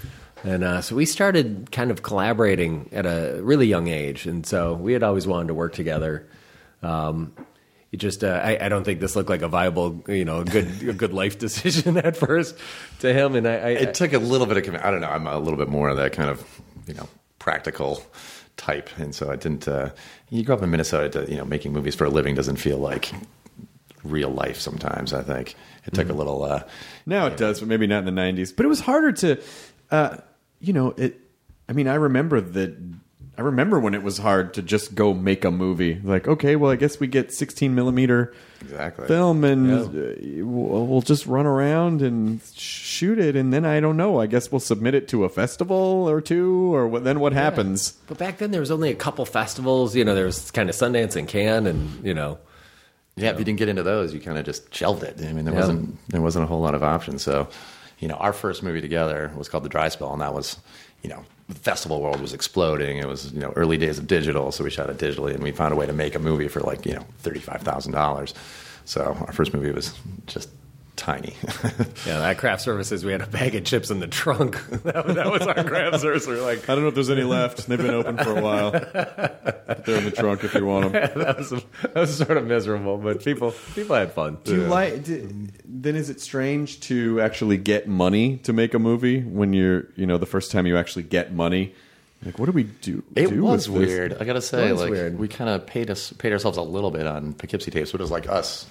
and 0.45 0.65
uh, 0.65 0.81
so 0.81 0.97
we 0.97 1.07
started 1.07 1.71
kind 1.73 1.91
of 1.91 2.03
collaborating 2.03 2.89
at 2.93 3.07
a 3.07 3.41
really 3.43 3.67
young 3.67 3.89
age, 3.89 4.27
and 4.27 4.47
so 4.47 4.75
we 4.75 4.93
had 4.93 5.03
always 5.03 5.27
wanted 5.27 5.49
to 5.49 5.55
work 5.55 5.75
together. 5.75 6.29
Um, 6.83 7.33
it 7.93 7.99
just 7.99 8.25
uh, 8.25 8.41
I, 8.43 8.67
I 8.67 8.69
don't 8.69 8.85
think 8.85 9.01
this 9.01 9.17
looked 9.17 9.31
like 9.31 9.43
a 9.43 9.49
viable 9.49 10.05
you 10.09 10.25
know 10.25 10.41
a 10.41 10.45
good 10.45 10.89
a 10.89 10.93
good 10.93 11.13
life 11.13 11.39
decision 11.47 11.97
at 11.97 12.17
first 12.17 12.57
to 13.01 13.13
him 13.13 13.35
and 13.35 13.47
I, 13.47 13.53
I 13.53 13.69
it 13.71 13.95
took 13.95 14.13
a 14.13 14.19
little 14.19 14.47
bit 14.47 14.69
of, 14.69 14.75
I 14.75 14.91
don't 14.91 15.01
know. 15.01 15.09
I'm 15.09 15.27
a 15.27 15.39
little 15.39 15.59
bit 15.59 15.69
more 15.69 15.89
of 15.89 15.97
that 15.97 16.13
kind 16.13 16.31
of, 16.31 16.45
you 16.87 16.95
know, 16.95 17.09
practical 17.39 18.03
type, 18.57 18.91
and 18.99 19.15
so 19.15 19.31
I 19.31 19.37
didn't. 19.37 19.69
Uh, 19.69 19.91
you 20.31 20.43
grow 20.43 20.57
up 20.57 20.63
in 20.63 20.71
Minnesota. 20.71 21.09
To, 21.25 21.31
you 21.31 21.37
know, 21.37 21.45
making 21.45 21.73
movies 21.73 21.95
for 21.95 22.05
a 22.05 22.11
living 22.11 22.35
doesn't 22.35 22.57
feel 22.57 22.79
like 22.79 23.13
real 24.07 24.31
life. 24.31 24.59
Sometimes 24.61 25.13
I 25.13 25.23
think 25.23 25.55
it 25.85 25.95
took 25.95 26.09
a 26.09 26.13
little. 26.15 26.43
Uh, 26.45 26.63
Now 27.05 27.27
it 27.27 27.37
does, 27.37 27.61
but 27.61 27.69
maybe 27.69 27.87
not 27.87 28.07
in 28.07 28.15
the 28.15 28.21
'90s. 28.21 28.55
But 28.57 28.67
it 28.67 28.69
was 28.69 28.81
harder 28.81 29.13
to, 29.13 29.41
uh, 29.91 30.17
you 30.61 30.73
know, 30.73 30.95
it. 30.97 31.21
I 31.69 31.73
mean, 31.73 31.89
I 31.89 31.95
remember 31.95 32.41
that. 32.41 32.77
I 33.39 33.43
remember 33.43 33.79
when 33.79 33.93
it 33.93 34.03
was 34.03 34.17
hard 34.17 34.55
to 34.55 34.63
just 34.63 34.95
go 34.95 35.13
make 35.13 35.45
a 35.45 35.51
movie. 35.51 36.01
Like, 36.03 36.27
okay, 36.27 36.57
well, 36.57 36.71
I 36.71 36.77
guess 36.77 36.99
we 36.99 37.07
get 37.07 37.35
16 37.35 37.75
millimeter 37.75 38.33
Exactly. 38.63 39.07
film, 39.09 39.45
and 39.45 39.71
uh, 39.71 40.15
we'll, 40.43 40.87
we'll 40.87 41.03
just 41.03 41.27
run 41.27 41.45
around 41.45 42.01
and 42.01 42.41
shoot 42.55 43.19
it, 43.19 43.37
and 43.37 43.53
then 43.53 43.67
I 43.67 43.79
don't 43.81 43.99
know. 43.99 44.21
I 44.23 44.27
guess 44.27 44.51
we'll 44.51 44.61
submit 44.61 44.95
it 44.95 45.07
to 45.09 45.25
a 45.25 45.29
festival 45.29 46.09
or 46.09 46.23
two, 46.23 46.75
or 46.75 46.89
what, 46.89 47.05
then 47.05 47.21
what 47.21 47.35
happens? 47.35 47.93
but 48.07 48.17
back 48.17 48.39
then 48.39 48.53
there 48.53 48.61
was 48.61 48.71
only 48.71 48.89
a 48.91 48.95
couple 48.95 49.27
festivals 49.27 49.95
you 49.95 50.03
know 50.03 50.15
there 50.15 50.25
was 50.25 50.51
kind 50.53 50.71
of 50.71 50.75
Sundance 50.75 51.15
and 51.15 51.29
Cannes 51.29 51.67
and 51.67 52.03
you 52.07 52.15
know 52.15 52.39
Yeah, 53.19 53.31
if 53.31 53.39
you 53.39 53.45
didn't 53.47 53.59
get 53.59 53.69
into 53.71 53.83
those, 53.83 54.13
you 54.13 54.21
kind 54.21 54.37
of 54.37 54.45
just 54.45 54.75
shelved 54.75 55.03
it. 55.03 55.17
I 55.19 55.33
mean, 55.33 55.47
there 55.47 55.55
Yeah. 55.55 55.61
wasn't 55.61 56.09
there 56.09 56.21
wasn't 56.21 56.45
a 56.45 56.47
whole 56.47 56.61
lot 56.61 56.75
of 56.75 56.83
options. 56.83 57.23
So, 57.23 57.49
you 57.99 58.09
know, 58.09 58.15
our 58.17 58.35
first 58.35 58.63
movie 58.63 58.83
together 58.83 59.33
was 59.37 59.49
called 59.49 59.65
The 59.65 59.71
Dry 59.71 59.89
Spell, 59.89 60.13
and 60.13 60.21
that 60.21 60.35
was, 60.35 60.59
you 61.03 61.09
know, 61.09 61.25
the 61.49 61.55
festival 61.55 62.03
world 62.03 62.21
was 62.21 62.35
exploding. 62.35 62.99
It 62.99 63.09
was 63.09 63.33
you 63.33 63.41
know 63.41 63.53
early 63.57 63.79
days 63.79 63.99
of 63.99 64.07
digital, 64.07 64.53
so 64.53 64.65
we 64.65 64.71
shot 64.71 64.91
it 64.91 64.99
digitally, 64.99 65.33
and 65.33 65.43
we 65.43 65.51
found 65.51 65.73
a 65.73 65.77
way 65.77 65.87
to 65.87 65.95
make 65.95 66.15
a 66.15 66.19
movie 66.19 66.49
for 66.49 66.61
like 66.61 66.85
you 66.85 66.95
know 66.95 67.07
thirty 67.21 67.41
five 67.41 67.63
thousand 67.63 67.93
dollars. 67.93 68.35
So 68.85 69.17
our 69.27 69.33
first 69.33 69.55
movie 69.55 69.71
was 69.73 69.95
just 70.27 70.51
tiny. 70.97 71.35
yeah 72.07 72.19
that 72.21 72.39
craft 72.39 72.63
services 72.63 73.05
we 73.05 73.13
had 73.13 73.21
a 73.21 73.27
bag 73.27 73.55
of 73.55 73.65
chips 73.65 73.91
in 73.91 74.01
the 74.01 74.07
trunk 74.07 74.57
that, 74.85 75.07
was- 75.07 75.15
that 75.15 75.31
was 75.31 75.43
our 75.43 75.63
craft 75.65 76.01
service 76.01 76.27
we 76.27 76.35
were 76.35 76.41
like 76.43 76.69
I 76.69 76.75
don't 76.75 76.83
know 76.83 76.89
if 76.89 76.95
there's 76.95 77.11
any 77.11 77.23
left. 77.23 77.67
They've 77.67 77.79
been 77.79 77.91
open 77.95 78.17
for 78.19 78.37
a 78.37 78.41
while. 78.41 78.71
They're 78.73 79.99
in 79.99 80.05
the 80.05 80.13
trunk 80.17 80.43
if 80.45 80.55
you 80.55 80.65
want 80.67 80.93
them. 80.93 81.11
that 81.19 81.39
was 81.39 81.51
that 81.51 81.95
was 81.95 82.17
sort 82.17 82.37
of 82.37 82.47
miserable 82.47 82.99
but 82.99 83.25
people 83.25 83.53
people 83.75 83.95
had 83.97 84.13
fun 84.13 84.39
Do 84.45 84.55
you 84.55 84.63
like? 84.67 85.05
Do, 85.05 85.49
then 85.65 85.97
is 85.97 86.11
it 86.11 86.21
strange 86.21 86.81
to 86.81 87.21
actually 87.21 87.59
get 87.59 87.87
money 87.87 88.39
to 88.39 88.53
make 88.53 88.75
a 88.75 88.79
movie 88.79 89.21
when 89.23 89.53
you're, 89.53 89.89
you 89.97 90.07
know, 90.07 90.19
the 90.19 90.27
first 90.27 90.51
time 90.51 90.67
you 90.67 90.77
actually 90.77 91.03
get 91.05 91.33
money? 91.33 91.75
Like, 92.25 92.39
what 92.39 92.47
do 92.47 92.53
we 92.53 92.65
do? 92.65 93.03
It 93.15 93.29
do 93.29 93.43
was 93.45 93.69
with 93.69 93.83
this? 93.83 93.89
weird. 93.91 94.17
I 94.21 94.25
gotta 94.25 94.41
say, 94.41 94.69
It 94.69 94.73
was 94.73 94.81
like 94.81 94.91
weird. 94.91 95.19
we 95.19 95.29
kind 95.29 95.51
of 95.51 95.67
paid 95.67 95.91
us 95.91 96.13
paid 96.15 96.33
ourselves 96.33 96.57
a 96.59 96.63
little 96.63 96.91
bit 96.91 97.07
on 97.07 97.35
Poughkeepsie 97.35 97.71
tapes, 97.71 97.93
which 97.93 98.01
was 98.01 98.11
like 98.11 98.29
us 98.29 98.67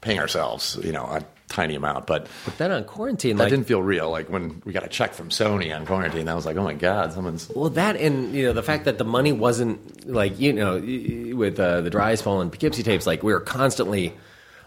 paying 0.00 0.18
ourselves, 0.18 0.78
you 0.82 0.92
know, 0.92 1.04
a 1.04 1.22
tiny 1.48 1.74
amount, 1.76 2.06
but 2.06 2.26
but 2.44 2.58
then 2.58 2.72
on 2.72 2.84
quarantine 2.84 3.36
that 3.36 3.44
like 3.44 3.50
didn't 3.50 3.66
feel 3.66 3.82
real. 3.82 4.10
Like 4.10 4.28
when 4.30 4.62
we 4.64 4.72
got 4.72 4.82
a 4.82 4.88
check 4.88 5.12
from 5.12 5.28
Sony 5.28 5.74
on 5.76 5.84
quarantine, 5.86 6.24
that 6.26 6.34
was 6.34 6.46
like, 6.46 6.56
oh 6.56 6.64
my 6.64 6.74
god, 6.74 7.12
someone's. 7.12 7.48
Well, 7.54 7.70
that 7.70 7.96
and 7.96 8.34
you 8.34 8.46
know 8.46 8.52
the 8.52 8.62
fact 8.62 8.86
that 8.86 8.98
the 8.98 9.04
money 9.04 9.30
wasn't 9.32 10.08
like 10.08 10.40
you 10.40 10.52
know 10.54 10.76
y- 10.78 11.04
y- 11.28 11.32
with 11.34 11.60
uh, 11.60 11.82
the 11.82 11.90
dry 11.90 12.14
spell 12.14 12.40
and 12.40 12.50
Poughkeepsie 12.50 12.82
tapes, 12.82 13.06
like 13.06 13.22
we 13.22 13.32
were 13.32 13.40
constantly 13.40 14.14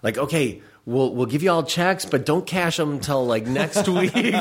like, 0.03 0.17
okay, 0.17 0.61
we'll 0.89 1.13
we'll 1.13 1.25
give 1.27 1.43
you 1.43 1.51
all 1.51 1.63
checks, 1.63 2.05
but 2.05 2.25
don't 2.25 2.45
cash 2.45 2.77
them 2.77 2.91
until 2.93 3.25
like 3.25 3.45
next 3.45 3.87
week. 3.87 4.13
we 4.15 4.31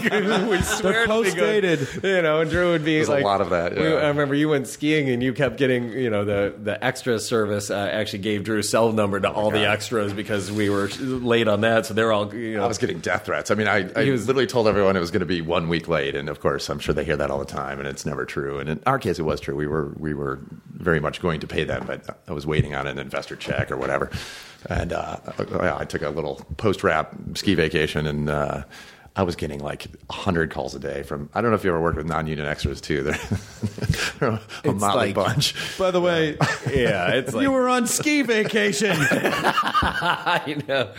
swear 0.63 1.07
to 1.07 1.23
be 1.23 1.31
good. 1.31 1.65
post-dated. 1.65 1.89
You 2.03 2.23
know, 2.23 2.41
and 2.41 2.51
Drew 2.51 2.73
would 2.73 2.85
be 2.85 2.97
There's 2.97 3.09
a 3.09 3.19
lot 3.21 3.41
of 3.41 3.51
that, 3.51 3.75
we- 3.77 3.87
I 3.87 4.09
remember 4.09 4.35
you 4.35 4.49
went 4.49 4.67
skiing 4.67 5.09
and 5.11 5.23
you 5.23 5.33
kept 5.33 5.57
getting 5.59 5.93
you 5.93 6.11
know 6.11 6.25
the 6.25 6.55
the 6.61 6.83
extra 6.83 7.19
service 7.19 7.71
uh, 7.71 7.75
actually 7.93 8.21
gave 8.21 8.45
Drew's 8.45 8.69
cell 8.69 8.93
number 8.93 9.21
to 9.21 9.31
all 9.31 9.51
the 9.51 9.69
extras 9.69 10.13
because 10.13 10.51
we 10.51 10.71
were 10.71 10.89
late 10.99 11.49
on 11.49 11.61
that, 11.61 11.87
so 11.87 11.95
they're 11.95 12.13
all 12.13 12.35
you 12.35 12.57
know. 12.57 12.65
I 12.65 12.67
was 12.67 12.79
getting 12.79 12.99
death 13.01 13.27
threats. 13.27 13.51
I 13.51 13.55
mean, 13.55 13.69
I, 13.69 13.89
I 13.95 14.05
He 14.05 14.11
was- 14.11 14.27
literally 14.27 14.47
told 14.47 14.67
everyone 14.69 14.97
it 14.97 15.01
was 15.01 15.11
going 15.11 15.21
to 15.21 15.27
be 15.27 15.43
one 15.43 15.69
week 15.69 15.87
late, 15.89 16.15
and 16.17 16.29
of 16.29 16.41
course, 16.41 16.69
I'm 16.69 16.79
sure 16.79 16.95
they 16.95 17.05
hear 17.05 17.17
that 17.17 17.31
all 17.31 17.39
the 17.39 17.45
time, 17.45 17.79
and 17.79 17.87
it's 17.87 18.07
never 18.07 18.25
true. 18.25 18.59
And 18.59 18.69
in 18.69 18.81
our 18.87 18.99
case, 18.99 19.19
it 19.19 19.23
was 19.23 19.41
true. 19.41 19.55
We 19.55 19.67
were 19.67 19.93
we 19.99 20.15
were 20.15 20.41
very 20.73 21.01
much 21.01 21.21
going 21.21 21.41
to 21.41 21.47
pay 21.47 21.65
them, 21.65 21.85
but 21.87 22.19
I 22.29 22.33
was 22.33 22.47
waiting 22.47 22.75
on 22.75 22.87
an 22.87 22.99
investor 22.99 23.37
check 23.37 23.71
or 23.71 23.77
whatever. 23.77 24.11
And 24.69 24.93
uh, 24.93 25.17
I 25.79 25.85
took 25.85 26.03
a 26.03 26.09
little 26.11 26.38
post 26.57 26.83
wrap 26.83 27.15
ski 27.35 27.55
vacation, 27.55 28.07
and 28.07 28.29
uh, 28.29 28.63
I 29.19 29.23
was 29.23 29.35
getting 29.35 29.59
like 29.59 29.89
hundred 30.09 30.53
calls 30.53 30.77
a 30.77 30.79
day 30.79 31.03
from. 31.03 31.29
I 31.35 31.41
don't 31.41 31.51
know 31.51 31.57
if 31.57 31.65
you 31.65 31.71
ever 31.71 31.81
worked 31.81 31.97
with 31.97 32.07
non 32.07 32.29
union 32.29 32.47
extras 32.47 32.81
too. 32.81 33.03
They're 34.21 34.39
a 34.65 34.73
motley 34.73 35.07
like- 35.07 35.15
bunch. 35.17 35.57
By 35.77 35.91
the 35.91 36.01
way, 36.01 36.37
Yeah, 36.73 37.09
it's 37.09 37.35
like 37.35 37.43
you 37.43 37.51
were 37.51 37.69
on 37.69 37.89
ski 37.89 38.23
vacation. 38.23 38.95
I 39.01 40.63
know. 40.69 40.93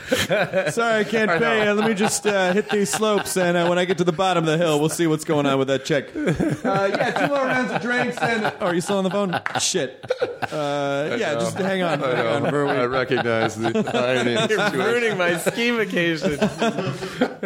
Sorry, 0.69 0.99
I 0.99 1.03
can't 1.05 1.31
pay. 1.31 1.65
Uh, 1.65 1.75
Let 1.75 1.87
me 1.87 1.93
just 1.93 2.27
uh, 2.27 2.51
hit 2.51 2.69
these 2.69 2.89
slopes, 2.89 3.37
and 3.37 3.55
uh, 3.55 3.67
when 3.67 3.79
I 3.79 3.85
get 3.85 3.97
to 3.99 4.03
the 4.03 4.11
bottom 4.11 4.43
of 4.43 4.49
the 4.49 4.57
hill, 4.57 4.81
we'll 4.81 4.89
see 4.89 5.07
what's 5.07 5.23
going 5.23 5.45
on 5.45 5.57
with 5.57 5.69
that 5.69 5.85
check. 5.85 6.13
Uh, 6.13 6.89
yeah, 6.91 7.11
two 7.11 7.27
more 7.33 7.45
rounds 7.45 7.71
of 7.71 7.81
drinks. 7.81 8.17
And 8.17 8.45
oh, 8.59 8.65
are 8.65 8.75
you 8.75 8.81
still 8.81 8.97
on 8.97 9.05
the 9.05 9.09
phone? 9.11 9.39
Shit. 9.61 10.05
Uh, 10.51 11.15
yeah, 11.17 11.35
just 11.35 11.57
hang 11.57 11.83
on. 11.83 11.99
Hang 12.01 12.45
on 12.45 12.69
I 12.69 12.83
recognize 12.83 13.55
the 13.55 13.91
irony 13.93 14.35
situation. 14.35 14.77
Ruining 14.79 15.17
my 15.17 15.37
ski 15.37 15.71
vacation. 15.71 16.31
you 16.31 16.37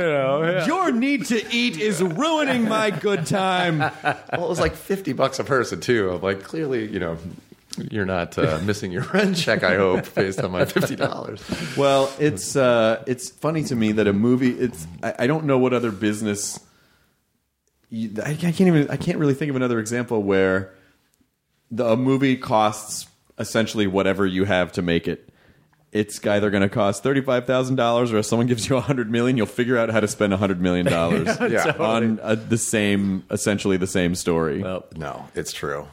know, 0.02 0.44
yeah. 0.44 0.63
Your 0.68 0.92
need 0.92 1.26
to 1.28 1.54
eat 1.54 1.80
is 1.80 2.02
ruining 2.02 2.68
my 2.68 2.90
good 2.92 3.26
time. 3.26 3.80
Well, 4.04 4.46
it 4.46 4.50
was 4.50 4.60
like 4.60 4.76
fifty 4.76 5.14
bucks 5.14 5.40
a 5.40 5.44
person 5.44 5.80
too. 5.80 6.12
I'm 6.12 6.22
like, 6.22 6.44
clearly, 6.44 6.92
you 6.92 7.00
know, 7.00 7.18
you're 7.92 8.06
not 8.06 8.38
uh, 8.38 8.60
missing 8.66 8.92
your 8.92 9.04
rent 9.14 9.38
check. 9.38 9.64
I 9.64 9.76
hope, 9.76 10.14
based 10.14 10.40
on 10.40 10.52
my 10.52 10.66
fifty 10.66 10.96
dollars. 10.96 11.42
Well, 11.78 12.12
it's 12.20 12.56
uh, 12.56 13.04
it's 13.08 13.30
funny 13.30 13.64
to 13.66 13.76
me 13.76 13.92
that 13.94 14.08
a 14.08 14.14
movie. 14.14 14.52
It's 14.52 14.88
I, 15.02 15.14
I 15.20 15.28
don't 15.28 15.46
know 15.46 15.58
what 15.58 15.74
other 15.74 15.92
business. 15.92 16.60
You, 17.90 18.12
I, 18.24 18.32
I 18.32 18.36
can't 18.36 18.62
even. 18.62 18.90
I 18.90 18.98
can't 18.98 19.18
really 19.18 19.34
think 19.34 19.50
of 19.50 19.56
another 19.56 19.80
example 19.80 20.22
where 20.24 20.74
the 21.72 21.86
a 21.86 21.98
movie 21.98 22.38
costs 22.38 23.08
essentially 23.38 23.88
whatever 23.88 24.26
you 24.26 24.46
have 24.46 24.72
to 24.74 24.82
make 24.82 25.08
it. 25.08 25.30
It's 25.94 26.26
either 26.26 26.50
going 26.50 26.64
to 26.64 26.70
cost 26.70 27.04
thirty 27.04 27.22
five 27.22 27.46
thousand 27.46 27.76
dollars, 27.76 28.12
or 28.12 28.18
if 28.18 28.26
someone 28.26 28.48
gives 28.48 28.68
you 28.68 28.76
a 28.76 28.82
hundred 28.82 29.10
million, 29.12 29.38
you'll 29.38 29.46
figure 29.46 29.78
out 29.78 29.90
how 29.90 30.00
to 30.00 30.08
spend 30.08 30.34
a 30.34 30.38
hundred 30.38 30.60
million 30.60 30.88
dollars 30.88 31.28
Yeah. 31.40 31.76
on 31.80 32.20
uh, 32.22 32.36
the 32.36 32.58
same, 32.58 33.24
essentially 33.30 33.78
the 33.78 33.88
same 33.88 34.16
story. 34.16 34.64
Well, 34.64 34.86
No, 34.98 35.28
it's 35.36 35.54
true. 35.54 35.88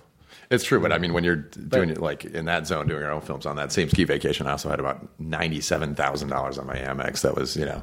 It's 0.50 0.64
true, 0.64 0.80
but 0.80 0.90
I 0.90 0.98
mean, 0.98 1.12
when 1.12 1.22
you're 1.22 1.36
doing 1.36 1.90
it 1.90 1.98
like 2.00 2.24
in 2.24 2.46
that 2.46 2.66
zone, 2.66 2.88
doing 2.88 3.04
our 3.04 3.10
own 3.12 3.20
films 3.20 3.46
on 3.46 3.54
that 3.56 3.70
same 3.70 3.88
ski 3.88 4.02
vacation, 4.04 4.46
I 4.48 4.52
also 4.52 4.68
had 4.70 4.80
about 4.80 5.06
ninety-seven 5.20 5.94
thousand 5.94 6.28
dollars 6.30 6.58
on 6.58 6.66
my 6.66 6.76
Amex. 6.76 7.20
That 7.20 7.36
was, 7.36 7.54
you 7.56 7.64
know, 7.66 7.82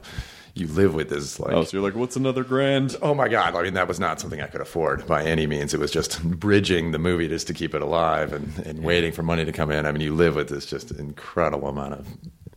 you 0.59 0.67
live 0.67 0.93
with 0.93 1.09
this 1.09 1.39
like. 1.39 1.53
oh, 1.53 1.63
so 1.63 1.77
you're 1.77 1.85
like, 1.85 1.95
what's 1.95 2.15
another 2.15 2.43
grand? 2.43 2.95
Oh 3.01 3.13
my 3.13 3.27
God! 3.27 3.55
I 3.55 3.63
mean, 3.63 3.73
that 3.75 3.87
was 3.87 3.99
not 3.99 4.19
something 4.19 4.41
I 4.41 4.47
could 4.47 4.61
afford 4.61 5.05
by 5.07 5.23
any 5.23 5.47
means. 5.47 5.73
It 5.73 5.79
was 5.79 5.91
just 5.91 6.23
bridging 6.23 6.91
the 6.91 6.99
movie 6.99 7.27
just 7.27 7.47
to 7.47 7.53
keep 7.53 7.73
it 7.73 7.81
alive 7.81 8.33
and, 8.33 8.57
and 8.65 8.83
waiting 8.83 9.11
for 9.11 9.23
money 9.23 9.45
to 9.45 9.51
come 9.51 9.71
in. 9.71 9.85
I 9.85 9.91
mean, 9.91 10.01
you 10.01 10.13
live 10.13 10.35
with 10.35 10.49
this 10.49 10.65
just 10.65 10.91
incredible 10.91 11.67
amount 11.67 11.93
of 11.93 12.07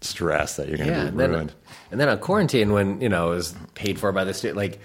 stress 0.01 0.57
that 0.57 0.69
you're 0.69 0.79
going 0.79 0.89
to 0.89 0.97
yeah, 0.97 1.03
be 1.03 1.09
and 1.09 1.21
then, 1.21 1.31
ruined. 1.31 1.55
and 1.91 2.01
then 2.01 2.09
on 2.09 2.19
quarantine, 2.19 2.73
when 2.73 3.01
you 3.01 3.09
know 3.09 3.33
it 3.33 3.37
was 3.37 3.55
paid 3.75 3.99
for 3.99 4.13
by 4.13 4.25
the 4.25 4.35
state, 4.35 4.57
like 4.57 4.81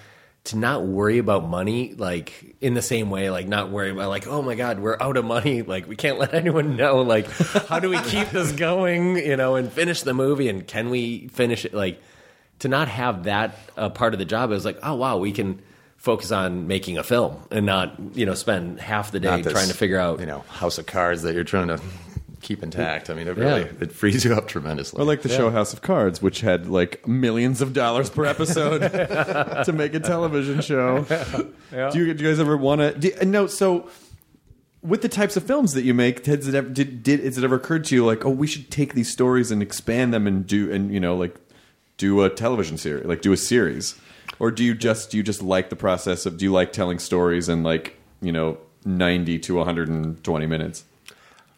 to 0.45 0.57
not 0.57 0.85
worry 0.85 1.17
about 1.17 1.47
money, 1.47 1.93
like 1.95 2.55
in 2.61 2.75
the 2.75 2.81
same 2.81 3.09
way, 3.09 3.29
like 3.29 3.47
not 3.47 3.71
worry 3.71 3.89
about 3.89 4.09
like, 4.09 4.27
oh 4.27 4.41
my 4.41 4.55
god, 4.55 4.79
we're 4.79 4.97
out 4.99 5.17
of 5.17 5.25
money, 5.25 5.61
like 5.63 5.87
we 5.87 5.95
can't 5.95 6.19
let 6.19 6.33
anyone 6.33 6.75
know, 6.75 7.01
like 7.01 7.29
how 7.67 7.79
do 7.79 7.89
we 7.89 7.99
keep 8.01 8.29
this 8.29 8.51
going, 8.51 9.17
you 9.17 9.37
know, 9.37 9.55
and 9.55 9.71
finish 9.71 10.01
the 10.03 10.13
movie, 10.13 10.47
and 10.47 10.67
can 10.67 10.89
we 10.89 11.27
finish 11.29 11.65
it, 11.65 11.73
like 11.73 12.01
to 12.59 12.67
not 12.67 12.87
have 12.87 13.23
that 13.25 13.57
uh, 13.77 13.89
part 13.89 14.13
of 14.13 14.19
the 14.19 14.25
job 14.25 14.51
is 14.51 14.65
like, 14.65 14.77
oh 14.83 14.95
wow, 14.95 15.17
we 15.17 15.31
can 15.31 15.61
focus 15.97 16.31
on 16.31 16.67
making 16.67 16.97
a 16.97 17.03
film 17.03 17.41
and 17.51 17.65
not 17.65 17.95
you 18.13 18.25
know 18.25 18.33
spend 18.35 18.79
half 18.79 19.11
the 19.11 19.19
day 19.19 19.41
this, 19.41 19.51
trying 19.51 19.67
to 19.69 19.73
figure 19.73 19.97
out 19.99 20.19
you 20.19 20.25
know, 20.25 20.39
house 20.49 20.77
of 20.77 20.85
cards 20.85 21.23
that 21.23 21.33
you're 21.33 21.43
trying 21.43 21.67
to 21.67 21.79
keep 22.41 22.61
intact. 22.61 23.09
I 23.09 23.15
mean, 23.15 23.27
it 23.27 23.35
really 23.37 23.61
Yeah. 23.63 23.71
it 23.81 23.91
frees 23.91 24.23
you 24.23 24.35
up 24.35 24.47
tremendously. 24.47 25.01
Or 25.01 25.05
like 25.05 25.23
the 25.23 25.29
show 25.29 25.49
House 25.49 25.73
of 25.73 25.81
Cards, 25.81 26.21
which 26.21 26.41
had 26.41 26.67
like 26.67 27.07
millions 27.07 27.59
of 27.59 27.73
dollars 27.73 28.09
per 28.11 28.23
episode 28.25 28.79
to 29.65 29.73
make 29.73 29.95
a 29.95 29.99
television 29.99 30.61
show. 30.61 31.03
Do, 31.71 31.97
you, 31.97 32.13
do 32.13 32.23
you 32.23 32.29
guys 32.29 32.39
ever 32.39 32.55
want 32.55 33.01
to? 33.01 33.25
No. 33.25 33.47
So, 33.47 33.89
with 34.83 35.01
the 35.01 35.09
types 35.09 35.35
of 35.35 35.43
films 35.43 35.73
that 35.73 35.81
you 35.83 35.95
make, 35.95 36.23
has 36.27 36.47
it 36.47 36.53
ever, 36.53 36.69
did, 36.69 37.01
did 37.01 37.21
has 37.21 37.39
it 37.39 37.43
ever 37.43 37.55
occurred 37.55 37.85
to 37.85 37.95
you 37.95 38.05
like, 38.05 38.23
oh, 38.25 38.29
we 38.29 38.45
should 38.45 38.69
take 38.69 38.93
these 38.93 39.11
stories 39.11 39.49
and 39.49 39.63
expand 39.63 40.13
them 40.13 40.27
and 40.27 40.45
do 40.45 40.71
and 40.71 40.93
you 40.93 40.99
know 40.99 41.15
like 41.15 41.35
do 41.97 42.23
a 42.23 42.29
television 42.29 42.77
series, 42.77 43.05
like 43.05 43.21
do 43.21 43.31
a 43.31 43.37
series, 43.37 43.95
or 44.39 44.51
do 44.51 44.63
you 44.63 44.73
just 44.73 45.11
do 45.11 45.17
you 45.17 45.23
just 45.23 45.41
like 45.41 45.69
the 45.69 45.75
process 45.75 46.25
of 46.25 46.37
do 46.37 46.45
you 46.45 46.51
like 46.51 46.73
telling 46.73 46.99
stories 46.99 47.49
in 47.49 47.63
like 47.63 47.97
you 48.21 48.31
know 48.31 48.57
ninety 48.83 49.39
to 49.39 49.55
one 49.55 49.65
hundred 49.65 49.89
and 49.89 50.23
twenty 50.23 50.45
minutes? 50.45 50.83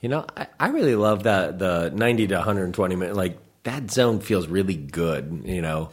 You 0.02 0.10
know, 0.10 0.26
I, 0.36 0.48
I 0.60 0.68
really 0.70 0.96
love 0.96 1.24
that 1.24 1.58
the 1.60 1.92
90 1.94 2.28
to 2.28 2.36
120 2.36 2.96
minute, 2.96 3.16
like 3.16 3.38
that 3.64 3.90
zone 3.92 4.20
feels 4.20 4.48
really 4.48 4.76
good. 4.76 5.42
You 5.44 5.62
know, 5.62 5.90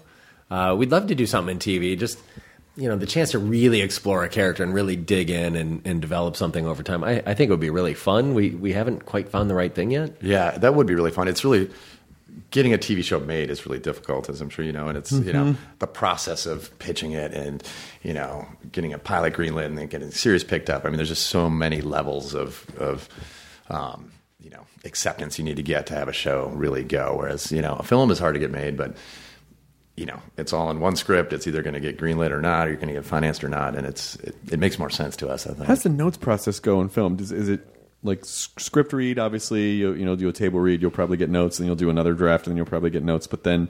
uh, 0.50 0.74
we'd 0.78 0.90
love 0.90 1.06
to 1.06 1.14
do 1.14 1.26
something 1.26 1.54
in 1.54 1.58
TV, 1.58 1.98
just, 1.98 2.18
you 2.76 2.88
know, 2.88 2.96
the 2.96 3.06
chance 3.06 3.30
to 3.30 3.38
really 3.38 3.80
explore 3.80 4.22
a 4.22 4.28
character 4.28 4.62
and 4.62 4.74
really 4.74 4.96
dig 4.96 5.30
in 5.30 5.56
and, 5.56 5.80
and 5.86 6.02
develop 6.02 6.36
something 6.36 6.66
over 6.66 6.82
time. 6.82 7.02
I, 7.02 7.22
I 7.26 7.34
think 7.34 7.48
it 7.48 7.50
would 7.50 7.60
be 7.60 7.70
really 7.70 7.94
fun. 7.94 8.34
We, 8.34 8.50
we 8.50 8.74
haven't 8.74 9.06
quite 9.06 9.30
found 9.30 9.48
the 9.48 9.54
right 9.54 9.74
thing 9.74 9.90
yet. 9.90 10.16
Yeah, 10.20 10.50
that 10.58 10.74
would 10.74 10.86
be 10.86 10.94
really 10.94 11.10
fun. 11.10 11.26
It's 11.26 11.44
really 11.44 11.70
getting 12.50 12.72
a 12.72 12.78
TV 12.78 13.02
show 13.02 13.20
made 13.20 13.50
is 13.50 13.66
really 13.66 13.78
difficult, 13.78 14.28
as 14.28 14.40
I'm 14.40 14.48
sure 14.48 14.64
you 14.64 14.72
know, 14.72 14.88
and 14.88 14.98
it's 14.98 15.12
you 15.12 15.32
know 15.32 15.56
the 15.78 15.86
process 15.86 16.46
of 16.46 16.76
pitching 16.78 17.12
it 17.12 17.32
and 17.32 17.62
you 18.02 18.12
know 18.12 18.46
getting 18.72 18.92
a 18.92 18.98
pilot 18.98 19.34
greenlit 19.34 19.66
and 19.66 19.78
then 19.78 19.86
getting 19.86 20.10
the 20.10 20.14
series 20.14 20.44
picked 20.44 20.70
up. 20.70 20.84
I 20.84 20.88
mean, 20.88 20.96
there's 20.96 21.08
just 21.08 21.26
so 21.26 21.48
many 21.48 21.80
levels 21.80 22.34
of 22.34 22.66
of 22.78 23.08
um, 23.68 24.12
you 24.40 24.50
know 24.50 24.66
acceptance 24.84 25.38
you 25.38 25.44
need 25.44 25.56
to 25.56 25.62
get 25.62 25.86
to 25.86 25.94
have 25.94 26.08
a 26.08 26.12
show 26.12 26.48
really 26.54 26.84
go. 26.84 27.16
Whereas 27.18 27.52
you 27.52 27.62
know 27.62 27.74
a 27.74 27.82
film 27.82 28.10
is 28.10 28.18
hard 28.18 28.34
to 28.34 28.40
get 28.40 28.50
made, 28.50 28.76
but 28.76 28.96
you 29.96 30.06
know 30.06 30.20
it's 30.36 30.52
all 30.52 30.70
in 30.70 30.80
one 30.80 30.96
script. 30.96 31.32
It's 31.32 31.46
either 31.46 31.62
going 31.62 31.74
to 31.74 31.80
get 31.80 31.98
greenlit 31.98 32.30
or 32.30 32.40
not, 32.40 32.66
or 32.66 32.70
you're 32.70 32.80
going 32.80 32.88
to 32.88 32.94
get 32.94 33.04
financed 33.04 33.44
or 33.44 33.48
not, 33.48 33.76
and 33.76 33.86
it's 33.86 34.16
it, 34.16 34.36
it 34.50 34.58
makes 34.58 34.78
more 34.78 34.90
sense 34.90 35.16
to 35.16 35.28
us. 35.28 35.46
I 35.46 35.54
think. 35.54 35.66
How's 35.66 35.82
the 35.82 35.88
notes 35.88 36.16
process 36.16 36.58
go 36.60 36.80
in 36.80 36.88
film? 36.88 37.16
Does, 37.16 37.32
is 37.32 37.48
it 37.48 37.66
like 38.04 38.24
script 38.24 38.92
read? 38.92 39.18
Obviously, 39.18 39.72
you, 39.72 39.94
you 39.94 40.04
know, 40.04 40.14
do 40.14 40.28
a 40.28 40.32
table 40.32 40.60
read. 40.60 40.80
You'll 40.80 40.90
probably 40.90 41.16
get 41.16 41.30
notes, 41.30 41.58
and 41.58 41.66
you'll 41.66 41.76
do 41.76 41.90
another 41.90 42.14
draft, 42.14 42.46
and 42.46 42.52
then 42.52 42.56
you'll 42.56 42.66
probably 42.66 42.90
get 42.90 43.02
notes. 43.02 43.26
But 43.26 43.42
then, 43.42 43.68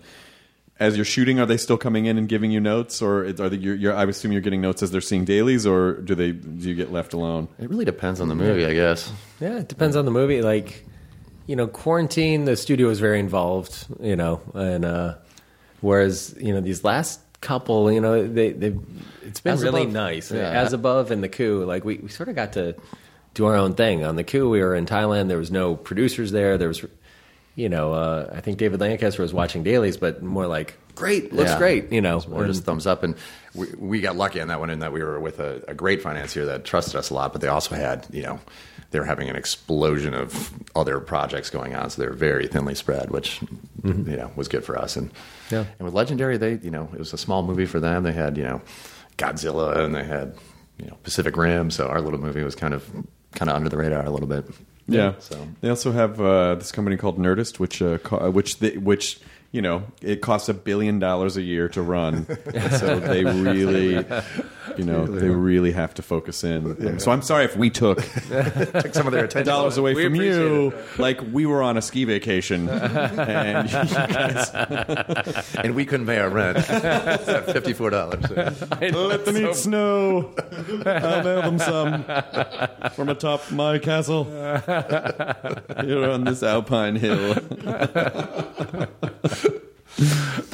as 0.78 0.96
you're 0.96 1.04
shooting, 1.04 1.38
are 1.40 1.46
they 1.46 1.56
still 1.56 1.78
coming 1.78 2.06
in 2.06 2.18
and 2.18 2.28
giving 2.28 2.50
you 2.50 2.60
notes, 2.60 3.00
or 3.00 3.24
are 3.24 3.32
they? 3.32 3.56
You're, 3.56 3.76
you're, 3.76 3.94
I 3.94 4.04
assume 4.04 4.32
you're 4.32 4.40
getting 4.42 4.60
notes 4.60 4.82
as 4.82 4.90
they're 4.90 5.00
seeing 5.00 5.24
dailies, 5.24 5.66
or 5.66 5.94
do 6.02 6.14
they? 6.14 6.32
Do 6.32 6.68
you 6.68 6.74
get 6.74 6.92
left 6.92 7.14
alone? 7.14 7.48
it 7.58 7.70
really 7.70 7.84
depends 7.84 8.20
on 8.20 8.28
the 8.28 8.34
movie, 8.34 8.66
I 8.66 8.74
guess. 8.74 9.10
Yeah, 9.40 9.58
it 9.60 9.68
depends 9.68 9.96
on 9.96 10.04
the 10.04 10.10
movie. 10.10 10.42
Like, 10.42 10.84
you 11.46 11.56
know, 11.56 11.66
quarantine, 11.66 12.44
the 12.44 12.56
studio 12.56 12.88
was 12.88 13.00
very 13.00 13.20
involved, 13.20 13.86
you 14.00 14.16
know, 14.16 14.40
and 14.54 14.84
uh, 14.84 15.14
whereas, 15.80 16.34
you 16.40 16.52
know, 16.52 16.60
these 16.60 16.82
last 16.82 17.20
couple, 17.40 17.92
you 17.92 18.00
know, 18.00 18.26
they, 18.26 18.52
they 18.52 18.74
it's 19.22 19.40
been 19.40 19.52
As 19.52 19.62
really 19.62 19.82
Above. 19.82 19.92
nice. 19.92 20.32
Yeah. 20.32 20.50
As 20.50 20.72
above 20.72 21.12
in 21.12 21.20
the 21.20 21.28
coup, 21.28 21.64
like 21.64 21.84
we, 21.84 21.98
we 21.98 22.08
sort 22.08 22.28
of 22.28 22.34
got 22.34 22.54
to 22.54 22.74
do 23.34 23.46
our 23.46 23.56
own 23.56 23.74
thing. 23.74 24.04
On 24.04 24.16
the 24.16 24.24
coup, 24.24 24.48
we 24.48 24.60
were 24.60 24.74
in 24.74 24.86
Thailand. 24.86 25.28
There 25.28 25.38
was 25.38 25.50
no 25.50 25.76
producers 25.76 26.30
there. 26.32 26.56
There 26.56 26.68
was, 26.68 26.84
you 27.56 27.68
know, 27.68 27.92
uh, 27.92 28.32
I 28.34 28.40
think 28.40 28.58
David 28.58 28.80
Lancaster 28.80 29.22
was 29.22 29.34
watching 29.34 29.62
dailies, 29.62 29.96
but 29.96 30.22
more 30.22 30.46
like, 30.46 30.76
great, 30.94 31.32
looks 31.32 31.50
Yeah. 31.50 31.58
great, 31.58 31.92
you 31.92 32.00
know. 32.00 32.22
Or 32.30 32.46
just 32.46 32.62
thumbs 32.64 32.86
up. 32.86 33.02
And 33.02 33.16
we, 33.54 33.66
we 33.78 34.00
got 34.00 34.14
lucky 34.16 34.40
on 34.40 34.48
that 34.48 34.60
one 34.60 34.70
in 34.70 34.78
that 34.78 34.92
we 34.92 35.02
were 35.02 35.18
with 35.18 35.40
a, 35.40 35.62
a 35.68 35.74
great 35.74 36.00
financier 36.02 36.46
that 36.46 36.64
trusted 36.64 36.94
us 36.96 37.10
a 37.10 37.14
lot, 37.14 37.32
but 37.32 37.40
they 37.42 37.48
also 37.48 37.74
had, 37.74 38.06
you 38.12 38.22
know, 38.22 38.38
they 38.92 39.00
were 39.00 39.04
having 39.04 39.28
an 39.28 39.34
explosion 39.34 40.14
of 40.14 40.52
other 40.76 41.00
projects 41.00 41.50
going 41.50 41.74
on. 41.74 41.90
So 41.90 42.00
they 42.02 42.06
were 42.06 42.14
very 42.14 42.46
thinly 42.46 42.76
spread, 42.76 43.10
which, 43.10 43.40
you 43.82 43.92
know, 44.16 44.30
was 44.36 44.46
good 44.46 44.64
for 44.64 44.78
us. 44.78 44.94
And, 44.94 45.10
Yeah. 45.50 45.64
and 45.78 45.84
with 45.84 45.94
Legendary, 45.94 46.36
they, 46.36 46.58
you 46.62 46.70
know, 46.70 46.88
it 46.92 46.98
was 47.00 47.12
a 47.12 47.18
small 47.18 47.42
movie 47.42 47.66
for 47.66 47.80
them. 47.80 48.04
They 48.04 48.12
had, 48.12 48.36
you 48.36 48.44
know, 48.44 48.62
Godzilla 49.18 49.78
and 49.78 49.92
they 49.94 50.04
had, 50.04 50.36
you 50.78 50.86
know, 50.86 50.96
Pacific 51.02 51.36
Rim. 51.36 51.72
So 51.72 51.88
our 51.88 52.00
little 52.00 52.20
movie 52.20 52.42
was 52.44 52.54
kind 52.54 52.72
of, 52.74 52.88
kind 53.34 53.50
of 53.50 53.56
under 53.56 53.68
the 53.68 53.76
radar 53.76 54.04
a 54.04 54.10
little 54.10 54.28
bit. 54.28 54.46
Yeah. 54.86 55.14
So 55.18 55.36
They 55.60 55.68
also 55.70 55.92
have 55.92 56.20
uh, 56.20 56.56
this 56.56 56.70
company 56.72 56.96
called 56.96 57.18
Nerdist, 57.18 57.58
which 57.58 57.80
uh, 57.80 57.98
co- 57.98 58.26
uh, 58.26 58.30
which 58.30 58.58
they, 58.58 58.76
which 58.76 59.18
you 59.50 59.62
know 59.62 59.84
it 60.02 60.20
costs 60.20 60.48
a 60.48 60.54
billion 60.54 60.98
dollars 60.98 61.36
a 61.36 61.42
year 61.42 61.68
to 61.70 61.80
run, 61.82 62.26
so 62.78 63.00
they 63.00 63.24
really, 63.24 64.04
you 64.76 64.84
know, 64.84 65.06
they 65.06 65.28
really 65.28 65.72
have 65.72 65.94
to 65.94 66.02
focus 66.02 66.42
in. 66.44 66.98
So 66.98 67.10
I'm 67.10 67.22
sorry 67.22 67.44
if 67.44 67.56
we 67.56 67.70
took 67.70 67.98
took 68.28 68.94
some 68.94 69.06
of 69.06 69.12
their 69.12 69.24
attention. 69.24 69.46
dollars 69.46 69.76
away 69.76 69.94
We 69.94 70.04
from 70.04 70.14
appreciate 70.14 70.36
you, 70.36 70.72
like 70.98 71.20
we 71.32 71.46
were 71.46 71.62
on 71.62 71.76
a 71.76 71.82
ski 71.82 72.04
vacation, 72.04 72.68
and 72.70 73.70
guys 73.70 74.50
and 75.56 75.74
we 75.74 75.84
couldn't 75.84 76.06
pay 76.06 76.18
our 76.18 76.28
rent. 76.30 76.58
It's 76.68 77.52
Fifty-four 77.52 77.90
dollars. 77.90 78.22
let 78.30 79.24
them 79.24 79.36
eat 79.36 79.54
snow. 79.54 80.34
I'll 80.86 81.22
mail 81.22 81.42
them 81.42 81.58
some 81.58 82.04
from 82.90 83.08
atop 83.08 83.50
my 83.52 83.78
castle. 83.78 84.26
You're 85.84 86.10
on 86.10 86.24
this 86.24 86.42
alpine 86.42 86.96
hill. 86.96 87.34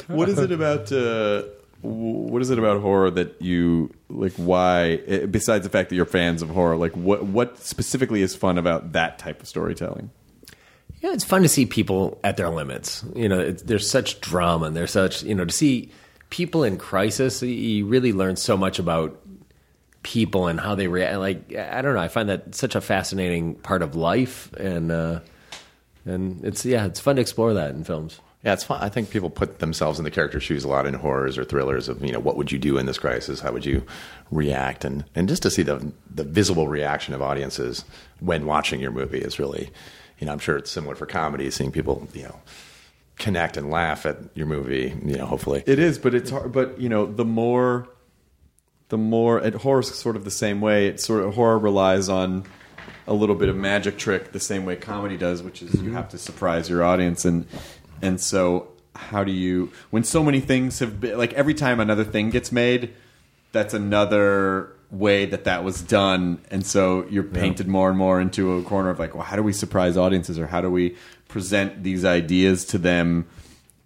what 0.07 0.29
is 0.29 0.39
it 0.39 0.51
about? 0.51 0.91
Uh, 0.91 1.43
what 1.81 2.41
is 2.41 2.49
it 2.49 2.59
about 2.59 2.81
horror 2.81 3.11
that 3.11 3.41
you 3.41 3.93
like? 4.09 4.33
Why, 4.33 5.01
eh, 5.07 5.25
besides 5.25 5.63
the 5.63 5.69
fact 5.69 5.89
that 5.89 5.95
you're 5.95 6.05
fans 6.05 6.41
of 6.41 6.49
horror, 6.49 6.75
like 6.75 6.95
what 6.95 7.23
what 7.23 7.59
specifically 7.59 8.21
is 8.21 8.35
fun 8.35 8.57
about 8.57 8.91
that 8.93 9.19
type 9.19 9.41
of 9.41 9.47
storytelling? 9.47 10.11
Yeah, 11.01 11.13
it's 11.13 11.23
fun 11.23 11.41
to 11.41 11.49
see 11.49 11.65
people 11.65 12.19
at 12.23 12.37
their 12.37 12.49
limits. 12.49 13.03
You 13.15 13.27
know, 13.27 13.51
there's 13.51 13.89
such 13.89 14.21
drama 14.21 14.67
and 14.67 14.75
there's 14.75 14.91
such, 14.91 15.23
you 15.23 15.33
know, 15.33 15.45
to 15.45 15.53
see 15.53 15.91
people 16.29 16.63
in 16.63 16.77
crisis, 16.77 17.43
you 17.43 17.85
really 17.85 18.13
learn 18.13 18.35
so 18.35 18.57
much 18.57 18.79
about 18.79 19.19
people 20.03 20.47
and 20.47 20.59
how 20.59 20.73
they 20.73 20.87
react. 20.87 21.17
Like 21.17 21.55
I 21.55 21.81
don't 21.83 21.93
know, 21.93 22.01
I 22.01 22.07
find 22.07 22.29
that 22.29 22.55
such 22.55 22.75
a 22.75 22.81
fascinating 22.81 23.55
part 23.55 23.83
of 23.83 23.95
life, 23.95 24.51
and 24.53 24.91
uh, 24.91 25.19
and 26.05 26.43
it's 26.43 26.65
yeah, 26.65 26.85
it's 26.85 26.99
fun 26.99 27.17
to 27.17 27.21
explore 27.21 27.53
that 27.53 27.71
in 27.71 27.83
films. 27.83 28.19
Yeah, 28.43 28.53
it's 28.53 28.63
fun. 28.63 28.81
I 28.81 28.89
think 28.89 29.11
people 29.11 29.29
put 29.29 29.59
themselves 29.59 29.99
in 29.99 30.03
the 30.03 30.09
character's 30.09 30.41
shoes 30.41 30.63
a 30.63 30.67
lot 30.67 30.87
in 30.87 30.95
horrors 30.95 31.37
or 31.37 31.43
thrillers 31.43 31.87
of 31.87 32.03
you 32.03 32.11
know 32.11 32.19
what 32.19 32.37
would 32.37 32.51
you 32.51 32.57
do 32.57 32.77
in 32.77 32.87
this 32.87 32.97
crisis? 32.97 33.39
How 33.39 33.51
would 33.51 33.65
you 33.65 33.83
react? 34.31 34.83
And 34.83 35.05
and 35.13 35.29
just 35.29 35.43
to 35.43 35.51
see 35.51 35.61
the 35.61 35.91
the 36.09 36.23
visible 36.23 36.67
reaction 36.67 37.13
of 37.13 37.21
audiences 37.21 37.85
when 38.19 38.45
watching 38.47 38.79
your 38.79 38.91
movie 38.91 39.19
is 39.19 39.37
really, 39.37 39.69
you 40.19 40.25
know, 40.25 40.33
I'm 40.33 40.39
sure 40.39 40.57
it's 40.57 40.71
similar 40.71 40.95
for 40.95 41.05
comedy, 41.05 41.51
seeing 41.51 41.71
people 41.71 42.07
you 42.13 42.23
know 42.23 42.39
connect 43.19 43.57
and 43.57 43.69
laugh 43.69 44.07
at 44.07 44.17
your 44.33 44.47
movie. 44.47 44.95
You 45.05 45.17
know, 45.17 45.27
hopefully 45.27 45.63
It 45.67 45.77
is, 45.77 45.99
but 45.99 46.15
it's 46.15 46.31
hard. 46.31 46.51
But 46.51 46.79
you 46.79 46.89
know, 46.89 47.05
the 47.05 47.25
more, 47.25 47.87
the 48.89 48.97
more, 48.97 49.37
and 49.37 49.53
horror's 49.53 49.93
sort 49.93 50.15
of 50.15 50.25
the 50.25 50.31
same 50.31 50.61
way. 50.61 50.87
It 50.87 50.99
sort 50.99 51.23
of 51.23 51.35
horror 51.35 51.59
relies 51.59 52.09
on 52.09 52.45
a 53.05 53.13
little 53.13 53.35
bit 53.35 53.49
of 53.49 53.55
magic 53.55 53.97
trick, 53.97 54.31
the 54.31 54.39
same 54.39 54.65
way 54.65 54.75
comedy 54.75 55.17
does, 55.17 55.43
which 55.43 55.61
is 55.61 55.73
you 55.73 55.81
mm-hmm. 55.81 55.93
have 55.93 56.09
to 56.09 56.17
surprise 56.17 56.69
your 56.69 56.83
audience, 56.83 57.23
and 57.23 57.45
and 58.01 58.19
so 58.19 58.67
how 58.95 59.23
do 59.23 59.31
you 59.31 59.71
when 59.89 60.03
so 60.03 60.23
many 60.23 60.39
things 60.39 60.79
have 60.79 60.99
been 60.99 61.17
like 61.17 61.33
every 61.33 61.53
time 61.53 61.79
another 61.79 62.03
thing 62.03 62.29
gets 62.29 62.51
made, 62.51 62.93
that's 63.51 63.73
another 63.73 64.73
way 64.89 65.25
that 65.25 65.45
that 65.45 65.63
was 65.63 65.81
done, 65.81 66.39
and 66.51 66.65
so 66.65 67.05
you're 67.09 67.23
painted 67.23 67.67
more 67.67 67.89
and 67.89 67.97
more 67.97 68.19
into 68.19 68.57
a 68.57 68.63
corner 68.63 68.89
of 68.89 68.99
like, 68.99 69.15
well, 69.15 69.23
how 69.23 69.35
do 69.37 69.43
we 69.43 69.53
surprise 69.53 69.95
audiences, 69.95 70.37
or 70.37 70.47
how 70.47 70.59
do 70.61 70.69
we 70.69 70.95
present 71.27 71.83
these 71.83 72.03
ideas 72.05 72.65
to 72.65 72.77
them? 72.77 73.27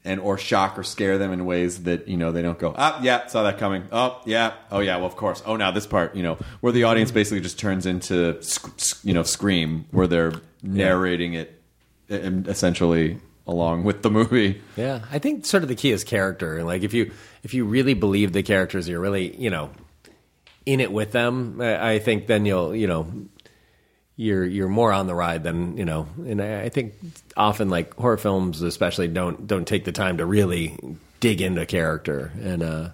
and 0.08 0.20
or 0.20 0.38
shock 0.38 0.78
or 0.78 0.84
scare 0.84 1.18
them 1.18 1.34
in 1.34 1.46
ways 1.46 1.84
that 1.84 2.08
you 2.08 2.16
know 2.16 2.32
they 2.32 2.44
don't 2.44 2.60
go 2.60 2.76
ah 2.78 3.00
yeah 3.02 3.26
saw 3.26 3.42
that 3.42 3.58
coming. 3.58 3.88
Oh 3.92 4.22
yeah. 4.26 4.54
Oh 4.72 4.80
yeah. 4.80 4.98
Well 4.98 5.08
of 5.08 5.16
course. 5.16 5.42
Oh 5.48 5.56
now 5.56 5.72
this 5.72 5.88
part 5.88 6.16
you 6.16 6.22
know 6.22 6.38
where 6.62 6.72
the 6.72 6.84
audience 6.84 7.10
basically 7.10 7.42
just 7.42 7.58
turns 7.58 7.88
into 7.88 8.40
you 9.04 9.16
know 9.16 9.24
scream 9.24 9.86
where 9.90 10.06
they're 10.06 10.34
narrating 10.62 11.34
it 11.34 11.60
essentially 12.08 13.20
along 13.48 13.84
with 13.84 14.02
the 14.02 14.10
movie 14.10 14.62
Yeah, 14.76 15.02
I 15.12 15.20
think 15.20 15.46
sort 15.46 15.64
of 15.64 15.70
the 15.70 15.76
key 15.76 15.92
is 15.92 16.04
character. 16.04 16.64
Like 16.64 16.84
if 16.84 16.94
you 16.94 17.12
if 17.44 17.54
you 17.54 17.66
really 17.66 17.94
believe 17.94 18.34
the 18.34 18.44
characters, 18.44 18.88
you're 18.90 19.00
really 19.00 19.36
you 19.36 19.50
know 19.50 19.72
in 20.66 20.80
it 20.80 20.92
with 20.92 21.12
them. 21.12 21.62
I 21.62 21.94
I 21.94 22.00
think 22.00 22.28
then 22.28 22.46
you'll 22.46 22.76
you 22.76 22.88
know 22.88 23.08
you're 24.16 24.46
you're 24.46 24.70
more 24.70 24.92
on 24.94 25.08
the 25.08 25.16
ride 25.16 25.44
than 25.44 25.78
you 25.78 25.86
know. 25.86 26.08
And 26.18 26.42
I 26.42 26.64
I 26.64 26.70
think 26.70 26.94
often 27.38 27.70
like 27.70 27.94
horror 27.96 28.18
films, 28.18 28.62
especially, 28.62 29.08
don't 29.08 29.46
don't 29.46 29.68
take 29.68 29.86
the 29.86 29.92
time 29.92 30.18
to 30.18 30.26
really 30.26 30.78
dig 31.20 31.42
into 31.42 31.66
character, 31.66 32.32
and 32.42 32.64
uh, 32.64 32.90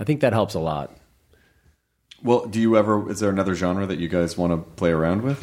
I 0.00 0.04
think 0.04 0.20
that 0.20 0.32
helps 0.32 0.54
a 0.54 0.60
lot. 0.60 0.96
well 2.22 2.46
do 2.46 2.60
you 2.60 2.76
ever 2.76 3.10
is 3.10 3.20
there 3.20 3.30
another 3.30 3.54
genre 3.54 3.86
that 3.86 3.98
you 3.98 4.08
guys 4.08 4.36
want 4.38 4.52
to 4.52 4.56
play 4.76 4.90
around 4.90 5.22
with 5.22 5.40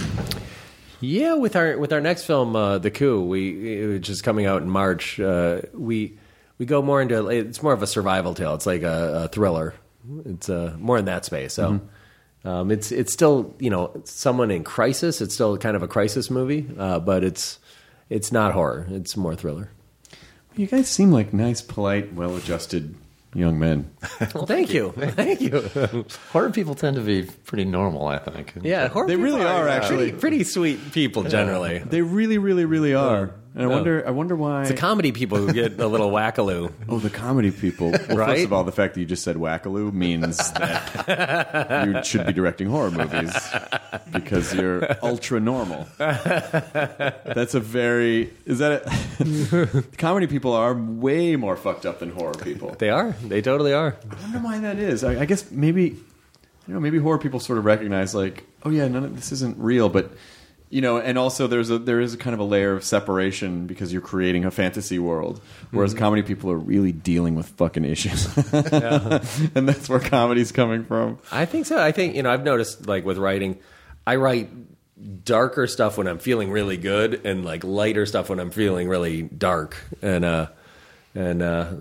Yeah, 1.01 1.33
with 1.33 1.55
our 1.55 1.77
with 1.77 1.91
our 1.91 2.01
next 2.01 2.25
film, 2.25 2.55
uh, 2.55 2.77
The 2.77 2.91
Coup, 2.91 3.23
we 3.23 3.87
which 3.87 4.09
is 4.09 4.21
coming 4.21 4.45
out 4.45 4.61
in 4.61 4.69
March. 4.69 5.19
Uh, 5.19 5.61
we 5.73 6.17
we 6.57 6.65
go 6.65 6.81
more 6.81 7.01
into 7.01 7.27
it's 7.29 7.63
more 7.63 7.73
of 7.73 7.81
a 7.81 7.87
survival 7.87 8.35
tale. 8.35 8.53
It's 8.53 8.67
like 8.67 8.83
a, 8.83 9.23
a 9.23 9.27
thriller. 9.27 9.73
It's 10.25 10.47
uh, 10.47 10.75
more 10.79 10.97
in 10.97 11.05
that 11.05 11.25
space. 11.25 11.53
So 11.53 11.81
um, 12.43 12.71
it's 12.71 12.91
it's 12.91 13.11
still 13.11 13.55
you 13.59 13.69
know 13.69 13.99
someone 14.05 14.51
in 14.51 14.63
crisis. 14.63 15.21
It's 15.21 15.33
still 15.33 15.57
kind 15.57 15.75
of 15.75 15.83
a 15.83 15.87
crisis 15.87 16.29
movie, 16.29 16.67
uh, 16.77 16.99
but 16.99 17.23
it's 17.23 17.59
it's 18.09 18.31
not 18.31 18.53
horror. 18.53 18.87
It's 18.89 19.17
more 19.17 19.35
thriller. 19.35 19.69
you 20.55 20.67
guys 20.67 20.87
seem 20.87 21.11
like 21.11 21.33
nice 21.33 21.61
polite 21.61 22.13
well-adjusted 22.13 22.95
young 23.33 23.57
men 23.59 23.89
Well, 24.35 24.45
thank 24.45 24.73
you, 24.73 24.91
thank 24.97 25.41
you. 25.41 26.05
horror 26.31 26.49
people 26.51 26.75
tend 26.75 26.95
to 26.97 27.01
be 27.01 27.23
pretty 27.45 27.65
normal. 27.65 28.07
I 28.07 28.17
think. 28.17 28.53
Yeah, 28.61 28.87
horror 28.89 29.07
They 29.07 29.15
really 29.15 29.39
people 29.39 29.51
are, 29.51 29.67
uh, 29.69 29.71
actually. 29.73 29.97
pretty, 30.11 30.19
pretty 30.19 30.43
sweet 30.43 30.91
people 30.91 31.23
generally. 31.23 31.79
they 31.79 32.01
really 32.01 32.37
really 32.37 32.65
really 32.65 32.93
are 32.93 33.31
and 33.53 33.63
i 33.63 33.67
No. 33.67 33.69
wonder 33.69 34.03
i 34.07 34.11
wonder 34.11 34.35
why 34.35 34.61
It's 34.61 34.71
the 34.71 34.77
comedy 34.77 35.11
people 35.11 35.37
who 35.37 35.51
get 35.53 35.79
a 35.79 35.87
little 35.87 36.09
wackaloo. 36.11 36.71
Oh, 36.89 36.99
the 36.99 37.09
comedy 37.09 37.51
people. 37.51 37.91
Well, 37.91 38.17
Right? 38.17 38.35
First 38.37 38.45
of 38.45 38.53
all, 38.53 38.63
the 38.63 38.71
fact 38.71 38.93
that 38.93 38.99
you 39.01 39.05
just 39.05 39.23
said 39.23 39.35
wackaloo 39.35 39.91
means 39.93 40.37
that 40.53 41.85
you 41.87 42.03
should 42.03 42.25
be 42.25 42.33
directing 42.33 42.67
horror 42.67 42.91
movies 42.91 43.33
because 44.11 44.53
you're 44.53 44.87
ultra 45.03 45.39
normal. 45.39 45.87
That's 45.97 47.53
a 47.55 47.59
very 47.59 48.31
is 48.45 48.59
that 48.59 48.83
a, 48.85 49.83
comedy 49.97 50.27
people 50.27 50.53
are 50.53 50.73
way 50.73 51.35
more 51.35 51.55
fucked 51.57 51.85
up 51.85 51.99
than 51.99 52.11
horror 52.11 52.33
people. 52.33 52.75
They 52.77 52.89
are. 52.89 53.11
They 53.23 53.41
totally 53.41 53.73
are. 53.73 53.95
I 54.09 54.21
wonder 54.23 54.39
why 54.39 54.59
that 54.59 54.77
is. 54.79 55.03
I, 55.03 55.21
I 55.21 55.25
guess 55.25 55.49
maybe 55.51 55.95
you 56.67 56.73
know 56.73 56.79
maybe 56.79 56.99
horror 56.99 57.17
people 57.17 57.39
sort 57.39 57.57
of 57.59 57.65
recognize 57.65 58.13
like 58.15 58.45
oh 58.63 58.69
yeah 58.69 58.87
none 58.87 59.03
of 59.03 59.15
this 59.15 59.31
isn't 59.31 59.57
real 59.57 59.89
but 59.89 60.11
you 60.71 60.81
know 60.81 60.97
and 60.97 61.17
also 61.17 61.45
there's 61.45 61.69
a 61.69 61.77
there 61.77 61.99
is 61.99 62.13
a 62.13 62.17
kind 62.17 62.33
of 62.33 62.39
a 62.39 62.43
layer 62.43 62.73
of 62.73 62.83
separation 62.83 63.67
because 63.67 63.91
you're 63.91 64.01
creating 64.01 64.45
a 64.45 64.51
fantasy 64.51 64.97
world 64.97 65.41
whereas 65.71 65.93
comedy 65.93 66.23
people 66.23 66.49
are 66.49 66.57
really 66.57 66.91
dealing 66.91 67.35
with 67.35 67.47
fucking 67.49 67.85
issues. 67.85 68.27
And 69.53 69.67
that's 69.67 69.89
where 69.89 69.99
comedy's 69.99 70.51
coming 70.51 70.85
from. 70.85 71.19
I 71.31 71.45
think 71.45 71.65
so. 71.65 71.81
I 71.81 71.91
think 71.91 72.15
you 72.15 72.23
know 72.23 72.31
I've 72.31 72.43
noticed 72.43 72.87
like 72.87 73.05
with 73.05 73.17
writing, 73.17 73.59
I 74.07 74.15
write 74.15 74.49
darker 75.25 75.67
stuff 75.67 75.97
when 75.97 76.07
I'm 76.07 76.19
feeling 76.19 76.51
really 76.51 76.77
good, 76.77 77.25
and 77.25 77.43
like 77.43 77.63
lighter 77.63 78.05
stuff 78.05 78.29
when 78.29 78.39
I'm 78.39 78.51
feeling 78.51 78.87
really 78.87 79.23
dark, 79.23 79.77
and 80.01 80.23
uh, 80.23 80.47
and 81.15 81.41
uh, 81.41 81.73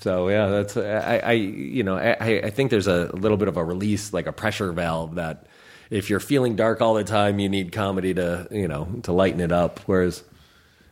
so 0.00 0.28
yeah, 0.28 0.48
that's 0.48 0.76
I, 0.76 1.20
I 1.24 1.32
you 1.32 1.82
know 1.82 1.96
I, 1.96 2.42
I 2.44 2.50
think 2.50 2.70
there's 2.70 2.86
a 2.86 3.10
little 3.14 3.36
bit 3.36 3.48
of 3.48 3.56
a 3.56 3.64
release, 3.64 4.12
like 4.12 4.26
a 4.26 4.32
pressure 4.32 4.72
valve 4.72 5.16
that 5.16 5.46
if 5.94 6.10
you're 6.10 6.20
feeling 6.20 6.56
dark 6.56 6.80
all 6.80 6.94
the 6.94 7.04
time, 7.04 7.38
you 7.38 7.48
need 7.48 7.72
comedy 7.72 8.12
to 8.14 8.48
you 8.50 8.68
know 8.68 8.88
to 9.04 9.12
lighten 9.12 9.40
it 9.40 9.52
up. 9.52 9.78
Whereas 9.86 10.22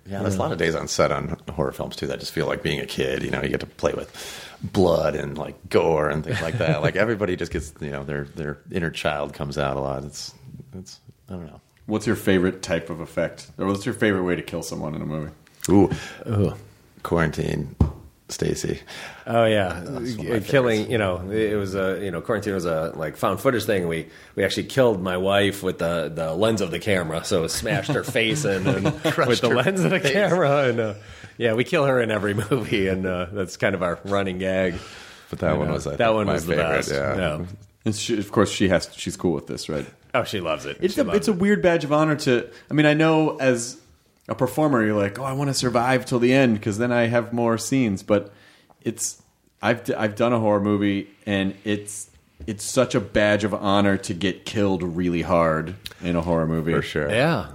Yeah, 0.06 0.20
there's 0.22 0.36
a 0.36 0.38
lot 0.38 0.52
of 0.52 0.58
days 0.58 0.74
on 0.74 0.88
set 0.88 1.10
on 1.12 1.36
horror 1.50 1.72
films 1.72 1.96
too 1.96 2.06
that 2.06 2.20
just 2.20 2.32
feel 2.32 2.46
like 2.46 2.62
being 2.62 2.80
a 2.80 2.86
kid. 2.86 3.22
You 3.22 3.30
know, 3.30 3.42
you 3.42 3.48
get 3.48 3.60
to 3.60 3.66
play 3.66 3.92
with 3.92 4.10
blood 4.62 5.14
and 5.16 5.36
like 5.36 5.56
gore 5.68 6.08
and 6.08 6.24
things 6.24 6.40
like 6.40 6.58
that. 6.58 6.82
like 6.86 6.96
everybody 6.96 7.34
just 7.36 7.52
gets, 7.52 7.72
you 7.80 7.90
know, 7.90 8.04
their 8.04 8.24
their 8.24 8.58
inner 8.70 8.90
child 8.90 9.34
comes 9.34 9.58
out 9.58 9.76
a 9.76 9.80
lot. 9.80 10.04
It's 10.04 10.32
it's 10.74 11.00
I 11.28 11.32
don't 11.34 11.46
know. 11.46 11.60
what's 11.86 12.06
your 12.06 12.16
favorite 12.16 12.62
type 12.62 12.88
of 12.90 13.00
effect 13.00 13.50
or 13.58 13.66
what's 13.66 13.84
your 13.86 13.94
favorite 13.94 14.22
way 14.24 14.36
to 14.36 14.42
kill 14.42 14.62
someone 14.62 14.94
in 14.94 15.02
a 15.02 15.06
movie 15.06 15.32
Ooh, 15.68 15.90
quarantine, 17.02 17.74
Stacy. 18.32 18.80
Oh 19.26 19.44
yeah, 19.44 19.82
one 19.84 20.04
of 20.04 20.18
my 20.18 20.36
Uh, 20.36 20.40
killing. 20.40 20.90
You 20.90 20.98
know, 20.98 21.30
it 21.30 21.54
was 21.56 21.74
a 21.74 22.00
you 22.02 22.10
know 22.10 22.20
quarantine 22.20 22.54
was 22.54 22.64
a 22.64 22.92
like 22.96 23.16
found 23.16 23.40
footage 23.40 23.64
thing. 23.64 23.88
We 23.88 24.08
we 24.34 24.44
actually 24.44 24.64
killed 24.64 25.02
my 25.02 25.16
wife 25.16 25.62
with 25.62 25.78
the 25.78 26.10
the 26.14 26.34
lens 26.34 26.60
of 26.60 26.70
the 26.70 26.78
camera, 26.78 27.24
so 27.24 27.44
it 27.44 27.50
smashed 27.50 27.92
her 27.92 28.04
face 28.04 28.44
in 28.44 28.66
and 28.66 28.84
with 29.26 29.40
the 29.40 29.48
lens 29.48 29.80
of 29.84 29.90
the 29.90 30.00
face. 30.00 30.12
camera. 30.12 30.68
And 30.68 30.80
uh, 30.80 30.94
yeah, 31.38 31.54
we 31.54 31.64
kill 31.64 31.84
her 31.86 32.00
in 32.00 32.10
every 32.10 32.34
movie, 32.50 32.88
and 32.88 33.06
uh, 33.06 33.26
that's 33.32 33.56
kind 33.56 33.74
of 33.74 33.82
our 33.82 33.98
running 34.04 34.38
gag. 34.38 34.74
But 35.30 35.38
that 35.40 35.56
one 35.56 35.68
Yeah. 35.68 35.72
was 35.74 35.86
I 35.86 35.90
that 35.92 35.98
think, 35.98 36.14
one 36.14 36.26
my 36.26 36.32
was 36.34 36.46
the 36.46 36.56
best. 36.56 36.90
Yeah. 36.90 37.44
and 37.84 37.94
she, 37.94 38.18
of 38.18 38.30
course 38.30 38.50
she 38.50 38.68
has 38.68 38.88
she's 38.94 39.16
cool 39.16 39.32
with 39.32 39.46
this 39.46 39.68
right 39.68 39.86
Oh, 40.14 40.24
she 40.24 40.40
loves 40.40 40.66
it. 40.66 40.76
It's 40.80 40.94
She 40.94 41.00
a 41.00 41.04
loves 41.04 41.16
it's 41.16 41.28
a 41.28 41.32
weird 41.32 41.62
badge 41.62 41.84
of 41.84 41.92
honor 41.92 42.16
to. 42.16 42.46
I 42.70 42.74
mean, 42.74 42.84
I 42.84 42.92
know 42.92 43.38
as 43.38 43.78
a 44.28 44.34
performer, 44.34 44.84
you're 44.84 44.96
like, 45.00 45.18
oh, 45.18 45.24
I 45.24 45.32
want 45.32 45.48
to 45.48 45.54
survive 45.54 46.04
till 46.06 46.18
the 46.18 46.32
end 46.32 46.54
because 46.54 46.78
then 46.78 46.92
I 46.92 47.06
have 47.06 47.32
more 47.32 47.58
scenes. 47.58 48.02
But 48.02 48.32
it's 48.82 49.20
I've 49.60 49.84
d- 49.84 49.94
I've 49.94 50.16
done 50.16 50.32
a 50.32 50.38
horror 50.40 50.60
movie 50.60 51.08
and 51.26 51.54
it's 51.64 52.10
it's 52.46 52.64
such 52.64 52.94
a 52.94 53.00
badge 53.00 53.44
of 53.44 53.54
honor 53.54 53.96
to 53.96 54.14
get 54.14 54.44
killed 54.44 54.82
really 54.82 55.22
hard 55.22 55.74
in 56.02 56.16
a 56.16 56.20
horror 56.20 56.46
movie 56.46 56.72
For 56.72 56.82
sure. 56.82 57.10
yeah. 57.10 57.52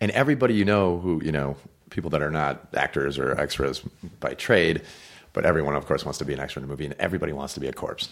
And 0.00 0.10
everybody 0.10 0.54
you 0.54 0.64
know 0.64 0.98
who, 0.98 1.22
you 1.24 1.30
know, 1.30 1.56
people 1.90 2.10
that 2.10 2.20
are 2.22 2.30
not 2.32 2.66
actors 2.74 3.16
or 3.16 3.38
extras 3.40 3.80
by 4.18 4.34
trade, 4.34 4.82
but 5.32 5.44
everyone 5.46 5.76
of 5.76 5.86
course 5.86 6.04
wants 6.04 6.18
to 6.18 6.24
be 6.24 6.32
an 6.32 6.40
extra 6.40 6.60
in 6.60 6.64
a 6.64 6.68
movie 6.68 6.84
and 6.84 6.94
everybody 6.98 7.32
wants 7.32 7.54
to 7.54 7.60
be 7.60 7.68
a 7.68 7.72
corpse. 7.72 8.08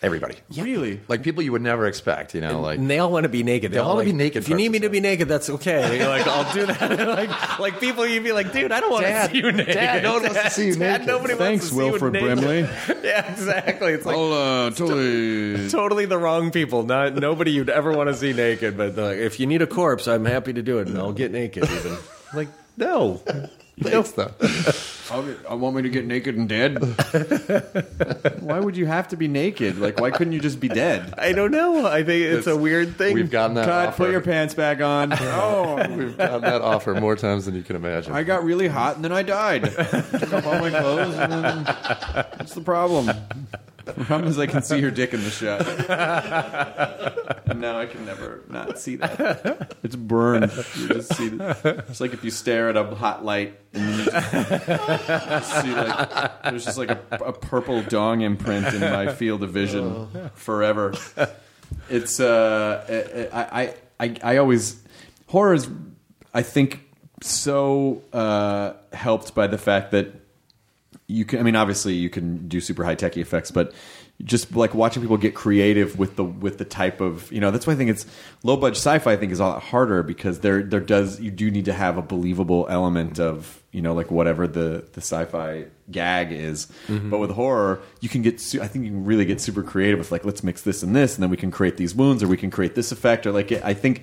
Everybody. 0.00 0.36
Really? 0.56 1.00
Like 1.08 1.24
people 1.24 1.42
you 1.42 1.50
would 1.50 1.62
never 1.62 1.86
expect, 1.86 2.32
you 2.32 2.40
know, 2.40 2.60
like 2.60 2.84
they 2.86 3.00
all 3.00 3.10
want 3.10 3.24
to 3.24 3.28
be 3.28 3.42
naked. 3.42 3.72
They 3.72 3.78
all 3.78 3.90
all 3.90 3.96
wanna 3.96 4.06
be 4.06 4.12
naked 4.12 4.44
If 4.44 4.48
you 4.48 4.54
need 4.54 4.70
me 4.70 4.78
to 4.80 4.90
be 4.90 5.00
naked, 5.00 5.26
that's 5.26 5.50
okay. 5.50 5.98
You're 5.98 6.08
like 6.16 6.24
I'll 6.26 6.52
do 6.54 6.66
that. 6.66 7.08
like, 7.08 7.58
like 7.58 7.80
people, 7.80 8.06
you'd 8.06 8.22
be 8.22 8.30
like, 8.30 8.52
dude, 8.52 8.70
I 8.70 8.78
don't 8.78 8.92
want 8.92 9.04
Dad, 9.04 9.30
to 9.30 9.32
see 9.32 9.38
you 9.38 9.50
naked. 9.50 9.74
Dad, 9.74 10.02
no 10.04 10.14
one 10.14 10.22
wants 10.22 10.42
to 10.42 10.50
see 10.50 10.66
you 10.68 10.76
Dad, 10.76 11.00
naked. 11.00 11.06
Nobody 11.08 11.34
Thanks, 11.34 11.40
wants 11.40 11.68
to 11.70 11.74
see 11.74 11.76
Wilford 11.76 12.14
you 12.14 12.20
naked. 12.20 12.38
Brimley. 12.38 12.60
yeah, 13.08 13.32
exactly. 13.32 13.92
It's 13.92 14.06
like 14.06 14.16
uh, 14.16 14.70
totally. 14.70 15.68
totally 15.68 16.06
the 16.06 16.18
wrong 16.18 16.52
people. 16.52 16.84
Not 16.84 17.16
nobody 17.16 17.50
you'd 17.50 17.70
ever 17.70 17.92
want 17.92 18.08
to 18.08 18.14
see 18.14 18.32
naked. 18.32 18.76
But 18.76 18.96
like, 18.96 19.18
if 19.18 19.40
you 19.40 19.46
need 19.46 19.62
a 19.62 19.66
corpse, 19.66 20.06
I'm 20.06 20.26
happy 20.26 20.52
to 20.52 20.62
do 20.62 20.78
it, 20.78 20.86
and 20.86 20.96
I'll 20.96 21.12
get 21.12 21.32
naked. 21.32 21.64
Even 21.64 21.98
like, 22.34 22.48
no, 22.76 23.20
thanks 23.80 24.12
though. 24.12 24.32
I 25.10 25.54
want 25.54 25.76
me 25.76 25.82
to 25.82 25.88
get 25.88 26.04
naked 26.06 26.36
and 26.36 26.48
dead. 26.48 26.78
why 28.40 28.60
would 28.60 28.76
you 28.76 28.86
have 28.86 29.08
to 29.08 29.16
be 29.16 29.28
naked? 29.28 29.78
Like, 29.78 30.00
why 30.00 30.10
couldn't 30.10 30.32
you 30.32 30.40
just 30.40 30.60
be 30.60 30.68
dead? 30.68 31.14
I 31.16 31.32
don't 31.32 31.50
know. 31.50 31.86
I 31.86 32.04
think 32.04 32.24
it's 32.24 32.46
a 32.46 32.56
weird 32.56 32.96
thing. 32.96 33.14
We've 33.14 33.30
gotten 33.30 33.54
that 33.54 33.64
Cut. 33.64 33.88
offer. 33.88 34.04
Put 34.04 34.10
your 34.12 34.20
pants 34.20 34.54
back 34.54 34.80
on. 34.80 35.12
Oh, 35.12 35.76
We've 35.96 36.16
gotten 36.16 36.42
that 36.42 36.60
offer 36.60 36.94
more 36.94 37.16
times 37.16 37.46
than 37.46 37.54
you 37.54 37.62
can 37.62 37.76
imagine. 37.76 38.12
I 38.12 38.22
got 38.22 38.44
really 38.44 38.68
hot 38.68 38.96
and 38.96 39.04
then 39.04 39.12
I 39.12 39.22
died. 39.22 39.64
Took 39.64 40.32
off 40.32 40.46
all 40.46 40.58
my 40.58 40.70
clothes 40.70 41.14
and 41.16 41.32
then 41.32 41.64
what's 42.36 42.54
the 42.54 42.60
problem? 42.60 43.10
The 43.96 44.04
problem 44.04 44.30
is 44.30 44.38
I 44.38 44.46
can 44.46 44.62
see 44.62 44.78
your 44.78 44.90
dick 44.90 45.14
in 45.14 45.22
the 45.24 45.30
shot. 45.30 45.66
and 47.46 47.60
now 47.60 47.78
I 47.78 47.86
can 47.86 48.04
never 48.04 48.44
not 48.48 48.78
see 48.78 48.96
that. 48.96 49.76
It's 49.82 49.96
burned. 49.96 50.52
You 50.76 50.88
just 50.88 51.14
see 51.14 51.28
it. 51.28 51.40
It's 51.88 52.00
like 52.00 52.12
if 52.12 52.22
you 52.24 52.30
stare 52.30 52.68
at 52.68 52.76
a 52.76 52.84
hot 52.94 53.24
light 53.24 53.58
and 53.72 53.98
you 53.98 54.04
just 54.04 55.62
see 55.62 55.74
like 55.74 56.42
there's 56.42 56.64
just 56.64 56.78
like 56.78 56.90
a, 56.90 57.00
a 57.24 57.32
purple 57.32 57.82
dong 57.82 58.20
imprint 58.20 58.66
in 58.74 58.80
my 58.80 59.12
field 59.12 59.42
of 59.42 59.50
vision 59.50 60.08
forever. 60.34 60.94
It's 61.88 62.20
uh, 62.20 63.28
I, 63.32 63.62
I 63.62 63.74
I 64.00 64.16
I 64.22 64.36
always 64.38 64.82
horror 65.26 65.54
is 65.54 65.68
I 66.34 66.42
think 66.42 66.80
so 67.22 68.02
uh, 68.12 68.74
helped 68.92 69.34
by 69.34 69.46
the 69.46 69.58
fact 69.58 69.90
that 69.92 70.12
you 71.08 71.24
can. 71.24 71.40
I 71.40 71.42
mean, 71.42 71.56
obviously, 71.56 71.94
you 71.94 72.10
can 72.10 72.46
do 72.48 72.60
super 72.60 72.84
high 72.84 72.94
techy 72.94 73.20
effects, 73.20 73.50
but 73.50 73.72
just 74.24 74.54
like 74.54 74.74
watching 74.74 75.00
people 75.00 75.16
get 75.16 75.34
creative 75.34 75.98
with 75.98 76.16
the 76.16 76.24
with 76.24 76.58
the 76.58 76.64
type 76.64 77.00
of 77.00 77.30
you 77.32 77.40
know 77.40 77.50
that's 77.50 77.66
why 77.66 77.72
I 77.72 77.76
think 77.76 77.88
it's 77.90 78.04
low 78.42 78.56
budget 78.56 78.76
sci-fi. 78.76 79.12
I 79.12 79.16
think 79.16 79.32
is 79.32 79.40
a 79.40 79.44
lot 79.44 79.62
harder 79.62 80.02
because 80.02 80.40
there 80.40 80.62
there 80.62 80.80
does 80.80 81.18
you 81.20 81.30
do 81.30 81.50
need 81.50 81.64
to 81.66 81.72
have 81.72 81.96
a 81.96 82.02
believable 82.02 82.66
element 82.68 83.18
of 83.20 83.62
you 83.72 83.80
know 83.80 83.94
like 83.94 84.10
whatever 84.10 84.46
the 84.46 84.84
the 84.92 85.00
sci-fi 85.00 85.66
gag 85.90 86.30
is. 86.32 86.66
But 86.88 87.18
with 87.20 87.30
horror, 87.30 87.80
you 88.00 88.08
can 88.10 88.20
get 88.22 88.38
su- 88.40 88.60
I 88.60 88.66
think 88.68 88.84
you 88.84 88.90
can 88.90 89.04
really 89.04 89.24
get 89.24 89.40
super 89.40 89.62
creative 89.62 89.98
with 89.98 90.12
like 90.12 90.26
let's 90.26 90.42
mix 90.44 90.60
this 90.62 90.82
and 90.82 90.94
this, 90.94 91.14
and 91.14 91.22
then 91.22 91.30
we 91.30 91.36
can 91.38 91.50
create 91.50 91.78
these 91.78 91.94
wounds, 91.94 92.22
or 92.22 92.28
we 92.28 92.36
can 92.36 92.50
create 92.50 92.74
this 92.74 92.92
effect, 92.92 93.24
or 93.26 93.32
like 93.32 93.50
it, 93.52 93.64
I 93.64 93.72
think 93.72 94.02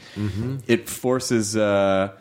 it 0.65 0.89
forces. 0.89 1.55
Uh, 1.55 2.13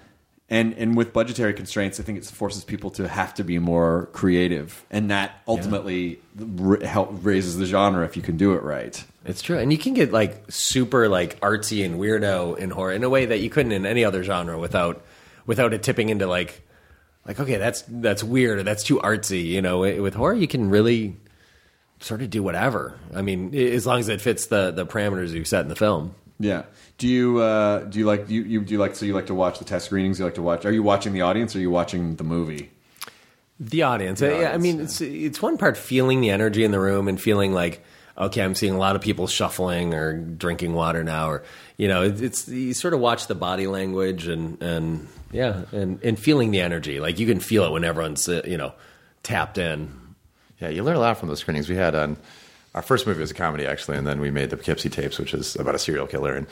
and 0.51 0.74
and 0.74 0.97
with 0.97 1.12
budgetary 1.12 1.55
constraints, 1.55 1.99
I 1.99 2.03
think 2.03 2.18
it 2.18 2.24
forces 2.26 2.64
people 2.64 2.90
to 2.92 3.09
have 3.09 3.34
to 3.34 3.45
be 3.45 3.59
more 3.59 4.09
creative, 4.12 4.84
and 4.90 5.11
that 5.11 5.40
ultimately 5.49 6.20
r- 6.61 6.80
help 6.80 7.11
raises 7.22 7.57
the 7.57 7.66
genre 7.66 8.05
if 8.05 8.16
you 8.16 8.22
can 8.22 8.36
do 8.36 8.53
it 8.53 8.62
right. 8.62 9.03
It's 9.24 9.40
true, 9.40 9.59
and 9.59 9.72
you 9.72 9.78
can 9.78 9.95
get 9.95 10.12
like 10.12 10.45
super 10.51 11.09
like 11.09 11.40
artsy 11.40 11.84
and 11.84 11.99
weirdo 11.99 12.59
in 12.59 12.70
horror 12.70 12.92
in 12.92 13.03
a 13.05 13.09
way 13.09 13.26
that 13.26 13.40
you 13.40 13.49
couldn't 13.49 13.72
in 13.72 13.86
any 13.86 14.05
other 14.05 14.22
genre 14.22 14.59
without 14.59 15.03
without 15.47 15.72
it 15.72 15.82
tipping 15.82 16.11
into 16.11 16.26
like 16.26 16.62
like 17.26 17.40
okay, 17.40 17.57
that's 17.57 17.82
that's 17.88 18.22
weird 18.22 18.59
or 18.59 18.62
that's 18.64 18.84
too 18.84 18.99
artsy. 18.99 19.47
You 19.47 19.62
know, 19.62 19.80
with 19.80 20.14
horror 20.14 20.34
you 20.34 20.47
can 20.47 20.68
really 20.68 21.16
sort 22.01 22.20
of 22.20 22.28
do 22.28 22.42
whatever. 22.42 22.99
I 23.14 23.22
mean, 23.22 23.55
as 23.55 23.86
long 23.86 23.99
as 23.99 24.09
it 24.09 24.20
fits 24.20 24.47
the 24.47 24.70
the 24.70 24.84
parameters 24.84 25.30
you 25.30 25.45
set 25.45 25.62
in 25.62 25.68
the 25.68 25.76
film. 25.76 26.14
Yeah. 26.38 26.64
Do 26.99 27.09
you 27.09 27.38
uh, 27.40 27.80
do 27.80 27.99
you 27.99 28.07
like 28.07 28.28
you, 28.28 28.42
you 28.42 28.61
do 28.61 28.72
you 28.72 28.78
like 28.78 28.95
so 28.95 29.05
you 29.05 29.14
like 29.14 29.26
to 29.26 29.34
watch 29.34 29.59
the 29.59 29.64
test 29.64 29.86
screenings? 29.86 30.18
You 30.18 30.24
like 30.24 30.36
to 30.36 30.42
watch? 30.42 30.64
Are 30.64 30.72
you 30.72 30.82
watching 30.82 31.12
the 31.12 31.22
audience? 31.22 31.55
or 31.55 31.59
Are 31.59 31.62
you 31.62 31.70
watching 31.70 32.16
the 32.16 32.24
movie? 32.24 32.70
The 33.59 33.82
audience. 33.82 34.20
Yeah, 34.20 34.28
I 34.28 34.32
audience, 34.32 34.62
mean, 34.62 34.76
yeah. 34.78 34.84
it's 34.84 35.01
it's 35.01 35.42
one 35.42 35.59
part 35.59 35.76
feeling 35.76 36.20
the 36.20 36.30
energy 36.30 36.64
in 36.64 36.70
the 36.70 36.80
room 36.80 37.09
and 37.09 37.20
feeling 37.20 37.53
like, 37.53 37.84
okay, 38.16 38.42
I'm 38.42 38.55
seeing 38.55 38.74
a 38.74 38.78
lot 38.78 38.97
of 38.97 39.03
people 39.03 39.26
shuffling 39.26 39.95
or 39.95 40.16
drinking 40.16 40.74
water 40.74 41.03
now, 41.03 41.30
or 41.30 41.45
you 41.76 41.88
know, 41.88 42.03
it, 42.03 42.22
it's 42.22 42.49
you 42.49 42.74
sort 42.74 42.95
of 42.95 43.01
watch 43.01 43.26
the 43.26 43.34
body 43.34 43.66
language 43.66 44.28
and 44.28 44.62
and 44.62 45.09
yeah, 45.32 45.62
and 45.72 46.03
and 46.05 46.18
feeling 46.18 46.53
the 46.53 46.61
energy. 46.61 47.01
Like 47.01 47.18
you 47.18 47.26
can 47.26 47.40
feel 47.40 47.64
it 47.64 47.72
when 47.72 47.84
everyone's 47.84 48.28
uh, 48.28 48.42
you 48.45 48.57
know 48.57 48.72
tapped 49.24 49.59
in. 49.59 49.92
Yeah, 50.61 50.68
you 50.68 50.84
learn 50.84 50.97
a 50.97 51.01
lot 51.01 51.18
from 51.18 51.28
those 51.28 51.40
screenings. 51.40 51.68
We 51.68 51.74
had 51.74 51.97
on 51.97 52.16
our 52.74 52.82
first 52.82 53.07
movie 53.07 53.20
was 53.20 53.30
a 53.30 53.34
comedy 53.34 53.66
actually, 53.66 53.97
and 53.97 54.07
then 54.07 54.20
we 54.20 54.30
made 54.30 54.51
the 54.51 54.57
Poughkeepsie 54.57 54.90
tapes, 54.90 55.18
which 55.18 55.34
is 55.34 55.57
about 55.57 55.74
a 55.74 55.78
serial 55.78 56.07
killer. 56.07 56.34
And 56.34 56.47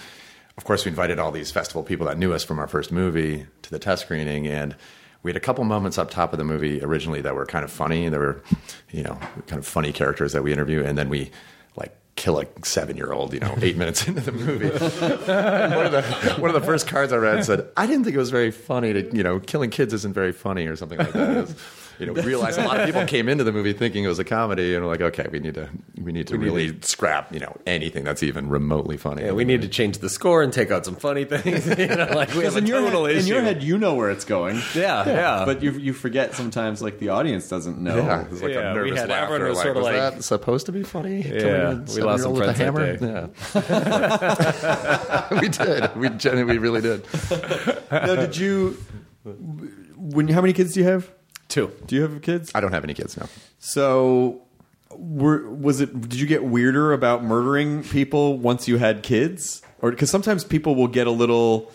of 0.56 0.64
course, 0.64 0.84
we 0.84 0.90
invited 0.90 1.18
all 1.18 1.30
these 1.32 1.50
festival 1.50 1.82
people 1.82 2.06
that 2.06 2.18
knew 2.18 2.32
us 2.32 2.44
from 2.44 2.58
our 2.58 2.66
first 2.66 2.92
movie 2.92 3.46
to 3.62 3.70
the 3.70 3.78
test 3.78 4.02
screening, 4.02 4.46
and 4.46 4.76
we 5.22 5.30
had 5.30 5.36
a 5.36 5.40
couple 5.40 5.64
moments 5.64 5.98
up 5.98 6.10
top 6.10 6.32
of 6.32 6.38
the 6.38 6.44
movie 6.44 6.82
originally 6.82 7.20
that 7.22 7.34
were 7.34 7.46
kind 7.46 7.64
of 7.64 7.70
funny. 7.70 8.08
There 8.08 8.20
were, 8.20 8.42
you 8.90 9.02
know, 9.02 9.18
kind 9.46 9.58
of 9.58 9.66
funny 9.66 9.92
characters 9.92 10.32
that 10.32 10.42
we 10.42 10.52
interview, 10.52 10.82
and 10.84 10.98
then 10.98 11.08
we 11.08 11.30
like 11.76 11.96
kill 12.16 12.38
a 12.40 12.46
seven 12.64 12.96
year 12.96 13.12
old, 13.12 13.32
you 13.32 13.40
know, 13.40 13.56
eight 13.62 13.76
minutes 13.78 14.06
into 14.06 14.20
the 14.20 14.32
movie. 14.32 14.68
One 14.68 15.86
of 15.86 15.92
the 15.92 16.36
one 16.38 16.50
of 16.50 16.60
the 16.60 16.66
first 16.66 16.86
cards 16.86 17.12
I 17.12 17.16
read 17.16 17.44
said, 17.44 17.68
"I 17.76 17.86
didn't 17.86 18.04
think 18.04 18.14
it 18.14 18.18
was 18.18 18.30
very 18.30 18.50
funny 18.50 18.92
to, 18.92 19.16
you 19.16 19.22
know, 19.22 19.38
killing 19.40 19.70
kids 19.70 19.94
isn't 19.94 20.12
very 20.12 20.32
funny 20.32 20.66
or 20.66 20.76
something 20.76 20.98
like 20.98 21.12
that." 21.12 21.54
It 22.02 22.10
was, 22.10 22.16
you 22.18 22.22
know, 22.22 22.26
we 22.26 22.26
realized 22.26 22.58
a 22.58 22.64
lot 22.64 22.80
of 22.80 22.86
people 22.92 23.04
came 23.06 23.28
into 23.28 23.44
the 23.44 23.52
movie 23.52 23.72
thinking 23.72 24.04
it 24.04 24.08
was 24.08 24.18
a 24.18 24.24
comedy, 24.24 24.74
and 24.74 24.84
we're 24.84 24.90
like, 24.90 25.00
okay, 25.00 25.26
we 25.30 25.38
need 25.40 25.54
to 25.54 25.68
we 26.00 26.12
need 26.12 26.26
to 26.28 26.38
really 26.38 26.78
scrap, 26.82 27.32
you 27.32 27.40
know, 27.40 27.56
anything 27.66 28.04
that's 28.04 28.22
even 28.22 28.48
remotely 28.48 28.96
funny. 28.96 29.22
Yeah, 29.24 29.32
we 29.32 29.44
need 29.44 29.62
to 29.62 29.68
change 29.68 29.98
the 29.98 30.08
score 30.08 30.42
and 30.42 30.52
take 30.52 30.70
out 30.70 30.84
some 30.84 30.96
funny 30.96 31.24
things. 31.24 31.66
you 31.78 31.86
know, 31.86 32.08
like 32.14 32.34
we 32.34 32.44
have 32.44 32.54
a 32.56 32.58
in 32.58 32.66
your, 32.66 32.82
head, 32.82 32.94
issue. 33.10 33.18
in 33.20 33.26
your 33.26 33.42
head, 33.42 33.62
you 33.62 33.78
know 33.78 33.94
where 33.94 34.10
it's 34.10 34.24
going. 34.24 34.60
Yeah, 34.74 35.06
yeah. 35.06 35.44
But 35.44 35.62
you 35.62 35.72
you 35.72 35.92
forget 35.92 36.34
sometimes, 36.34 36.80
like 36.82 36.98
the 36.98 37.10
audience 37.10 37.48
doesn't 37.48 37.78
know. 37.78 37.96
Yeah, 37.96 38.22
it 38.22 38.30
was 38.30 38.42
like 38.42 38.52
Yeah, 38.52 38.70
a 38.70 38.74
we 38.74 38.78
nervous 38.90 39.00
had- 39.00 39.08
laughter. 39.10 39.34
everyone 39.34 39.48
was 39.48 39.56
like, 39.58 39.64
sort 39.64 39.76
of 39.76 39.82
was 39.82 39.92
like- 39.92 40.14
that 40.14 40.24
supposed 40.24 40.66
to 40.66 40.72
be 40.72 40.82
funny? 40.82 41.22
Yeah, 41.22 41.74
we 41.74 42.02
lost 42.02 42.22
some 42.22 42.34
seven-year-old 42.36 42.38
with 42.38 42.48
a 42.48 42.54
friends 42.54 43.00
that 43.00 43.28
hammer? 43.54 45.28
Yeah, 45.30 45.40
we 45.40 45.48
did. 45.48 45.96
We 45.96 46.08
genuinely, 46.10 46.54
we 46.54 46.58
really 46.58 46.80
did. 46.80 47.04
Now, 47.90 48.14
did 48.16 48.36
you? 48.36 48.76
When 49.96 50.28
how 50.28 50.40
many 50.40 50.52
kids 50.52 50.72
do 50.74 50.80
you 50.80 50.86
have? 50.86 51.10
Two. 51.52 51.70
Do 51.84 51.96
you 51.96 52.00
have 52.00 52.22
kids? 52.22 52.50
I 52.54 52.62
don't 52.62 52.72
have 52.72 52.82
any 52.82 52.94
kids 52.94 53.14
now. 53.14 53.28
So, 53.58 54.40
were, 54.96 55.50
was 55.50 55.82
it? 55.82 56.00
Did 56.00 56.18
you 56.18 56.26
get 56.26 56.44
weirder 56.44 56.94
about 56.94 57.22
murdering 57.22 57.82
people 57.82 58.38
once 58.38 58.68
you 58.68 58.78
had 58.78 59.02
kids, 59.02 59.60
or 59.82 59.90
because 59.90 60.10
sometimes 60.10 60.44
people 60.44 60.74
will 60.74 60.88
get 60.88 61.06
a 61.06 61.10
little, 61.10 61.70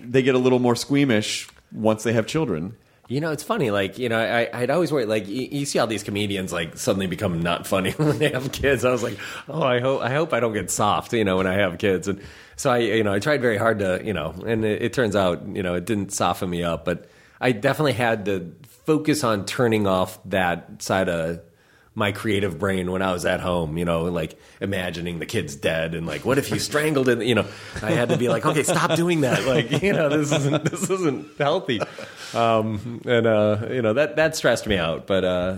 they 0.00 0.24
get 0.24 0.34
a 0.34 0.38
little 0.38 0.58
more 0.58 0.74
squeamish 0.74 1.48
once 1.70 2.02
they 2.02 2.12
have 2.12 2.26
children. 2.26 2.74
You 3.06 3.20
know, 3.20 3.30
it's 3.30 3.44
funny. 3.44 3.70
Like, 3.70 4.00
you 4.00 4.08
know, 4.08 4.18
I, 4.18 4.50
I'd 4.52 4.68
always 4.68 4.90
worry. 4.90 5.06
Like, 5.06 5.28
you, 5.28 5.46
you 5.48 5.64
see 5.64 5.78
all 5.78 5.86
these 5.86 6.02
comedians 6.02 6.52
like 6.52 6.76
suddenly 6.76 7.06
become 7.06 7.40
not 7.40 7.68
funny 7.68 7.90
when 7.98 8.18
they 8.18 8.30
have 8.30 8.50
kids. 8.50 8.84
I 8.84 8.90
was 8.90 9.04
like, 9.04 9.16
oh, 9.48 9.62
I 9.62 9.78
hope, 9.78 10.02
I 10.02 10.10
hope 10.10 10.32
I 10.32 10.40
don't 10.40 10.54
get 10.54 10.72
soft. 10.72 11.12
You 11.12 11.24
know, 11.24 11.36
when 11.36 11.46
I 11.46 11.54
have 11.54 11.78
kids, 11.78 12.08
and 12.08 12.20
so 12.56 12.68
I, 12.72 12.78
you 12.78 13.04
know, 13.04 13.12
I 13.12 13.20
tried 13.20 13.42
very 13.42 13.58
hard 13.58 13.78
to, 13.78 14.00
you 14.04 14.12
know, 14.12 14.34
and 14.44 14.64
it, 14.64 14.82
it 14.82 14.92
turns 14.92 15.14
out, 15.14 15.46
you 15.46 15.62
know, 15.62 15.76
it 15.76 15.84
didn't 15.84 16.12
soften 16.12 16.50
me 16.50 16.64
up, 16.64 16.84
but 16.84 17.08
I 17.40 17.52
definitely 17.52 17.92
had 17.92 18.24
to 18.24 18.52
focus 18.88 19.22
on 19.22 19.44
turning 19.44 19.86
off 19.86 20.18
that 20.24 20.80
side 20.80 21.10
of 21.10 21.40
my 21.94 22.10
creative 22.12 22.58
brain 22.58 22.90
when 22.90 23.02
I 23.02 23.12
was 23.12 23.26
at 23.26 23.40
home, 23.40 23.76
you 23.76 23.84
know, 23.84 24.04
like 24.04 24.38
imagining 24.62 25.18
the 25.18 25.26
kid's 25.26 25.56
dead 25.56 25.94
and 25.94 26.06
like, 26.06 26.24
what 26.24 26.38
if 26.38 26.50
you 26.50 26.58
strangled 26.58 27.08
it? 27.08 27.20
You 27.22 27.34
know, 27.34 27.46
I 27.82 27.90
had 27.90 28.08
to 28.08 28.16
be 28.16 28.28
like, 28.28 28.46
okay, 28.46 28.62
stop 28.62 28.94
doing 28.96 29.20
that. 29.22 29.44
Like, 29.44 29.82
you 29.82 29.92
know, 29.92 30.08
this 30.08 30.32
isn't 30.32 30.64
this 30.64 30.88
isn't 30.88 31.36
healthy. 31.36 31.80
Um, 32.34 33.02
and 33.04 33.26
uh, 33.26 33.66
you 33.70 33.82
know 33.82 33.92
that 33.94 34.16
that 34.16 34.36
stressed 34.36 34.66
me 34.66 34.76
out. 34.78 35.06
But 35.06 35.24
uh, 35.24 35.56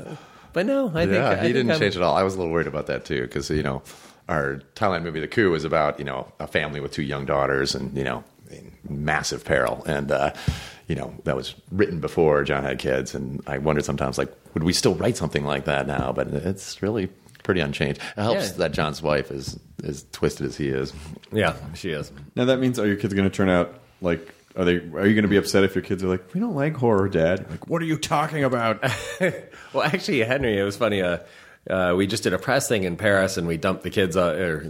but 0.53 0.67
no, 0.67 0.89
I 0.89 1.05
think 1.05 1.13
yeah, 1.15 1.29
I 1.31 1.35
he 1.37 1.41
think 1.43 1.55
didn't 1.55 1.71
I'm- 1.71 1.81
change 1.81 1.97
at 1.97 2.03
all. 2.03 2.17
I 2.17 2.23
was 2.25 2.35
a 2.35 2.39
little 2.39 2.53
worried 2.53 2.67
about 2.67 2.87
that 2.89 3.05
too 3.05 3.23
because 3.23 3.49
you 3.51 3.63
know 3.63 3.83
our 4.29 4.61
Thailand 4.75 5.03
movie, 5.05 5.21
The 5.21 5.29
Coup, 5.29 5.51
was 5.51 5.65
about 5.65 5.99
you 5.99 6.05
know 6.05 6.33
a 6.41 6.47
family 6.49 6.81
with 6.81 6.93
two 6.93 7.03
young 7.03 7.27
daughters 7.27 7.75
and 7.77 7.97
you 7.97 8.05
know 8.05 8.25
in 8.51 8.73
massive 8.89 9.45
peril, 9.45 9.85
and 9.87 10.11
uh, 10.11 10.33
you 10.91 10.97
know 10.97 11.15
that 11.25 11.37
was 11.37 11.55
written 11.71 12.01
before 12.01 12.43
John 12.43 12.65
had 12.65 12.79
kids, 12.81 13.15
and 13.15 13.41
I 13.47 13.59
wondered 13.59 13.85
sometimes 13.85 14.19
like 14.19 14.31
would 14.55 14.65
we 14.65 14.73
still 14.73 14.95
write 14.97 15.17
something 15.17 15.45
like 15.45 15.65
that 15.67 15.87
now? 15.87 16.13
But 16.13 16.27
it's 16.29 16.83
really 16.83 17.07
pretty 17.45 17.61
unchanged. 17.61 18.01
It 18.17 18.23
helps 18.23 18.49
Yeah. 18.51 18.57
that 18.59 18.73
John's 18.73 19.01
wife 19.01 19.31
is 19.31 19.59
as 19.85 20.05
twisted 20.13 20.47
as 20.47 20.57
he 20.57 20.69
is. 20.69 20.93
Yeah, 21.33 21.55
she 21.75 21.91
is. 21.91 22.11
Now 22.35 22.47
that 22.47 22.59
means 22.59 22.79
are 22.81 22.87
your 22.89 22.97
kids 22.97 23.15
going 23.15 23.31
to 23.31 23.35
turn 23.35 23.49
out 23.49 23.79
like? 24.03 24.35
Are 24.57 24.65
they? 24.65 24.79
Are 24.79 25.07
you 25.07 25.15
going 25.15 25.23
to 25.23 25.29
be 25.29 25.37
upset 25.37 25.63
if 25.63 25.77
your 25.77 25.85
kids 25.85 26.03
are 26.03 26.09
like, 26.09 26.35
we 26.35 26.41
don't 26.41 26.57
like 26.57 26.75
horror, 26.75 27.09
Dad? 27.09 27.49
Like, 27.49 27.69
what 27.69 27.81
are 27.83 27.85
you 27.85 27.97
talking 27.97 28.43
about? 28.43 28.83
well, 29.73 29.85
actually, 29.85 30.19
Henry, 30.25 30.59
it 30.59 30.65
was 30.65 30.77
funny. 30.77 31.01
Uh, 31.03 31.19
uh, 31.69 31.95
we 31.95 32.07
just 32.07 32.23
did 32.23 32.33
a 32.33 32.39
press 32.39 32.69
thing 32.69 32.85
in 32.85 32.97
Paris, 32.97 33.37
and 33.37 33.47
we 33.47 33.57
dumped 33.59 33.83
the 33.83 33.91
kids, 33.91 34.17
uh, 34.17 34.35
or 34.35 34.65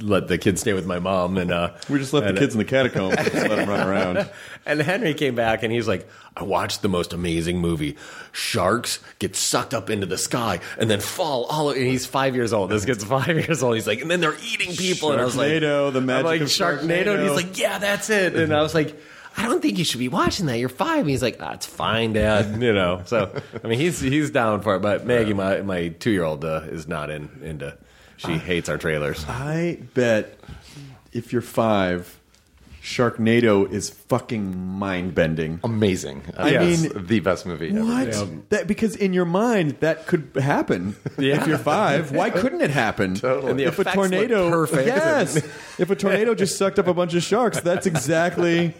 let 0.00 0.28
the 0.28 0.36
kids 0.36 0.60
stay 0.60 0.74
with 0.74 0.86
my 0.86 0.98
mom, 0.98 1.38
and 1.38 1.50
uh, 1.50 1.72
we 1.88 1.98
just 1.98 2.12
left 2.12 2.26
and, 2.26 2.36
the 2.36 2.40
kids 2.40 2.54
in 2.54 2.58
the 2.58 2.64
catacombs. 2.64 3.14
and 3.18 3.32
let 3.32 3.48
them 3.48 3.68
run 3.68 3.86
around. 3.86 4.30
And 4.66 4.80
Henry 4.80 5.12
came 5.12 5.34
back 5.34 5.62
and 5.62 5.70
he's 5.70 5.86
like, 5.86 6.08
I 6.34 6.42
watched 6.42 6.80
the 6.80 6.88
most 6.88 7.12
amazing 7.12 7.58
movie. 7.58 7.98
Sharks 8.32 8.98
get 9.18 9.36
sucked 9.36 9.74
up 9.74 9.90
into 9.90 10.06
the 10.06 10.16
sky 10.16 10.60
and 10.78 10.88
then 10.88 11.00
fall 11.00 11.44
all 11.44 11.68
and 11.68 11.82
he's 11.82 12.06
five 12.06 12.34
years 12.34 12.54
old. 12.54 12.70
This 12.70 12.86
kid's 12.86 13.04
five 13.04 13.28
years 13.28 13.62
old. 13.62 13.74
He's 13.74 13.86
like, 13.86 14.00
and 14.00 14.10
then 14.10 14.20
they're 14.22 14.38
eating 14.42 14.74
people. 14.74 15.12
and 15.12 15.20
I 15.20 15.24
was 15.26 15.36
like, 15.36 15.52
Sharknado, 15.52 15.92
the 15.92 16.00
magic 16.00 16.20
I'm 16.20 16.24
like, 16.24 16.40
of 16.40 16.48
Sharknado. 16.48 17.14
And 17.14 17.22
he's 17.24 17.36
like, 17.36 17.58
yeah, 17.58 17.78
that's 17.78 18.08
it. 18.08 18.36
And 18.36 18.54
I 18.54 18.62
was 18.62 18.74
like, 18.74 18.98
I 19.36 19.46
don't 19.46 19.60
think 19.60 19.78
you 19.78 19.84
should 19.84 19.98
be 19.98 20.08
watching 20.08 20.46
that. 20.46 20.58
You're 20.58 20.68
five. 20.68 21.00
And 21.00 21.10
he's 21.10 21.22
like, 21.22 21.38
ah, 21.40 21.52
it's 21.52 21.66
fine, 21.66 22.12
Dad. 22.12 22.62
You 22.62 22.72
know. 22.72 23.02
So 23.06 23.40
I 23.62 23.66
mean, 23.66 23.78
he's 23.78 24.00
he's 24.00 24.30
down 24.30 24.62
for 24.62 24.76
it. 24.76 24.80
But 24.80 25.06
Maggie, 25.06 25.32
my 25.34 25.62
my 25.62 25.88
two 25.88 26.10
year 26.10 26.24
old, 26.24 26.44
uh, 26.44 26.62
is 26.66 26.86
not 26.86 27.10
in 27.10 27.28
into. 27.42 27.76
She 28.16 28.38
hates 28.38 28.68
our 28.68 28.78
trailers. 28.78 29.24
I 29.28 29.80
bet 29.94 30.38
if 31.12 31.32
you're 31.32 31.42
five, 31.42 32.20
Sharknado 32.84 33.70
is 33.72 33.88
fucking 33.88 34.58
mind 34.58 35.14
bending. 35.14 35.58
Amazing. 35.64 36.20
Uh, 36.36 36.42
I 36.42 36.48
Yes. 36.50 36.82
mean- 36.82 37.06
the 37.06 37.20
best 37.20 37.46
movie. 37.46 37.70
ever. 37.70 37.82
What? 37.82 38.50
That 38.50 38.66
because 38.66 38.94
in 38.94 39.14
your 39.14 39.24
mind 39.24 39.76
that 39.80 40.06
could 40.06 40.28
happen. 40.38 40.94
Yeah. 41.16 41.40
If 41.40 41.46
you're 41.46 41.56
five, 41.58 42.12
why 42.12 42.28
couldn't 42.28 42.60
it 42.60 42.70
happen? 42.70 43.14
Totally. 43.14 43.50
And 43.52 43.58
the 43.58 43.64
if 43.64 43.78
a 43.78 43.80
effects 43.82 43.96
look 43.96 44.10
tornado, 44.10 44.50
perfect. 44.50 44.86
yes. 44.86 45.36
if 45.78 45.88
a 45.90 45.96
tornado 45.96 46.34
just 46.34 46.58
sucked 46.58 46.78
up 46.78 46.86
a 46.86 46.92
bunch 46.92 47.14
of 47.14 47.22
sharks, 47.22 47.58
that's 47.60 47.86
exactly. 47.86 48.74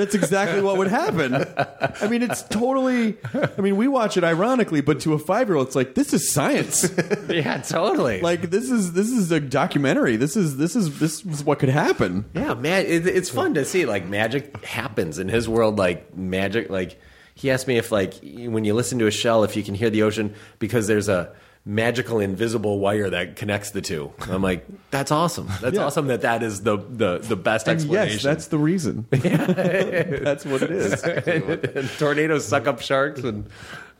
That's 0.00 0.14
exactly 0.14 0.62
what 0.62 0.78
would 0.78 0.88
happen. 0.88 1.34
I 1.34 2.08
mean, 2.08 2.22
it's 2.22 2.42
totally. 2.44 3.18
I 3.34 3.60
mean, 3.60 3.76
we 3.76 3.86
watch 3.86 4.16
it 4.16 4.24
ironically, 4.24 4.80
but 4.80 5.00
to 5.00 5.12
a 5.12 5.18
five 5.18 5.48
year 5.48 5.56
old, 5.56 5.66
it's 5.66 5.76
like 5.76 5.94
this 5.94 6.14
is 6.14 6.32
science. 6.32 6.90
yeah, 7.28 7.58
totally. 7.58 8.22
like 8.22 8.48
this 8.50 8.70
is 8.70 8.94
this 8.94 9.10
is 9.10 9.30
a 9.30 9.40
documentary. 9.40 10.16
This 10.16 10.36
is 10.36 10.56
this 10.56 10.74
is 10.74 10.98
this 11.00 11.22
is 11.26 11.44
what 11.44 11.58
could 11.58 11.68
happen. 11.68 12.24
Yeah, 12.32 12.54
man, 12.54 12.86
it, 12.86 13.06
it's 13.06 13.28
fun 13.28 13.52
to 13.54 13.64
see. 13.66 13.84
Like 13.84 14.06
magic 14.06 14.64
happens 14.64 15.18
in 15.18 15.28
his 15.28 15.46
world. 15.50 15.78
Like 15.78 16.16
magic. 16.16 16.70
Like 16.70 16.98
he 17.34 17.50
asked 17.50 17.66
me 17.66 17.76
if, 17.76 17.92
like, 17.92 18.14
when 18.22 18.64
you 18.64 18.74
listen 18.74 18.98
to 18.98 19.06
a 19.06 19.10
shell, 19.10 19.44
if 19.44 19.56
you 19.56 19.62
can 19.62 19.74
hear 19.74 19.90
the 19.90 20.02
ocean 20.02 20.34
because 20.58 20.86
there's 20.86 21.08
a 21.08 21.34
magical 21.70 22.18
invisible 22.18 22.80
wire 22.80 23.08
that 23.10 23.36
connects 23.36 23.70
the 23.70 23.80
two. 23.80 24.12
I'm 24.28 24.42
like, 24.42 24.66
that's 24.90 25.12
awesome. 25.12 25.46
That's 25.60 25.76
Yeah. 25.76 25.84
awesome 25.84 26.08
that 26.08 26.22
that 26.22 26.42
is 26.42 26.62
the 26.62 26.76
the 26.76 27.18
the 27.18 27.36
best 27.36 27.68
And 27.68 27.76
explanation. 27.76 28.14
yes, 28.14 28.22
that's 28.24 28.48
the 28.48 28.58
reason. 28.58 29.06
that's 29.10 30.44
what 30.44 30.62
it 30.62 30.70
is. 30.72 31.02
and 31.04 31.88
tornadoes 31.98 32.44
suck 32.46 32.66
up 32.66 32.80
sharks, 32.80 33.20
and 33.22 33.46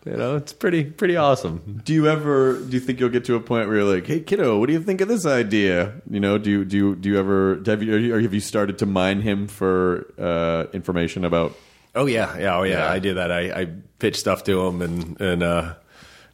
you 0.05 0.17
know 0.17 0.37
it's 0.37 0.53
pretty 0.53 0.85
pretty 0.85 1.17
awesome. 1.17 1.81
Do 1.85 1.93
you 1.95 2.09
ever 2.09 2.59
do 2.59 2.73
you 2.73 2.81
think 2.81 2.99
you'll 3.01 3.09
get 3.11 3.25
to 3.27 3.37
a 3.37 3.41
point 3.41 3.69
where 3.69 3.79
you're 3.79 3.95
like, 3.95 4.07
"Hey 4.07 4.21
kiddo, 4.21 4.59
what 4.59 4.67
do 4.67 4.73
you 4.73 4.83
think 4.83 5.01
of 5.01 5.09
this 5.09 5.25
idea?" 5.25 5.93
You 6.11 6.21
know, 6.21 6.39
do 6.39 6.51
you 6.51 6.65
do 6.65 6.77
you, 6.77 6.97
do 6.97 7.09
you 7.09 7.19
ever 7.19 7.63
have 7.67 7.83
you 7.83 8.15
or 8.15 8.21
have 8.21 8.35
you 8.35 8.41
started 8.41 8.79
to 8.79 8.87
mine 8.87 9.21
him 9.21 9.47
for 9.47 10.13
uh, 10.19 10.65
information 10.73 11.25
about 11.25 11.55
Oh 11.95 12.07
yeah, 12.07 12.39
yeah, 12.39 12.57
oh 12.57 12.63
yeah. 12.63 12.79
Yeah. 12.87 12.91
I 12.93 12.99
do 13.01 13.15
that. 13.15 13.31
I, 13.33 13.41
I 13.63 13.67
pitch 13.99 14.17
stuff 14.19 14.45
to 14.45 14.61
him, 14.67 14.81
and 14.83 15.21
and 15.21 15.43
uh, 15.43 15.75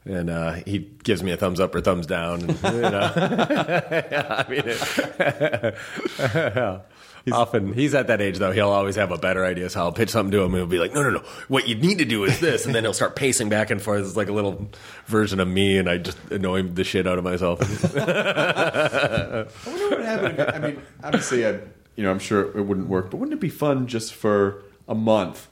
and 0.06 0.30
uh, 0.30 0.52
he 0.66 0.78
gives 1.02 1.22
me 1.22 1.32
a 1.32 1.36
thumbs 1.36 1.60
up 1.60 1.74
or 1.74 1.80
thumbs 1.80 2.06
down. 2.06 2.42
And, 2.42 2.50
you 2.62 2.80
know. 2.80 3.12
I 3.16 4.46
mean, 4.48 4.62
it, 4.64 5.74
often 7.32 7.72
he's 7.72 7.94
at 7.94 8.06
that 8.06 8.20
age 8.20 8.38
though. 8.38 8.52
He'll 8.52 8.70
always 8.70 8.96
have 8.96 9.10
a 9.10 9.18
better 9.18 9.44
idea. 9.44 9.68
So 9.68 9.80
I'll 9.80 9.92
pitch 9.92 10.10
something 10.10 10.30
to 10.32 10.38
him, 10.38 10.54
and 10.54 10.56
he'll 10.56 10.66
be 10.66 10.78
like, 10.78 10.94
"No, 10.94 11.02
no, 11.02 11.10
no. 11.10 11.18
What 11.48 11.66
you 11.68 11.74
need 11.74 11.98
to 11.98 12.04
do 12.04 12.24
is 12.24 12.38
this," 12.40 12.66
and 12.66 12.74
then 12.74 12.84
he'll 12.84 12.92
start 12.92 13.16
pacing 13.16 13.48
back 13.48 13.70
and 13.70 13.82
forth. 13.82 14.04
It's 14.04 14.16
like 14.16 14.28
a 14.28 14.32
little 14.32 14.70
version 15.06 15.40
of 15.40 15.48
me, 15.48 15.78
and 15.78 15.88
I 15.88 15.98
just 15.98 16.18
annoy 16.30 16.62
the 16.62 16.84
shit 16.84 17.06
out 17.06 17.18
of 17.18 17.24
myself. 17.24 17.60
I 17.96 19.46
wonder 19.66 19.90
what 19.90 20.04
happened. 20.04 20.40
I 20.40 20.58
mean, 20.58 20.82
obviously, 21.02 21.46
I, 21.46 21.58
you 21.96 22.04
know, 22.04 22.10
I'm 22.10 22.18
sure 22.20 22.56
it 22.56 22.62
wouldn't 22.62 22.88
work, 22.88 23.10
but 23.10 23.16
wouldn't 23.16 23.34
it 23.34 23.40
be 23.40 23.48
fun 23.48 23.86
just 23.88 24.14
for 24.14 24.62
a 24.88 24.94
month, 24.94 25.48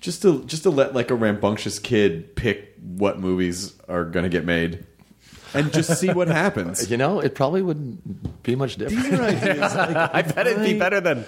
just 0.00 0.22
to 0.22 0.44
just 0.44 0.62
to 0.64 0.70
let 0.70 0.94
like 0.94 1.10
a 1.10 1.14
rambunctious 1.14 1.78
kid 1.78 2.34
pick 2.36 2.74
what 2.82 3.18
movies 3.18 3.74
are 3.88 4.04
going 4.04 4.22
to 4.24 4.28
get 4.28 4.44
made, 4.44 4.86
and 5.54 5.72
just 5.72 5.98
see 6.00 6.12
what 6.12 6.28
happens. 6.28 6.90
You 6.90 6.96
know, 6.96 7.20
it 7.20 7.34
probably 7.34 7.62
wouldn't 7.62 8.42
be 8.42 8.54
much 8.56 8.76
different. 8.76 9.04
These 9.04 9.18
are 9.18 9.22
ideas. 9.22 9.58
Like, 9.74 10.14
I 10.14 10.22
bet 10.22 10.46
it'd 10.46 10.62
be 10.64 10.78
better 10.78 11.00
than. 11.00 11.24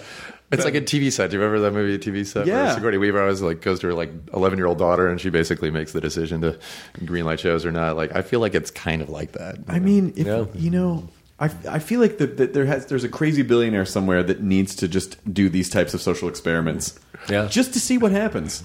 It's 0.52 0.64
like 0.64 0.74
a 0.74 0.80
TV 0.80 1.12
set. 1.12 1.30
Do 1.30 1.36
you 1.36 1.42
remember 1.42 1.60
that 1.62 1.72
movie, 1.72 1.96
TV 1.96 2.26
set? 2.26 2.44
Yeah. 2.44 2.64
Where 2.64 2.74
Sigourney 2.74 2.98
Weaver 2.98 3.20
always 3.22 3.40
like 3.40 3.60
goes 3.62 3.78
to 3.80 3.86
her 3.86 3.94
like 3.94 4.10
eleven 4.34 4.58
year 4.58 4.66
old 4.66 4.78
daughter, 4.78 5.06
and 5.08 5.20
she 5.20 5.30
basically 5.30 5.70
makes 5.70 5.92
the 5.92 6.00
decision 6.00 6.40
to 6.40 6.58
greenlight 6.98 7.38
shows 7.38 7.64
or 7.64 7.70
not. 7.70 7.94
Like, 7.96 8.16
I 8.16 8.22
feel 8.22 8.40
like 8.40 8.56
it's 8.56 8.72
kind 8.72 9.00
of 9.00 9.08
like 9.10 9.32
that. 9.32 9.58
I 9.68 9.78
mean, 9.78 10.12
if, 10.16 10.26
Yeah. 10.26 10.46
you 10.54 10.70
know, 10.70 11.08
I, 11.41 11.51
I 11.68 11.78
feel 11.78 12.01
like 12.01 12.18
that 12.18 12.36
that 12.36 12.53
there 12.53 12.66
has 12.66 12.86
there's 12.86 13.05
a 13.05 13.09
crazy 13.09 13.43
billionaire 13.43 13.86
somewhere 13.86 14.22
that 14.22 14.43
needs 14.43 14.74
to 14.76 14.88
just 14.88 15.16
do 15.32 15.49
these 15.49 15.68
types 15.70 15.95
of 15.95 16.01
social 16.03 16.28
experiments, 16.28 16.99
Yeah. 17.28 17.47
just 17.47 17.72
to 17.72 17.80
see 17.80 17.97
what 17.99 18.12
happens. 18.12 18.62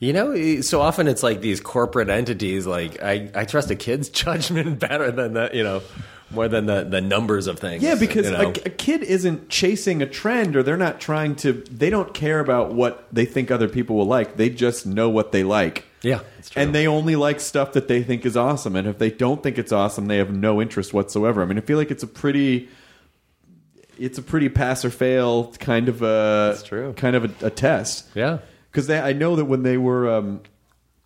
You 0.00 0.12
know, 0.12 0.30
eh, 0.30 0.62
so 0.62 0.80
often 0.80 1.08
it's 1.08 1.22
like 1.24 1.40
these 1.40 1.60
corporate 1.60 2.08
entities. 2.08 2.66
Like 2.66 3.02
I, 3.02 3.30
I 3.34 3.44
trust 3.44 3.70
a 3.70 3.76
kid's 3.76 4.08
judgment 4.24 4.78
better 4.78 5.10
than 5.10 5.34
the, 5.34 5.50
you 5.52 5.64
know, 5.64 5.82
more 6.30 6.46
than 6.48 6.66
the, 6.66 6.84
the 6.84 7.00
numbers 7.00 7.46
of 7.46 7.58
things. 7.58 7.82
Yeah, 7.82 7.94
because 7.96 8.26
you 8.26 8.32
know? 8.32 8.48
a, 8.50 8.66
a 8.66 8.70
kid 8.70 9.02
isn't 9.02 9.48
chasing 9.48 10.00
a 10.00 10.06
trend, 10.06 10.56
or 10.56 10.62
they're 10.62 10.76
not 10.76 11.00
trying 11.00 11.34
to. 11.36 11.52
They 11.70 11.90
don't 11.90 12.14
care 12.14 12.38
about 12.40 12.72
what 12.74 13.06
they 13.12 13.24
think 13.24 13.50
other 13.50 13.68
people 13.68 13.96
will 13.96 14.06
like. 14.06 14.36
They 14.36 14.50
just 14.50 14.86
know 14.86 15.08
what 15.08 15.32
they 15.32 15.42
like. 15.42 15.84
Yeah, 16.02 16.20
And 16.56 16.74
they 16.74 16.86
only 16.86 17.16
like 17.16 17.40
stuff 17.40 17.72
that 17.72 17.88
they 17.88 18.02
think 18.02 18.24
is 18.24 18.36
awesome. 18.36 18.76
And 18.76 18.86
if 18.86 18.98
they 18.98 19.10
don't 19.10 19.42
think 19.42 19.58
it's 19.58 19.72
awesome, 19.72 20.06
they 20.06 20.18
have 20.18 20.30
no 20.34 20.60
interest 20.62 20.92
whatsoever. 20.94 21.42
I 21.42 21.44
mean, 21.46 21.58
I 21.58 21.60
feel 21.62 21.78
like 21.78 21.90
it's 21.90 22.02
a 22.02 22.06
pretty, 22.06 22.68
it's 23.98 24.18
a 24.18 24.22
pretty 24.22 24.48
pass 24.48 24.84
or 24.84 24.90
fail 24.90 25.52
kind 25.58 25.88
of 25.88 26.02
a, 26.02 26.52
That's 26.54 26.62
true. 26.62 26.92
kind 26.94 27.16
of 27.16 27.42
a, 27.42 27.46
a 27.46 27.50
test. 27.50 28.08
yeah, 28.14 28.38
Because 28.70 28.88
I 28.90 29.12
know 29.12 29.36
that 29.36 29.46
when 29.46 29.62
they 29.64 29.76
were, 29.76 30.08
um, 30.08 30.40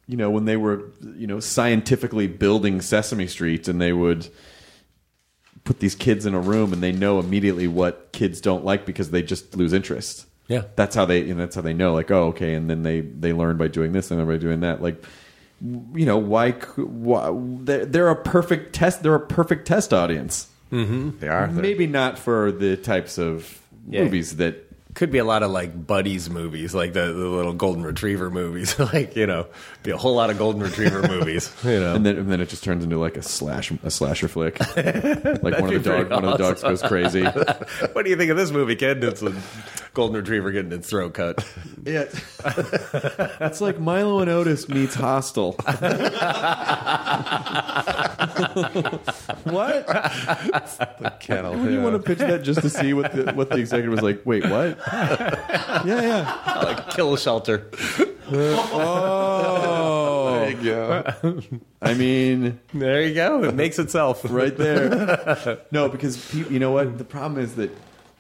you 0.06 0.16
know, 0.16 0.30
when 0.30 0.44
they 0.44 0.56
were, 0.56 0.90
you 1.16 1.26
know, 1.26 1.40
scientifically 1.40 2.26
building 2.26 2.80
Sesame 2.82 3.26
Street, 3.28 3.68
and 3.68 3.80
they 3.80 3.92
would 3.92 4.28
put 5.64 5.78
these 5.78 5.94
kids 5.94 6.26
in 6.26 6.34
a 6.34 6.40
room, 6.40 6.72
and 6.72 6.82
they 6.82 6.92
know 6.92 7.18
immediately 7.18 7.68
what 7.68 8.12
kids 8.12 8.40
don't 8.40 8.64
like 8.64 8.84
because 8.84 9.10
they 9.10 9.22
just 9.22 9.56
lose 9.56 9.72
interest. 9.72 10.26
Yeah. 10.52 10.62
that's 10.76 10.94
how 10.94 11.04
they, 11.04 11.28
and 11.30 11.38
that's 11.40 11.54
how 11.56 11.62
they 11.62 11.74
know. 11.74 11.92
Like, 11.94 12.10
oh, 12.10 12.28
okay, 12.28 12.54
and 12.54 12.68
then 12.68 12.82
they 12.82 13.00
they 13.00 13.32
learn 13.32 13.56
by 13.56 13.68
doing 13.68 13.92
this, 13.92 14.10
and 14.10 14.20
then 14.20 14.26
by 14.26 14.36
doing 14.38 14.60
that. 14.60 14.82
Like, 14.82 15.02
you 15.60 16.06
know, 16.06 16.18
why? 16.18 16.52
why 16.52 17.30
they're, 17.64 17.86
they're 17.86 18.08
a 18.08 18.16
perfect 18.22 18.74
test. 18.74 19.02
They're 19.02 19.14
a 19.14 19.26
perfect 19.26 19.66
test 19.66 19.92
audience. 19.92 20.48
Mm-hmm. 20.72 21.18
they 21.18 21.28
are. 21.28 21.46
They're- 21.48 21.62
Maybe 21.62 21.86
not 21.86 22.18
for 22.18 22.50
the 22.52 22.76
types 22.76 23.18
of 23.18 23.60
Yeah. 23.88 24.04
movies 24.04 24.36
that 24.36 24.71
could 24.94 25.10
be 25.10 25.18
a 25.18 25.24
lot 25.24 25.42
of 25.42 25.50
like 25.50 25.86
buddies 25.86 26.28
movies, 26.28 26.74
like 26.74 26.92
the, 26.92 27.06
the 27.06 27.26
little 27.28 27.54
golden 27.54 27.82
retriever 27.82 28.30
movies. 28.30 28.78
like 28.92 29.16
you 29.16 29.26
know, 29.26 29.46
be 29.82 29.90
a 29.90 29.96
whole 29.96 30.14
lot 30.14 30.30
of 30.30 30.38
golden 30.38 30.62
retriever 30.62 31.02
movies. 31.08 31.50
You 31.64 31.80
know, 31.80 31.94
and 31.94 32.04
then 32.04 32.18
and 32.18 32.30
then 32.30 32.40
it 32.40 32.48
just 32.48 32.62
turns 32.62 32.84
into 32.84 32.98
like 32.98 33.16
a 33.16 33.22
slash 33.22 33.70
a 33.70 33.90
slasher 33.90 34.28
flick. 34.28 34.60
like 34.76 34.76
one 34.76 35.74
of 35.74 35.82
the 35.82 35.90
dog 35.90 36.08
pretty 36.08 36.14
one 36.14 36.24
of 36.24 36.32
the 36.32 36.36
dogs 36.38 36.62
goes 36.62 36.82
crazy. 36.82 37.24
what 37.24 38.04
do 38.04 38.10
you 38.10 38.16
think 38.16 38.30
of 38.30 38.36
this 38.36 38.50
movie, 38.50 38.76
kid? 38.76 39.02
It's 39.02 39.22
a 39.22 39.34
golden 39.94 40.16
retriever 40.16 40.52
getting 40.52 40.72
its 40.72 40.90
throat 40.90 41.14
cut. 41.14 41.46
yeah, 41.84 42.04
it's 43.40 43.60
like 43.60 43.80
Milo 43.80 44.20
and 44.20 44.30
Otis 44.30 44.68
meets 44.68 44.94
Hostel. 44.94 45.52
what? 49.44 49.86
Kennel. 51.20 51.52
Wouldn't 51.52 51.70
you 51.72 51.80
want 51.80 51.96
to 51.96 52.02
pitch 52.02 52.18
that 52.18 52.42
just 52.42 52.60
to 52.60 52.70
see 52.70 52.92
what 52.92 53.12
the 53.12 53.32
what 53.32 53.48
the 53.48 53.56
executive 53.56 53.92
was 53.92 54.02
like? 54.02 54.20
Wait, 54.26 54.44
what? 54.48 54.78
Yeah, 54.90 55.84
yeah. 55.84 56.62
like 56.64 56.90
kill 56.90 57.14
a 57.14 57.18
shelter. 57.18 57.70
Oh, 58.74 60.40
There 60.40 60.50
you 60.50 60.62
go. 60.62 61.04
I 61.80 61.94
mean, 61.94 62.60
There 62.72 63.02
you 63.02 63.14
go. 63.14 63.44
It 63.44 63.54
makes 63.54 63.78
itself. 63.78 64.22
right 64.30 64.56
there. 64.56 65.58
No, 65.70 65.88
because 65.88 66.16
pe- 66.30 66.48
you 66.52 66.58
know 66.58 66.72
what? 66.72 66.98
The 66.98 67.04
problem 67.04 67.42
is 67.42 67.54
that 67.56 67.70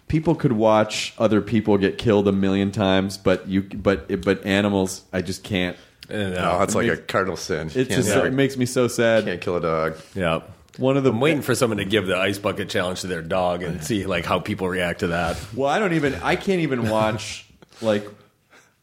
people 0.08 0.34
could 0.34 0.52
watch 0.52 1.14
other 1.18 1.40
people 1.40 1.78
get 1.78 1.98
killed 1.98 2.28
a 2.28 2.32
million 2.32 2.70
times, 2.72 3.16
but 3.18 3.48
you, 3.48 3.62
but 3.62 4.22
but 4.22 4.44
animals, 4.44 5.02
I 5.12 5.22
just 5.22 5.42
can't. 5.44 5.76
You 6.10 6.16
oh, 6.16 6.28
No, 6.30 6.58
that's 6.58 6.74
like 6.74 6.86
makes- 6.86 6.98
a 6.98 7.02
cardinal 7.02 7.36
sin. 7.36 7.70
It 7.74 7.88
just 7.88 8.08
so, 8.08 8.24
it 8.24 8.32
makes 8.32 8.56
me 8.56 8.66
so 8.66 8.88
sad. 8.88 9.24
can't 9.24 9.40
kill 9.40 9.56
a 9.56 9.60
dog. 9.60 9.96
yeah. 10.14 10.40
One 10.78 10.96
of 10.96 11.04
the 11.04 11.10
I'm 11.10 11.20
waiting 11.20 11.42
for 11.42 11.54
someone 11.54 11.78
to 11.78 11.84
give 11.84 12.06
the 12.06 12.16
ice 12.16 12.38
bucket 12.38 12.68
challenge 12.70 13.02
to 13.02 13.06
their 13.06 13.22
dog 13.22 13.62
and 13.62 13.84
see 13.84 14.06
like 14.06 14.24
how 14.24 14.38
people 14.40 14.68
react 14.68 15.00
to 15.00 15.08
that. 15.08 15.38
Well, 15.54 15.68
I 15.68 15.78
don't 15.78 15.92
even. 15.92 16.14
I 16.16 16.36
can't 16.36 16.60
even 16.60 16.88
watch 16.88 17.46
like 17.82 18.06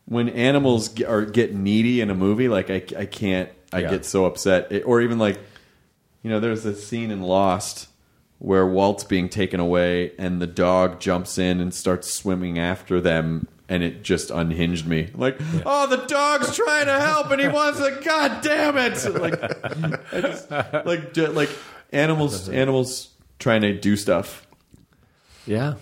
when 0.05 0.29
animals 0.29 0.89
get, 0.89 1.07
are 1.09 1.25
get 1.25 1.53
needy 1.55 2.01
in 2.01 2.09
a 2.09 2.15
movie. 2.15 2.47
Like 2.49 2.69
I, 2.69 2.83
I 2.97 3.05
can't. 3.05 3.49
I 3.73 3.79
Yeah. 3.81 3.89
get 3.91 4.05
so 4.05 4.25
upset. 4.25 4.71
It- 4.71 4.83
or 4.85 5.01
even 5.01 5.17
like, 5.19 5.39
you 6.23 6.29
know, 6.29 6.39
there's 6.39 6.65
a 6.65 6.75
scene 6.75 7.11
in 7.11 7.21
Lost 7.21 7.87
where 8.39 8.65
Walt's 8.65 9.03
being 9.03 9.27
taken 9.29 9.59
away 9.59 10.13
and 10.17 10.41
the 10.41 10.47
dog 10.47 10.99
jumps 10.99 11.37
in 11.37 11.59
and 11.59 11.73
starts 11.73 12.11
swimming 12.13 12.57
after 12.59 13.01
them. 13.01 13.47
And 13.71 13.83
it 13.83 14.01
just 14.03 14.31
unhinged 14.31 14.87
me. 14.87 15.09
Like, 15.13 15.39
oh, 15.63 15.85
the 15.85 15.97
dog's 16.07 16.55
trying 16.55 16.87
to 16.87 16.99
help, 16.99 17.29
and 17.29 17.39
he 17.39 17.47
wants 17.47 17.77
to. 17.77 18.01
God 18.03 18.41
damn 18.41 18.77
it! 18.79 18.93
Like, 19.13 19.43
I 20.11 20.21
just, 20.21 20.49
like, 20.87 21.13
ju- 21.13 21.27
like 21.27 21.51
animals, 21.91 22.49
animals 22.49 23.09
trying 23.39 23.61
to 23.61 23.73
do 23.77 23.95
stuff. 23.95 24.45
Yeah. 25.45 25.75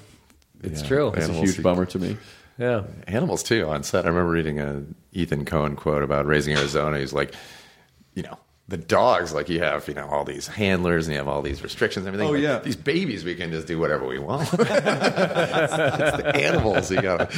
It's 0.63 0.81
Yeah. 0.81 0.87
true. 0.87 1.07
It's 1.09 1.17
a 1.19 1.23
Animals 1.23 1.49
huge 1.49 1.63
bummer 1.63 1.85
to 1.85 1.99
me. 1.99 2.17
Yeah. 2.57 2.83
Animals 3.07 3.43
too 3.43 3.67
on 3.67 3.83
set. 3.83 4.05
I 4.05 4.07
remember 4.09 4.31
reading 4.31 4.59
a 4.59 4.83
Ethan 5.13 5.45
Coen 5.45 5.75
quote 5.75 6.03
about 6.03 6.25
raising 6.25 6.55
Arizona. 6.57 6.97
He's 6.99 7.13
like, 7.13 7.33
you 8.15 8.23
know, 8.23 8.37
the 8.67 8.77
dogs, 8.77 9.33
like 9.33 9.47
you 9.47 9.59
have, 9.59 9.87
you 9.87 9.93
know, 9.93 10.07
all 10.07 10.25
these 10.25 10.47
handlers 10.47 11.07
and 11.07 11.13
you 11.13 11.19
have 11.19 11.27
all 11.27 11.41
these 11.41 11.61
restrictions 11.63 12.05
and 12.05 12.13
everything. 12.15 12.29
Oh, 12.29 12.33
Like, 12.33 12.41
yeah. 12.43 12.59
These 12.59 12.75
babies, 12.75 13.23
we 13.23 13.35
can 13.35 13.51
just 13.51 13.67
do 13.67 13.77
whatever 13.79 14.05
we 14.05 14.19
want. 14.19 14.43
it's, 14.53 14.53
it's 14.59 16.17
the 16.17 16.31
animals 16.35 16.91
you 16.91 17.01
gotta, 17.01 17.29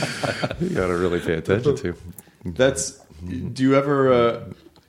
you 0.60 0.70
gotta 0.70 0.96
really 0.98 1.20
pay 1.20 1.34
attention 1.36 1.76
to. 1.78 1.96
That's. 2.46 3.00
Do 3.28 3.62
you 3.64 3.76
ever? 3.76 4.14
Uh, 4.14 4.44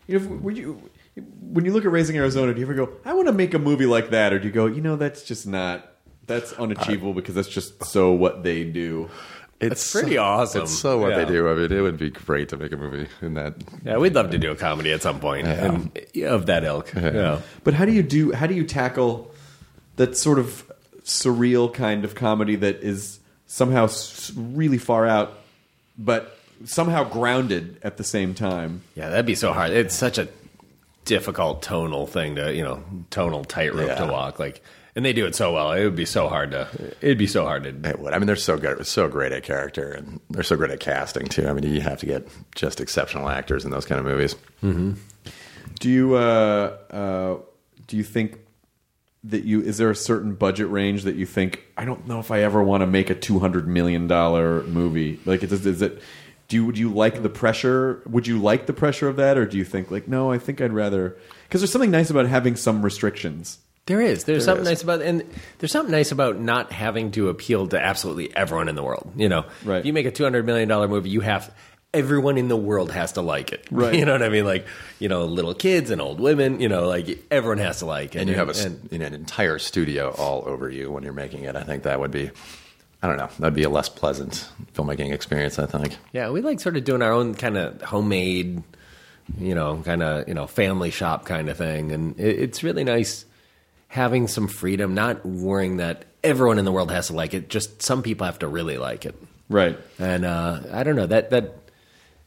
you 0.07 0.18
know, 0.20 0.26
when 0.37 0.55
you 0.57 0.89
when 1.40 1.64
you 1.64 1.72
look 1.72 1.84
at 1.84 1.90
Raising 1.90 2.16
Arizona, 2.16 2.52
do 2.54 2.60
you 2.60 2.66
ever 2.66 2.74
go, 2.74 2.90
"I 3.04 3.12
want 3.14 3.26
to 3.28 3.32
make 3.32 3.54
a 3.54 3.58
movie 3.58 3.86
like 3.86 4.10
that," 4.10 4.32
or 4.32 4.38
do 4.38 4.46
you 4.46 4.52
go, 4.52 4.66
"You 4.66 4.80
know, 4.80 4.96
that's 4.96 5.22
just 5.22 5.46
not. 5.46 5.86
That's 6.26 6.52
unachievable 6.52 7.12
because 7.12 7.34
that's 7.34 7.48
just 7.48 7.84
so 7.84 8.12
what 8.12 8.42
they 8.44 8.64
do." 8.64 9.08
It's 9.60 9.92
pretty 9.92 10.16
awesome. 10.16 10.62
It's 10.62 10.78
so 10.78 10.98
what 10.98 11.10
Yeah. 11.10 11.24
they 11.24 11.32
do. 11.32 11.48
I 11.48 11.54
mean, 11.54 11.70
it 11.70 11.80
would 11.82 11.98
be 11.98 12.08
great 12.08 12.48
to 12.48 12.56
make 12.56 12.72
a 12.72 12.78
movie 12.78 13.08
in 13.20 13.34
that. 13.34 13.54
Yeah, 13.84 13.98
we'd 13.98 14.14
love 14.14 14.30
to 14.30 14.38
do 14.38 14.50
a 14.52 14.56
comedy 14.56 14.90
at 14.90 15.02
some 15.02 15.20
point 15.20 15.46
and, 15.46 15.90
of 16.24 16.46
that 16.46 16.64
ilk. 16.64 16.92
Yeah. 16.94 17.40
But 17.62 17.74
how 17.74 17.84
do 17.84 17.92
you 17.92 18.02
do? 18.02 18.32
How 18.32 18.46
do 18.46 18.54
you 18.54 18.64
tackle 18.64 19.30
that 19.96 20.16
sort 20.16 20.38
of 20.38 20.64
surreal 21.04 21.72
kind 21.72 22.04
of 22.04 22.14
comedy 22.14 22.56
that 22.56 22.76
is 22.82 23.18
somehow 23.46 23.88
really 24.36 24.78
far 24.78 25.06
out, 25.06 25.38
but 25.98 26.38
somehow 26.64 27.04
grounded 27.04 27.76
at 27.82 27.96
the 27.96 28.04
same 28.04 28.32
time. 28.32 28.82
Yeah, 28.94 29.10
that'd 29.10 29.26
be 29.26 29.34
so 29.34 29.52
hard. 29.52 29.72
It's 29.72 29.94
such 29.94 30.16
a 30.18 30.28
difficult 31.05 31.62
tonal 31.62 32.07
thing 32.07 32.36
to, 32.36 32.55
you 32.55 32.62
know, 32.62 32.82
tonal 33.11 33.44
tightrope 33.44 33.88
Yeah. 33.88 34.05
to 34.07 34.12
walk. 34.12 34.38
Like, 34.38 34.62
and 34.96 35.05
they 35.05 35.12
do 35.12 35.24
it 35.26 35.34
so 35.34 35.53
well. 35.55 35.72
It 35.72 35.84
would 35.84 35.94
be 35.96 36.05
so 36.05 36.28
hard 36.28 36.51
to. 36.51 36.66
It'd 37.01 37.16
be 37.16 37.26
so 37.28 37.44
hard 37.44 37.62
to. 37.64 37.88
It 37.88 37.98
would. 38.01 38.12
I 38.12 38.18
mean, 38.18 38.26
they're 38.26 38.34
so 38.36 38.59
good, 38.59 38.84
so 38.86 39.09
great 39.09 39.32
at 39.32 39.42
character, 39.44 39.92
and 39.92 40.20
they're 40.30 40.42
so 40.42 40.57
great 40.57 40.72
at 40.72 40.80
casting 40.80 41.26
too. 41.28 41.46
I 41.48 41.53
mean, 41.53 41.64
you 41.72 41.80
have 41.80 42.01
to 42.01 42.07
get 42.07 42.26
just 42.55 42.80
exceptional 42.80 43.28
actors 43.28 43.64
in 43.64 43.70
those 43.70 43.84
kind 43.86 44.01
of 44.01 44.05
movies. 44.05 44.34
Do 45.78 45.88
you 45.88 46.14
uh, 46.14 46.76
uh, 46.90 47.36
do 47.86 47.96
you 47.96 48.03
think 48.05 48.38
that 49.24 49.44
you 49.44 49.61
is 49.62 49.78
there 49.78 49.90
a 49.90 49.96
certain 49.96 50.34
budget 50.34 50.68
range 50.70 51.05
that 51.05 51.14
you 51.14 51.24
think 51.26 51.62
I 51.76 51.84
don't 51.84 52.07
know 52.07 52.18
if 52.20 52.30
I 52.30 52.40
ever 52.42 52.62
want 52.62 52.80
to 52.82 52.86
make 52.86 53.11
a 53.11 53.14
two 53.14 53.38
hundred 53.38 53.68
million 53.68 54.07
dollar 54.07 54.62
movie? 54.64 55.20
Like, 55.24 55.42
is, 55.42 55.53
is 55.66 55.82
it? 55.82 56.03
Do 56.51 56.57
you, 56.57 56.72
do 56.72 56.80
you 56.80 56.90
like 56.90 57.22
the 57.22 57.28
pressure? 57.30 58.03
Would 58.07 58.26
you 58.26 58.38
like 58.38 58.66
the 58.66 58.72
pressure 58.74 59.09
of 59.09 59.16
that, 59.16 59.38
or 59.38 59.46
do 59.46 59.57
you 59.57 59.64
think 59.64 59.90
like 59.90 60.07
no? 60.09 60.30
I 60.32 60.38
think 60.38 60.61
I'd 60.61 60.72
rather 60.72 61.16
because 61.48 61.61
there's 61.62 61.72
something 61.72 61.90
nice 61.92 62.11
about 62.11 62.26
having 62.26 62.57
some 62.57 62.82
restrictions. 62.82 63.59
There 63.86 64.01
is. 64.01 64.24
There's 64.24 64.44
something 64.44 64.62
is. 64.64 64.68
nice 64.68 64.82
about, 64.82 65.01
and 65.01 65.24
there's 65.59 65.72
something 65.72 65.90
nice 65.92 66.12
about 66.12 66.38
not 66.38 66.70
having 66.72 67.12
to 67.12 67.28
appeal 67.28 67.66
to 67.68 67.80
absolutely 67.82 68.34
everyone 68.36 68.68
in 68.68 68.74
the 68.74 68.82
world. 68.82 69.12
You 69.16 69.28
know, 69.28 69.46
Right. 69.64 69.78
if 69.78 69.86
you 69.86 69.92
make 69.92 70.07
a 70.07 70.11
two 70.11 70.22
hundred 70.24 70.44
million 70.44 70.68
dollar 70.68 70.86
movie, 70.88 71.09
you 71.11 71.20
have 71.20 71.53
everyone 71.94 72.36
in 72.38 72.46
the 72.48 72.57
world 72.57 72.92
has 72.92 73.12
to 73.12 73.20
like 73.22 73.53
it. 73.53 73.66
Right. 73.70 73.94
You 73.98 74.05
know 74.05 74.12
what 74.12 74.22
I 74.22 74.28
mean? 74.28 74.44
Like, 74.44 74.66
you 74.98 75.09
know, 75.09 75.24
little 75.24 75.55
kids 75.55 75.90
and 75.90 76.01
old 76.01 76.20
women. 76.20 76.61
You 76.61 76.68
know, 76.68 76.86
like 76.88 77.24
everyone 77.30 77.59
has 77.59 77.78
to 77.78 77.86
like 77.86 78.14
it. 78.14 78.20
And 78.20 78.28
you 78.28 78.36
have 78.36 78.48
a, 78.48 78.53
s- 78.53 78.64
and- 78.64 78.92
an 78.92 79.14
entire 79.14 79.59
studio 79.59 80.14
all 80.18 80.44
over 80.46 80.68
you 80.68 80.90
when 80.90 81.03
you're 81.05 81.12
making 81.12 81.44
it. 81.44 81.57
I 81.57 81.62
think 81.62 81.82
that 81.84 81.98
would 82.01 82.11
be, 82.12 82.30
I 83.03 83.07
don't 83.09 83.16
know, 83.16 83.28
that'd 83.38 83.55
be 83.55 83.62
a 83.62 83.70
less 83.70 83.88
pleasant 83.88 84.46
filmmaking 84.74 85.12
experience. 85.12 85.59
I 85.59 85.66
think. 85.66 85.96
Yeah, 86.12 86.30
we 86.30 86.40
like 86.42 86.61
sort 86.61 86.76
of 86.76 86.84
doing 86.84 87.01
our 87.03 87.12
own 87.12 87.34
kind 87.34 87.57
of 87.57 87.80
homemade, 87.82 88.62
you 89.38 89.55
know, 89.55 89.82
kind 89.84 90.03
of 90.03 90.28
you 90.28 90.34
know 90.34 90.46
family 90.46 90.90
shop 90.90 91.24
kind 91.24 91.48
of 91.48 91.57
thing, 91.57 91.92
and 91.92 92.18
it, 92.20 92.38
it's 92.40 92.62
really 92.62 92.84
nice 92.84 93.24
having 93.88 94.28
some 94.28 94.46
freedom, 94.48 94.94
not 94.94 95.24
worrying 95.26 95.78
that 95.78 96.05
everyone 96.22 96.59
in 96.59 96.64
the 96.64 96.72
world 96.72 96.90
has 96.90 97.07
to 97.09 97.12
like 97.14 97.32
it. 97.34 97.48
Just 97.48 97.82
some 97.82 98.03
people 98.03 98.26
have 98.26 98.38
to 98.40 98.48
really 98.48 98.76
like 98.78 99.07
it, 99.07 99.14
Right. 99.48 99.78
and 99.98 100.24
uh, 100.24 100.61
I 100.72 100.82
don't 100.82 100.96
know 100.96 101.07
that 101.07 101.30
that 101.30 101.55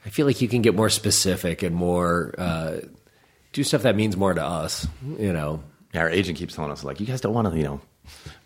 I 0.06 0.10
feel 0.10 0.26
like 0.26 0.42
you 0.42 0.48
can 0.48 0.62
get 0.64 0.76
more 0.76 0.90
specific 0.90 1.62
and 1.64 1.76
more 1.76 2.34
uh, 2.38 2.78
do 3.54 3.64
stuff 3.64 3.84
that 3.84 3.96
means 3.96 4.18
more 4.18 4.34
to 4.34 4.44
us, 4.44 4.88
you 5.20 5.32
know. 5.32 5.62
Yeah, 5.94 6.02
our 6.02 6.10
agent 6.10 6.40
keeps 6.40 6.56
telling 6.56 6.72
us 6.72 6.84
like, 6.84 7.00
you 7.00 7.06
guys 7.06 7.22
don't 7.22 7.36
want 7.36 7.52
to, 7.52 7.56
you 7.56 7.64
know, 7.64 7.80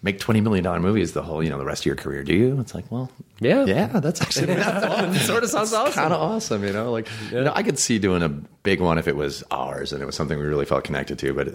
make 0.01 0.19
twenty 0.19 0.41
million 0.41 0.63
dollar 0.63 0.79
movies 0.79 1.13
the 1.13 1.21
whole, 1.23 1.43
you 1.43 1.49
know, 1.49 1.57
the 1.57 1.65
rest 1.65 1.81
of 1.83 1.85
your 1.87 1.95
career, 1.95 2.23
do 2.23 2.33
you? 2.33 2.59
It's 2.59 2.75
like, 2.75 2.91
well, 2.91 3.11
Yeah. 3.39 3.65
yeah, 3.65 3.99
that's 3.99 4.21
actually 4.21 4.53
It 4.53 5.19
sort 5.21 5.43
of 5.43 5.49
sounds 5.49 5.73
awesome. 5.73 5.93
kind 5.93 6.13
of 6.13 6.21
awesome, 6.21 6.63
you 6.63 6.73
know. 6.73 6.91
Like, 6.91 7.07
you 7.31 7.43
know, 7.43 7.51
I 7.55 7.63
could 7.63 7.79
see 7.79 7.99
doing 7.99 8.21
a 8.23 8.29
big 8.29 8.79
one 8.81 8.97
if 8.97 9.07
it 9.07 9.15
was 9.15 9.43
ours 9.51 9.93
and 9.93 10.01
it 10.01 10.05
was 10.05 10.15
something 10.15 10.37
we 10.37 10.45
really 10.45 10.65
felt 10.65 10.83
connected 10.83 11.17
to. 11.19 11.33
But, 11.33 11.47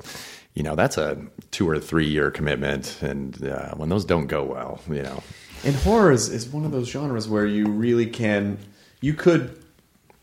you 0.54 0.62
know, 0.62 0.74
that's 0.74 0.98
a 0.98 1.18
two 1.50 1.68
or 1.68 1.78
three 1.78 2.06
year 2.08 2.30
commitment, 2.30 3.00
and 3.02 3.42
uh, 3.46 3.74
when 3.76 3.88
those 3.88 4.04
don't 4.04 4.26
go 4.26 4.42
well, 4.44 4.80
you 4.90 5.02
know, 5.02 5.22
And 5.64 5.74
horror 5.76 6.12
is, 6.12 6.28
is 6.28 6.48
one 6.48 6.64
of 6.64 6.72
those 6.72 6.88
genres 6.88 7.28
where 7.28 7.46
you 7.46 7.66
really 7.68 8.06
can 8.06 8.58
you 9.00 9.14
could 9.14 9.58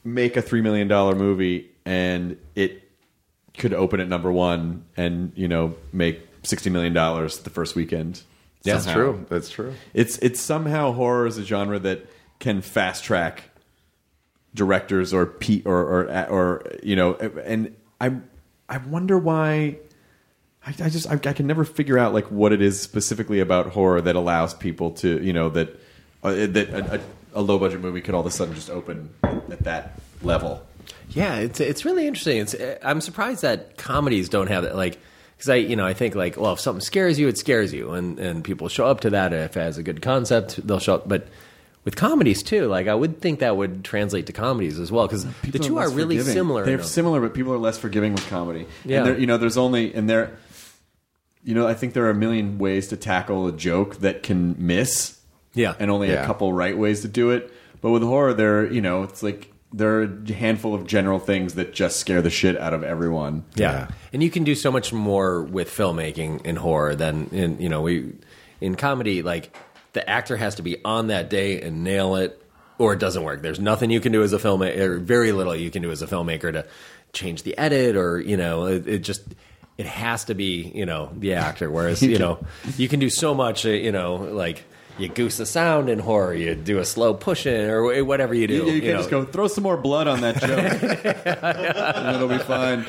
make 0.04 0.38
a 0.38 0.42
three 0.42 0.62
million 0.62 0.88
dollar 0.88 1.16
movie 1.16 1.70
and 1.86 2.38
it 2.56 2.84
could 3.58 3.74
open 3.74 4.00
at 4.00 4.08
number 4.08 4.32
one 4.32 4.86
and 4.96 5.34
you 5.36 5.48
know 5.48 5.76
make 5.92 6.22
sixty 6.44 6.70
million 6.70 6.94
dollars 6.94 7.40
the 7.40 7.50
first 7.50 7.76
weekend. 7.76 8.22
Yeah, 8.64 8.74
that's 8.74 8.86
Somehow. 8.86 9.00
true. 9.00 9.26
That's 9.30 9.50
true. 9.50 9.74
It's 9.94 10.18
it's 10.20 10.40
somehow 10.40 10.92
horror 10.92 11.28
is 11.28 11.38
a 11.38 11.46
genre 11.46 11.80
that 11.80 12.06
can 12.40 12.62
fast 12.62 13.04
track 13.04 13.44
directors 14.54 15.14
or 15.14 15.26
Pete 15.26 15.66
or 15.66 15.80
or 15.80 16.30
or 16.30 16.72
you 16.84 16.96
know 16.96 17.14
and 17.16 17.76
I 18.02 18.16
I 18.68 18.78
wonder 18.78 19.18
why 19.18 19.78
I, 20.66 20.70
I 20.84 20.90
just 20.90 21.10
I, 21.10 21.14
I 21.14 21.34
can 21.34 21.48
never 21.48 21.64
figure 21.64 21.98
out 21.98 22.14
like 22.14 22.26
what 22.32 22.52
it 22.52 22.62
is 22.62 22.82
specifically 22.82 23.40
about 23.40 23.68
horror 23.68 24.02
that 24.02 24.16
allows 24.16 24.54
people 24.54 24.92
to 24.92 25.24
you 25.24 25.34
know 25.34 25.50
that 25.50 25.80
uh, 26.24 26.32
that 26.32 26.70
a, 26.70 26.96
a, 26.96 27.00
a 27.36 27.42
low 27.42 27.58
budget 27.60 27.80
movie 27.82 28.02
could 28.02 28.14
all 28.14 28.22
of 28.22 28.26
a 28.26 28.32
sudden 28.32 28.56
just 28.56 28.70
open 28.70 29.10
at 29.24 29.60
that 29.64 30.00
level. 30.22 30.66
Yeah, 31.10 31.36
it's 31.38 31.60
it's 31.60 31.86
really 31.86 32.08
interesting. 32.08 32.40
It's 32.40 32.56
I'm 32.84 33.02
surprised 33.02 33.42
that 33.44 33.78
comedies 33.78 34.30
don't 34.30 34.48
have 34.48 34.64
that. 34.64 34.76
Like, 34.76 35.00
because 35.40 35.50
I 35.52 35.56
you 35.56 35.78
know 35.78 35.86
I 35.86 35.94
think 35.94 36.16
like 36.16 36.36
well 36.36 36.52
if 36.52 36.60
something 36.60 36.82
scares 36.82 37.18
you, 37.18 37.30
it 37.30 37.38
scares 37.38 37.74
you, 37.74 37.94
and 37.94 38.20
and 38.20 38.44
people 38.44 38.68
show 38.68 38.86
up 38.86 39.00
to 39.02 39.10
that. 39.12 39.32
If 39.32 39.56
it 39.56 39.62
has 39.62 39.78
a 39.78 39.84
good 39.84 40.02
concept, 40.02 40.68
they'll 40.68 40.80
show 40.80 40.96
up. 40.96 41.08
But 41.08 41.30
with 41.86 41.96
comedies 41.96 42.44
too, 42.44 42.68
like 42.68 42.88
I 42.88 42.94
would 42.94 43.22
think 43.22 43.40
that 43.40 43.56
would 43.56 43.86
translate 43.86 44.26
to 44.28 44.34
comedies 44.34 44.80
as 44.80 44.92
well 44.92 45.08
because 45.08 45.26
the 45.44 45.60
two 45.60 45.78
are 45.78 45.88
less 45.88 45.96
really 45.96 46.18
forgiving. 46.18 46.34
similar. 46.34 46.66
They're 46.66 46.80
in 46.80 46.84
similar, 46.84 47.22
but 47.22 47.34
people 47.34 47.54
are 47.54 47.58
less 47.58 47.78
forgiving 47.78 48.12
with 48.12 48.28
comedy. 48.30 48.68
Yeah. 48.84 48.98
and 48.98 49.08
there, 49.08 49.18
you 49.18 49.28
know, 49.28 49.38
there's 49.38 49.58
only 49.58 49.94
and 49.94 50.10
there, 50.10 50.38
you 51.42 51.56
know, 51.56 51.66
I 51.66 51.74
think 51.74 51.94
there 51.94 52.04
are 52.06 52.10
a 52.10 52.16
million 52.16 52.58
ways 52.58 52.90
to 52.90 52.98
tackle 52.98 53.48
a 53.48 53.54
joke 53.54 53.98
that 53.98 54.24
can 54.24 54.56
miss. 54.60 55.16
Yeah. 55.54 55.74
and 55.80 55.90
only 55.90 56.12
a 56.12 56.26
couple 56.26 56.54
right 56.54 56.78
ways 56.78 57.02
to 57.02 57.08
do 57.08 57.32
it. 57.32 57.52
But 57.82 57.92
with 57.92 58.04
horror, 58.04 58.34
there, 58.34 58.72
you 58.72 58.82
know, 58.82 59.04
it's 59.04 59.24
like 59.24 59.52
there 59.72 60.00
are 60.00 60.04
a 60.04 60.34
handful 60.34 60.74
of 60.74 60.88
general 60.88 61.20
things 61.20 61.54
that 61.56 61.74
just 61.74 62.00
scare 62.00 62.22
the 62.22 62.30
shit 62.30 62.58
out 62.58 62.74
of 62.74 62.84
everyone. 62.84 63.44
Yeah. 63.56 63.72
Yeah. 63.72 63.88
And 64.14 64.24
you 64.24 64.32
can 64.32 64.44
do 64.44 64.56
so 64.56 64.72
much 64.72 64.92
more 64.92 65.44
with 65.44 65.70
filmmaking 65.70 66.46
in 66.46 66.56
horror 66.56 66.96
than 66.96 67.28
in 67.30 67.60
you 67.62 67.70
know, 67.70 67.82
we 67.82 68.14
in 68.62 68.76
comedy, 68.76 69.22
like 69.22 69.56
the 69.94 70.08
actor 70.10 70.38
has 70.38 70.56
to 70.56 70.62
be 70.62 70.84
on 70.84 71.08
that 71.08 71.30
day 71.30 71.62
and 71.62 71.84
nail 71.84 72.16
it 72.16 72.42
or 72.78 72.94
it 72.94 73.00
doesn't 73.00 73.24
work. 73.24 73.42
There's 73.42 73.60
nothing 73.60 73.92
you 73.92 74.00
can 74.00 74.12
do 74.12 74.24
as 74.24 74.34
a 74.34 74.40
filmmaker 74.40 74.80
or 74.80 74.98
very 74.98 75.32
little 75.32 75.56
you 75.56 75.70
can 75.70 75.82
do 75.82 75.92
as 75.92 76.02
a 76.02 76.08
filmmaker 76.08 76.52
to 76.54 76.66
change 77.14 77.44
the 77.44 77.58
edit 77.58 77.96
or, 77.96 78.20
you 78.20 78.38
know, 78.38 78.66
it, 78.66 78.88
it 78.88 79.00
just 79.00 79.22
it 79.78 79.86
has 79.86 80.26
to 80.26 80.34
be, 80.34 80.72
you 80.76 80.86
know, 80.86 81.12
the 81.18 81.36
actor. 81.36 81.70
Whereas, 81.70 82.02
you 82.04 82.18
know, 82.18 82.40
you 82.78 82.88
can 82.88 83.00
do 83.00 83.10
so 83.10 83.36
much, 83.36 83.66
uh, 83.66 83.70
you 83.70 83.92
know, 83.92 84.16
like 84.16 84.64
you 85.00 85.08
goose 85.08 85.38
the 85.38 85.46
sound 85.46 85.90
in 85.90 86.00
horror, 86.00 86.34
you 86.34 86.56
do 86.56 86.80
a 86.80 86.86
slow 86.86 87.14
push 87.14 87.46
in 87.46 87.70
or 87.70 88.04
whatever 88.04 88.34
you 88.34 88.48
do. 88.48 88.66
You, 88.66 88.66
you 88.74 88.82
can 88.82 88.92
know. 88.92 88.98
just 88.98 89.10
go 89.10 89.26
throw 89.26 89.48
some 89.48 89.64
more 89.64 89.78
blood 89.78 90.08
on 90.08 90.22
that 90.22 90.42
joke, 90.42 91.06
and 91.96 92.16
it'll 92.16 92.28
be 92.28 92.38
fine. 92.40 92.86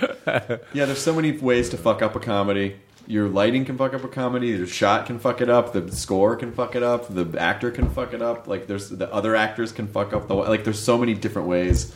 Yeah, 0.72 0.86
there's 0.86 1.02
so 1.02 1.14
many 1.14 1.32
ways 1.32 1.68
to 1.70 1.76
fuck 1.76 2.02
up 2.02 2.16
a 2.16 2.20
comedy. 2.20 2.76
Your 3.06 3.28
lighting 3.28 3.64
can 3.64 3.76
fuck 3.76 3.94
up 3.94 4.04
a 4.04 4.08
comedy. 4.08 4.48
Your 4.48 4.66
shot 4.66 5.06
can 5.06 5.18
fuck 5.18 5.40
it 5.40 5.48
up. 5.50 5.72
The 5.72 5.90
score 5.90 6.36
can 6.36 6.52
fuck 6.52 6.76
it 6.76 6.82
up. 6.82 7.12
The 7.12 7.40
actor 7.40 7.70
can 7.70 7.90
fuck 7.90 8.12
it 8.12 8.22
up. 8.22 8.46
Like 8.46 8.66
there's 8.66 8.88
the 8.88 9.12
other 9.12 9.34
actors 9.34 9.72
can 9.72 9.88
fuck 9.88 10.12
up 10.12 10.28
the 10.28 10.34
like. 10.34 10.64
There's 10.64 10.78
so 10.78 10.98
many 10.98 11.14
different 11.14 11.48
ways 11.48 11.94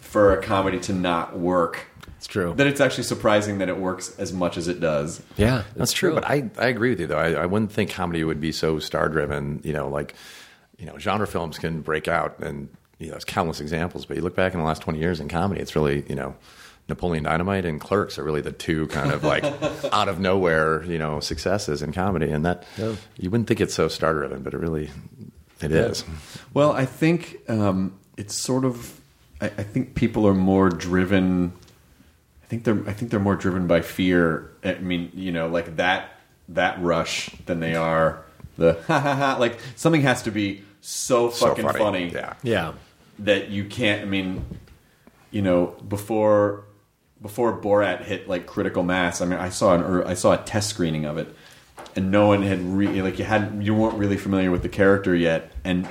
for 0.00 0.36
a 0.36 0.42
comedy 0.42 0.78
to 0.80 0.92
not 0.92 1.38
work. 1.38 1.86
It's 2.22 2.28
true. 2.28 2.54
That 2.54 2.68
it's 2.68 2.80
actually 2.80 3.02
surprising 3.02 3.58
that 3.58 3.68
it 3.68 3.78
works 3.78 4.16
as 4.16 4.32
much 4.32 4.56
as 4.56 4.68
it 4.68 4.78
does. 4.78 5.20
yeah, 5.36 5.64
That's 5.74 5.90
it's 5.90 5.92
true, 5.92 6.14
but 6.14 6.22
I, 6.24 6.48
I 6.56 6.68
agree 6.68 6.90
with 6.90 7.00
you 7.00 7.08
though. 7.08 7.18
I, 7.18 7.32
I 7.32 7.46
wouldn't 7.46 7.72
think 7.72 7.90
comedy 7.90 8.22
would 8.22 8.40
be 8.40 8.52
so 8.52 8.78
star 8.78 9.08
driven. 9.08 9.60
You 9.64 9.72
know, 9.72 9.88
like 9.88 10.14
you 10.78 10.86
know, 10.86 10.96
genre 10.98 11.26
films 11.26 11.58
can 11.58 11.80
break 11.80 12.06
out, 12.06 12.38
and 12.38 12.68
you 13.00 13.06
know, 13.06 13.14
there's 13.14 13.24
countless 13.24 13.60
examples. 13.60 14.06
But 14.06 14.18
you 14.18 14.22
look 14.22 14.36
back 14.36 14.54
in 14.54 14.60
the 14.60 14.64
last 14.64 14.82
twenty 14.82 15.00
years 15.00 15.18
in 15.18 15.28
comedy, 15.28 15.60
it's 15.60 15.74
really 15.74 16.04
you 16.08 16.14
know, 16.14 16.36
Napoleon 16.88 17.24
Dynamite 17.24 17.64
and 17.64 17.80
Clerks 17.80 18.20
are 18.20 18.22
really 18.22 18.40
the 18.40 18.52
two 18.52 18.86
kind 18.86 19.10
of 19.10 19.24
like 19.24 19.42
out 19.92 20.08
of 20.08 20.20
nowhere 20.20 20.84
you 20.84 20.98
know 20.98 21.18
successes 21.18 21.82
in 21.82 21.92
comedy, 21.92 22.30
and 22.30 22.46
that 22.46 22.64
you 23.18 23.30
wouldn't 23.30 23.48
think 23.48 23.60
it's 23.60 23.74
so 23.74 23.88
star 23.88 24.12
driven, 24.12 24.44
but 24.44 24.54
it 24.54 24.58
really 24.58 24.90
it 25.60 25.72
is. 25.72 26.04
Well, 26.54 26.70
I 26.70 26.86
think 26.86 27.38
um, 27.48 27.98
it's 28.16 28.36
sort 28.36 28.64
of. 28.64 29.00
I, 29.40 29.46
I 29.46 29.64
think 29.64 29.96
people 29.96 30.24
are 30.28 30.34
more 30.34 30.68
driven. 30.68 31.54
I 32.52 32.54
think 32.54 32.64
they're. 32.64 32.86
I 32.86 32.92
think 32.92 33.10
they're 33.10 33.18
more 33.18 33.34
driven 33.34 33.66
by 33.66 33.80
fear. 33.80 34.50
I 34.62 34.74
mean, 34.74 35.10
you 35.14 35.32
know, 35.32 35.48
like 35.48 35.76
that 35.76 36.10
that 36.50 36.82
rush 36.82 37.30
than 37.46 37.60
they 37.60 37.74
are 37.74 38.26
the 38.58 38.74
ha 38.88 39.00
ha 39.00 39.14
ha. 39.14 39.36
Like 39.40 39.58
something 39.74 40.02
has 40.02 40.20
to 40.24 40.30
be 40.30 40.62
so 40.82 41.30
So 41.30 41.46
fucking 41.46 41.66
funny, 41.66 42.10
yeah. 42.10 42.34
Yeah. 42.42 42.74
that 43.20 43.48
you 43.48 43.64
can't. 43.64 44.02
I 44.02 44.04
mean, 44.04 44.44
you 45.30 45.40
know, 45.40 45.68
before 45.88 46.64
before 47.22 47.58
Borat 47.58 48.02
hit 48.04 48.28
like 48.28 48.44
critical 48.44 48.82
mass. 48.82 49.22
I 49.22 49.24
mean, 49.24 49.38
I 49.38 49.48
saw 49.48 49.74
an 49.74 49.80
or 49.80 50.06
I 50.06 50.12
saw 50.12 50.32
a 50.34 50.36
test 50.36 50.68
screening 50.68 51.06
of 51.06 51.16
it, 51.16 51.34
and 51.96 52.10
no 52.10 52.26
one 52.26 52.42
had 52.42 52.60
really 52.60 53.00
like 53.00 53.18
you 53.18 53.24
hadn't 53.24 53.62
you 53.62 53.74
weren't 53.74 53.96
really 53.96 54.18
familiar 54.18 54.50
with 54.50 54.60
the 54.60 54.68
character 54.68 55.14
yet, 55.14 55.52
and 55.64 55.88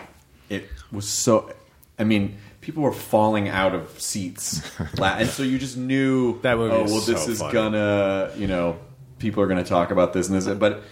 it 0.47 0.69
was 0.91 1.09
so. 1.09 1.51
I 1.97 2.03
mean. 2.03 2.37
People 2.61 2.83
were 2.83 2.91
falling 2.93 3.49
out 3.49 3.73
of 3.75 3.99
seats, 3.99 4.61
and 5.01 5.27
so 5.29 5.41
you 5.43 5.57
just 5.57 5.77
knew 5.77 6.39
That 6.43 6.57
movie 6.57 6.75
Oh 6.75 6.83
is 6.85 6.91
well, 6.91 7.01
this 7.01 7.25
so 7.25 7.31
is 7.31 7.39
funny. 7.39 7.53
gonna, 7.53 8.31
you 8.37 8.47
know, 8.47 8.77
people 9.19 9.41
are 9.43 9.47
gonna 9.47 9.63
talk 9.63 9.91
about 9.91 10.13
this 10.13 10.29
and 10.29 10.37
this, 10.39 10.47
but 10.57 10.83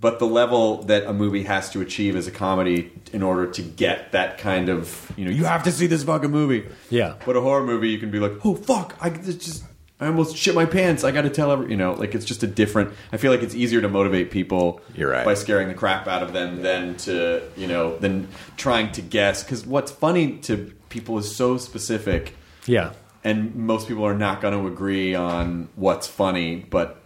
but 0.00 0.18
the 0.18 0.26
level 0.26 0.82
that 0.84 1.04
a 1.06 1.12
movie 1.12 1.44
has 1.44 1.70
to 1.70 1.80
achieve 1.80 2.16
as 2.16 2.26
a 2.26 2.30
comedy 2.30 2.90
in 3.12 3.22
order 3.22 3.46
to 3.52 3.62
get 3.62 4.12
that 4.12 4.38
kind 4.38 4.68
of 4.68 5.10
you 5.16 5.24
know 5.24 5.30
you 5.30 5.44
have 5.44 5.62
to 5.62 5.72
see 5.72 5.86
this 5.86 6.02
fucking 6.02 6.30
movie 6.30 6.66
Yeah. 6.90 7.14
but 7.24 7.36
a 7.36 7.40
horror 7.40 7.64
movie 7.64 7.88
you 7.90 7.98
can 7.98 8.10
be 8.10 8.18
like 8.18 8.32
oh 8.44 8.54
fuck 8.54 8.96
i 9.00 9.08
it's 9.08 9.36
just 9.36 9.64
i 10.00 10.06
almost 10.06 10.36
shit 10.36 10.54
my 10.54 10.66
pants 10.66 11.04
i 11.04 11.12
gotta 11.12 11.30
tell 11.30 11.52
every 11.52 11.70
you 11.70 11.76
know 11.76 11.92
like 11.92 12.14
it's 12.14 12.24
just 12.26 12.42
a 12.42 12.46
different 12.46 12.92
i 13.12 13.16
feel 13.16 13.30
like 13.30 13.42
it's 13.42 13.54
easier 13.54 13.80
to 13.80 13.88
motivate 13.88 14.30
people 14.32 14.80
You're 14.96 15.10
right. 15.10 15.24
by 15.24 15.34
scaring 15.34 15.68
the 15.68 15.74
crap 15.74 16.06
out 16.08 16.22
of 16.24 16.32
them 16.32 16.60
than 16.60 16.96
to 16.98 17.42
you 17.56 17.68
know 17.68 17.96
than 17.98 18.28
trying 18.56 18.90
to 18.92 19.00
guess 19.00 19.42
because 19.44 19.64
what's 19.64 19.92
funny 19.92 20.38
to 20.38 20.72
people 20.94 21.18
is 21.18 21.34
so 21.36 21.58
specific, 21.58 22.34
Yeah. 22.66 22.92
and 23.22 23.54
most 23.54 23.88
people 23.88 24.06
are 24.06 24.14
not 24.16 24.40
going 24.40 24.58
to 24.58 24.66
agree 24.66 25.14
on 25.14 25.68
what's 25.76 26.06
funny, 26.06 26.64
but 26.70 27.00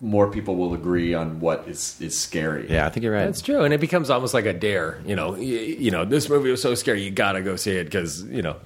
more 0.00 0.30
people 0.30 0.56
will 0.56 0.74
agree 0.74 1.14
on 1.14 1.40
what 1.40 1.68
is 1.68 1.96
is 2.00 2.18
scary. 2.18 2.66
Yeah, 2.70 2.86
I 2.86 2.90
think 2.90 3.04
you're 3.04 3.12
right. 3.12 3.26
That's 3.26 3.42
true, 3.42 3.62
and 3.62 3.72
it 3.72 3.80
becomes 3.80 4.10
almost 4.10 4.34
like 4.34 4.46
a 4.46 4.52
dare. 4.52 4.98
You 5.06 5.14
know, 5.14 5.36
you, 5.36 5.56
you 5.58 5.90
know, 5.90 6.04
this 6.04 6.28
movie 6.28 6.50
was 6.50 6.60
so 6.62 6.74
scary, 6.74 7.02
you 7.02 7.10
gotta 7.10 7.42
go 7.42 7.54
see 7.56 7.72
it 7.72 7.84
because 7.84 8.22
you 8.24 8.42
know, 8.42 8.56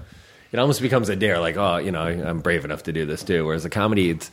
it 0.52 0.58
almost 0.58 0.80
becomes 0.80 1.08
a 1.08 1.16
dare. 1.16 1.38
Like, 1.40 1.56
oh, 1.56 1.76
you 1.76 1.90
know, 1.90 2.02
I'm 2.02 2.40
brave 2.40 2.64
enough 2.64 2.84
to 2.84 2.92
do 2.92 3.04
this 3.04 3.22
too. 3.24 3.44
Whereas 3.44 3.64
a 3.64 3.70
comedy, 3.70 4.10
it's 4.10 4.30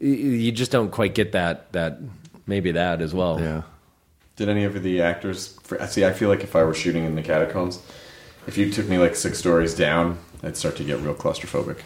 you- 0.00 0.12
you 0.44 0.52
just 0.52 0.70
don't 0.70 0.90
quite 0.92 1.14
get 1.14 1.32
that 1.32 1.72
that 1.72 1.98
maybe 2.46 2.72
that 2.72 3.00
as 3.00 3.12
well. 3.14 3.40
yeah. 3.40 3.62
Did 4.36 4.48
any 4.48 4.62
of 4.64 4.80
the 4.82 5.02
actors? 5.02 5.58
See, 5.88 6.04
I 6.04 6.12
feel 6.12 6.28
like 6.28 6.44
if 6.44 6.54
I 6.54 6.62
were 6.62 6.74
shooting 6.74 7.04
in 7.04 7.16
the 7.16 7.22
catacombs, 7.22 7.80
if 8.48 8.56
you 8.56 8.72
took 8.72 8.88
me 8.88 8.98
like 8.98 9.14
six 9.14 9.38
stories 9.38 9.74
down, 9.74 10.18
I'd 10.42 10.56
start 10.56 10.76
to 10.76 10.84
get 10.84 10.98
real 11.00 11.14
claustrophobic. 11.14 11.80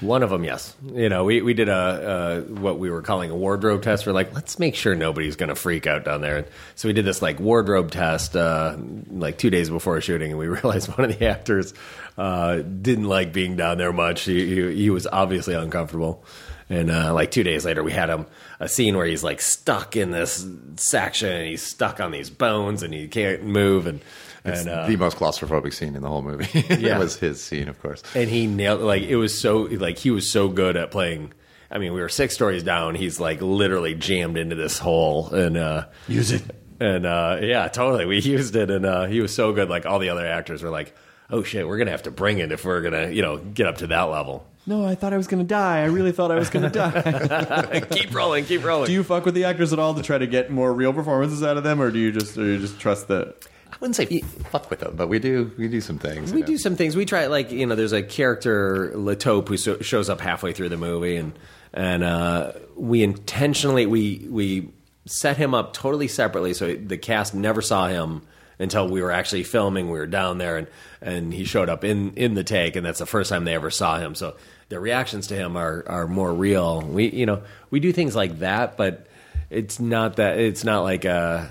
One 0.00 0.22
of 0.22 0.30
them, 0.30 0.44
yes. 0.44 0.76
You 0.92 1.08
know, 1.08 1.24
we, 1.24 1.40
we 1.40 1.54
did 1.54 1.68
a 1.68 2.44
what 2.46 2.78
we 2.78 2.90
were 2.90 3.02
calling 3.02 3.30
a 3.30 3.34
wardrobe 3.34 3.82
test. 3.82 4.06
We're 4.06 4.12
like, 4.12 4.34
let's 4.34 4.58
make 4.58 4.76
sure 4.76 4.94
nobody's 4.94 5.34
going 5.34 5.48
to 5.48 5.54
freak 5.54 5.86
out 5.86 6.04
down 6.04 6.20
there. 6.20 6.44
So 6.76 6.88
we 6.88 6.92
did 6.92 7.04
this 7.04 7.22
like 7.22 7.40
wardrobe 7.40 7.90
test 7.90 8.36
uh, 8.36 8.76
like 9.10 9.38
two 9.38 9.50
days 9.50 9.70
before 9.70 10.00
shooting, 10.00 10.30
and 10.30 10.38
we 10.38 10.46
realized 10.48 10.88
one 10.88 11.10
of 11.10 11.18
the 11.18 11.26
actors 11.26 11.72
uh, 12.16 12.56
didn't 12.56 13.08
like 13.08 13.32
being 13.32 13.56
down 13.56 13.78
there 13.78 13.92
much. 13.92 14.22
He, 14.22 14.46
he, 14.46 14.74
he 14.74 14.90
was 14.90 15.06
obviously 15.06 15.54
uncomfortable. 15.54 16.22
And 16.70 16.90
uh, 16.90 17.14
like 17.14 17.30
two 17.30 17.44
days 17.44 17.64
later, 17.64 17.82
we 17.82 17.92
had 17.92 18.10
him 18.10 18.26
a 18.60 18.68
scene 18.68 18.96
where 18.96 19.06
he's 19.06 19.22
like 19.24 19.40
stuck 19.40 19.96
in 19.96 20.10
this 20.10 20.46
section, 20.76 21.30
and 21.30 21.46
he's 21.46 21.62
stuck 21.62 22.00
on 22.00 22.10
these 22.10 22.30
bones, 22.30 22.82
and 22.82 22.92
he 22.94 23.08
can't 23.08 23.44
move. 23.44 23.86
And 23.86 24.00
It's 24.44 24.60
and 24.62 24.68
uh, 24.70 24.86
the 24.86 24.96
most 24.96 25.16
claustrophobic 25.16 25.72
scene 25.74 25.94
in 25.96 26.02
the 26.02 26.08
whole 26.08 26.22
movie. 26.22 26.46
Yeah. 26.76 26.96
it 26.96 26.98
was 26.98 27.16
his 27.16 27.42
scene, 27.42 27.68
of 27.68 27.80
course. 27.82 28.02
and 28.14 28.28
he 28.30 28.46
nailed 28.46 28.80
like 28.80 29.02
it 29.02 29.16
was 29.16 29.38
so 29.38 29.58
like 29.62 29.98
he 29.98 30.10
was 30.10 30.30
so 30.30 30.48
good 30.48 30.76
at 30.76 30.90
playing 30.90 31.32
i 31.70 31.76
mean 31.78 31.92
we 31.92 32.00
were 32.00 32.08
six 32.08 32.32
stories 32.34 32.62
down 32.62 32.94
he's 32.94 33.20
like 33.20 33.42
literally 33.42 33.94
jammed 33.94 34.38
into 34.38 34.56
this 34.56 34.78
hole 34.78 35.28
and 35.34 35.56
uh 35.58 35.84
Use 36.06 36.30
it. 36.32 36.42
and 36.80 37.04
uh 37.04 37.38
yeah 37.42 37.68
totally 37.68 38.06
we 38.06 38.18
used 38.22 38.56
it 38.56 38.70
and 38.70 38.86
uh 38.86 39.04
he 39.04 39.20
was 39.20 39.34
so 39.34 39.52
good 39.52 39.68
like 39.68 39.84
all 39.84 39.98
the 39.98 40.08
other 40.08 40.26
actors 40.26 40.62
were 40.62 40.70
like 40.70 40.94
oh 41.30 41.42
shit 41.42 41.66
we're 41.66 41.78
gonna 41.78 41.90
have 41.90 42.02
to 42.02 42.10
bring 42.10 42.38
it 42.38 42.52
if 42.52 42.64
we're 42.64 42.80
gonna 42.80 43.10
you 43.10 43.22
know 43.22 43.38
get 43.38 43.66
up 43.66 43.78
to 43.78 43.86
that 43.86 44.02
level 44.02 44.46
No, 44.66 44.84
I 44.84 44.94
thought 44.94 45.14
I 45.14 45.16
was 45.16 45.28
going 45.28 45.42
to 45.42 45.48
die. 45.48 45.80
I 45.80 45.86
really 45.86 46.12
thought 46.12 46.30
I 46.30 46.34
was 46.34 46.50
going 46.50 46.70
to 46.70 46.70
die. 46.70 47.80
keep 47.90 48.14
rolling 48.14 48.44
keep 48.44 48.62
rolling 48.62 48.86
do 48.86 48.92
you 48.92 49.02
fuck 49.02 49.24
with 49.24 49.34
the 49.34 49.44
actors 49.44 49.72
at 49.72 49.78
all 49.78 49.94
to 49.94 50.02
try 50.02 50.18
to 50.18 50.26
get 50.26 50.50
more 50.50 50.72
real 50.72 50.92
performances 50.92 51.42
out 51.42 51.56
of 51.56 51.64
them, 51.64 51.80
or 51.80 51.90
do 51.90 51.98
you 51.98 52.12
just 52.12 52.36
or 52.36 52.44
you 52.44 52.58
just 52.58 52.78
trust 52.78 53.08
that? 53.08 53.46
I 53.72 53.76
wouldn't 53.80 53.96
say 53.96 54.20
fuck 54.50 54.70
with 54.70 54.80
them, 54.80 54.96
but 54.96 55.08
we 55.08 55.18
do 55.18 55.52
we 55.56 55.68
do 55.68 55.80
some 55.80 55.98
things. 55.98 56.32
We 56.32 56.38
you 56.38 56.42
know. 56.42 56.46
do 56.48 56.58
some 56.58 56.76
things. 56.76 56.96
We 56.96 57.04
try 57.04 57.26
like 57.26 57.50
you 57.50 57.64
know, 57.66 57.74
there's 57.74 57.92
a 57.92 58.02
character 58.02 58.92
La 58.94 59.14
Taupe 59.14 59.48
who 59.48 59.56
so, 59.56 59.78
shows 59.80 60.08
up 60.08 60.20
halfway 60.20 60.52
through 60.52 60.70
the 60.70 60.76
movie, 60.76 61.16
and 61.16 61.38
and 61.72 62.02
uh, 62.02 62.52
we 62.76 63.02
intentionally 63.02 63.86
we 63.86 64.26
we 64.28 64.70
set 65.06 65.36
him 65.36 65.54
up 65.54 65.74
totally 65.74 66.08
separately, 66.08 66.54
so 66.54 66.74
the 66.74 66.98
cast 66.98 67.34
never 67.34 67.62
saw 67.62 67.88
him 67.88 68.22
until 68.58 68.88
we 68.88 69.02
were 69.02 69.12
actually 69.12 69.44
filming. 69.44 69.90
We 69.90 69.98
were 69.98 70.06
down 70.06 70.38
there, 70.38 70.56
and 70.56 70.66
and 71.00 71.32
he 71.32 71.44
showed 71.44 71.68
up 71.68 71.84
in 71.84 72.14
in 72.14 72.34
the 72.34 72.44
take, 72.44 72.76
and 72.76 72.84
that's 72.84 72.98
the 72.98 73.06
first 73.06 73.30
time 73.30 73.44
they 73.44 73.54
ever 73.54 73.70
saw 73.70 73.98
him. 73.98 74.14
So 74.14 74.36
their 74.68 74.80
reactions 74.80 75.26
to 75.28 75.34
him 75.34 75.56
are 75.56 75.84
are 75.86 76.06
more 76.06 76.32
real. 76.32 76.82
We 76.82 77.08
you 77.08 77.26
know 77.26 77.42
we 77.70 77.80
do 77.80 77.92
things 77.92 78.16
like 78.16 78.40
that, 78.40 78.76
but 78.76 79.06
it's 79.50 79.80
not 79.80 80.16
that 80.16 80.38
it's 80.38 80.64
not 80.64 80.82
like 80.82 81.04
a 81.04 81.50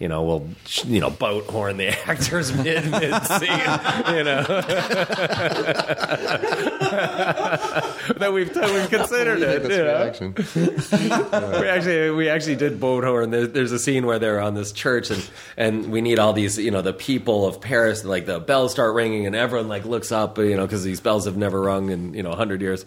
you 0.00 0.08
know, 0.08 0.22
we'll 0.22 0.48
you 0.86 0.98
know 0.98 1.10
boat 1.10 1.44
horn 1.44 1.76
the 1.76 1.88
actors 2.08 2.54
mid 2.54 2.90
mid 2.90 3.22
scene, 3.26 3.50
you 3.50 4.24
know. 4.24 4.42
that 8.16 8.30
we've 8.32 8.56
we've 8.56 8.88
considered 8.88 9.42
it. 9.42 9.62
You 9.62 9.84
know? 9.84 10.10
we 11.60 11.68
actually 11.68 12.10
we 12.12 12.30
actually 12.30 12.56
did 12.56 12.80
boat 12.80 13.04
horn. 13.04 13.30
There, 13.30 13.46
there's 13.46 13.72
a 13.72 13.78
scene 13.78 14.06
where 14.06 14.18
they're 14.18 14.40
on 14.40 14.54
this 14.54 14.72
church 14.72 15.10
and 15.10 15.30
and 15.58 15.92
we 15.92 16.00
need 16.00 16.18
all 16.18 16.32
these 16.32 16.56
you 16.56 16.70
know 16.70 16.80
the 16.80 16.94
people 16.94 17.46
of 17.46 17.60
Paris. 17.60 18.02
Like 18.02 18.24
the 18.24 18.40
bells 18.40 18.72
start 18.72 18.94
ringing 18.94 19.26
and 19.26 19.36
everyone 19.36 19.68
like 19.68 19.84
looks 19.84 20.10
up 20.10 20.38
you 20.38 20.56
know 20.56 20.64
because 20.64 20.82
these 20.82 21.00
bells 21.00 21.26
have 21.26 21.36
never 21.36 21.60
rung 21.60 21.90
in 21.90 22.14
you 22.14 22.22
know 22.22 22.34
hundred 22.34 22.62
years. 22.62 22.86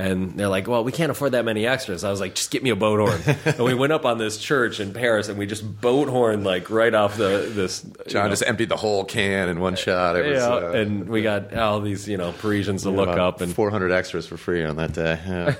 And 0.00 0.38
they're 0.38 0.48
like, 0.48 0.66
well, 0.66 0.82
we 0.82 0.92
can't 0.92 1.10
afford 1.10 1.32
that 1.32 1.44
many 1.44 1.66
extras. 1.66 2.04
I 2.04 2.10
was 2.10 2.20
like, 2.20 2.34
just 2.34 2.50
get 2.50 2.62
me 2.62 2.70
a 2.70 2.76
boat 2.76 3.00
horn. 3.00 3.20
and 3.44 3.64
we 3.64 3.74
went 3.74 3.92
up 3.92 4.04
on 4.04 4.18
this 4.18 4.38
church 4.38 4.80
in 4.80 4.92
Paris, 4.92 5.28
and 5.28 5.38
we 5.38 5.46
just 5.46 5.80
boat 5.80 6.08
horn 6.08 6.42
like 6.42 6.70
right 6.70 6.94
off 6.94 7.16
the 7.16 7.50
this. 7.52 7.84
you 7.84 7.92
John 8.06 8.24
know, 8.24 8.30
just 8.30 8.44
emptied 8.46 8.68
the 8.70 8.76
whole 8.76 9.04
can 9.04 9.48
in 9.48 9.60
one 9.60 9.76
shot. 9.76 10.16
It 10.16 10.26
was, 10.26 10.38
yeah, 10.38 10.48
uh, 10.48 10.72
and 10.72 11.08
we 11.08 11.22
got 11.22 11.54
all 11.54 11.80
these 11.80 12.08
you 12.08 12.16
know 12.16 12.32
Parisians 12.32 12.82
to 12.84 12.90
look 12.90 13.10
up 13.10 13.40
and 13.40 13.54
400 13.54 13.92
extras 13.92 14.26
for 14.26 14.36
free 14.36 14.64
on 14.64 14.76
that 14.76 14.92
day. 14.92 15.18
Yeah. 15.26 15.54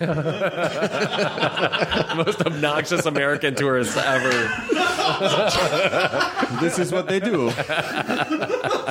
most 2.16 2.40
obnoxious 2.42 3.06
American 3.06 3.54
tourists 3.54 3.96
ever. 3.96 4.50
This 6.60 6.78
is 6.78 6.92
what 6.92 7.08
they 7.08 7.20
do. 7.20 7.50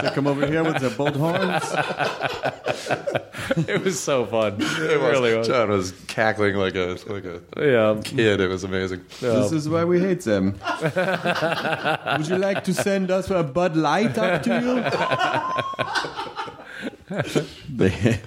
They 0.02 0.10
come 0.12 0.28
over 0.28 0.46
here 0.46 0.64
with 0.64 0.78
their 0.80 0.90
bolt 0.92 1.16
horns. 1.16 1.64
It 3.68 3.84
was 3.84 4.00
so 4.00 4.26
fun. 4.28 4.54
It, 4.62 4.92
It 4.92 5.02
was. 5.02 5.12
really 5.12 5.36
was. 5.36 5.48
John 5.48 5.70
was 5.70 5.92
cackling 6.08 6.56
like 6.56 6.76
a 6.76 6.98
like 7.08 7.26
a 7.26 7.42
Yeah. 7.58 8.00
kid. 8.04 8.40
It 8.40 8.48
was 8.48 8.64
amazing. 8.64 9.02
This 9.20 9.52
is 9.52 9.68
why 9.68 9.86
we 9.86 10.00
hate 10.00 10.22
them. 10.22 10.54
Would 10.84 12.28
you 12.28 12.38
like 12.38 12.64
to 12.66 12.74
send 12.76 13.10
us 13.10 13.30
a 13.32 13.42
Bud 13.44 13.76
Light 13.76 14.18
up 14.20 14.44
to 14.44 14.62
you? 14.62 14.84
They- 17.70 18.20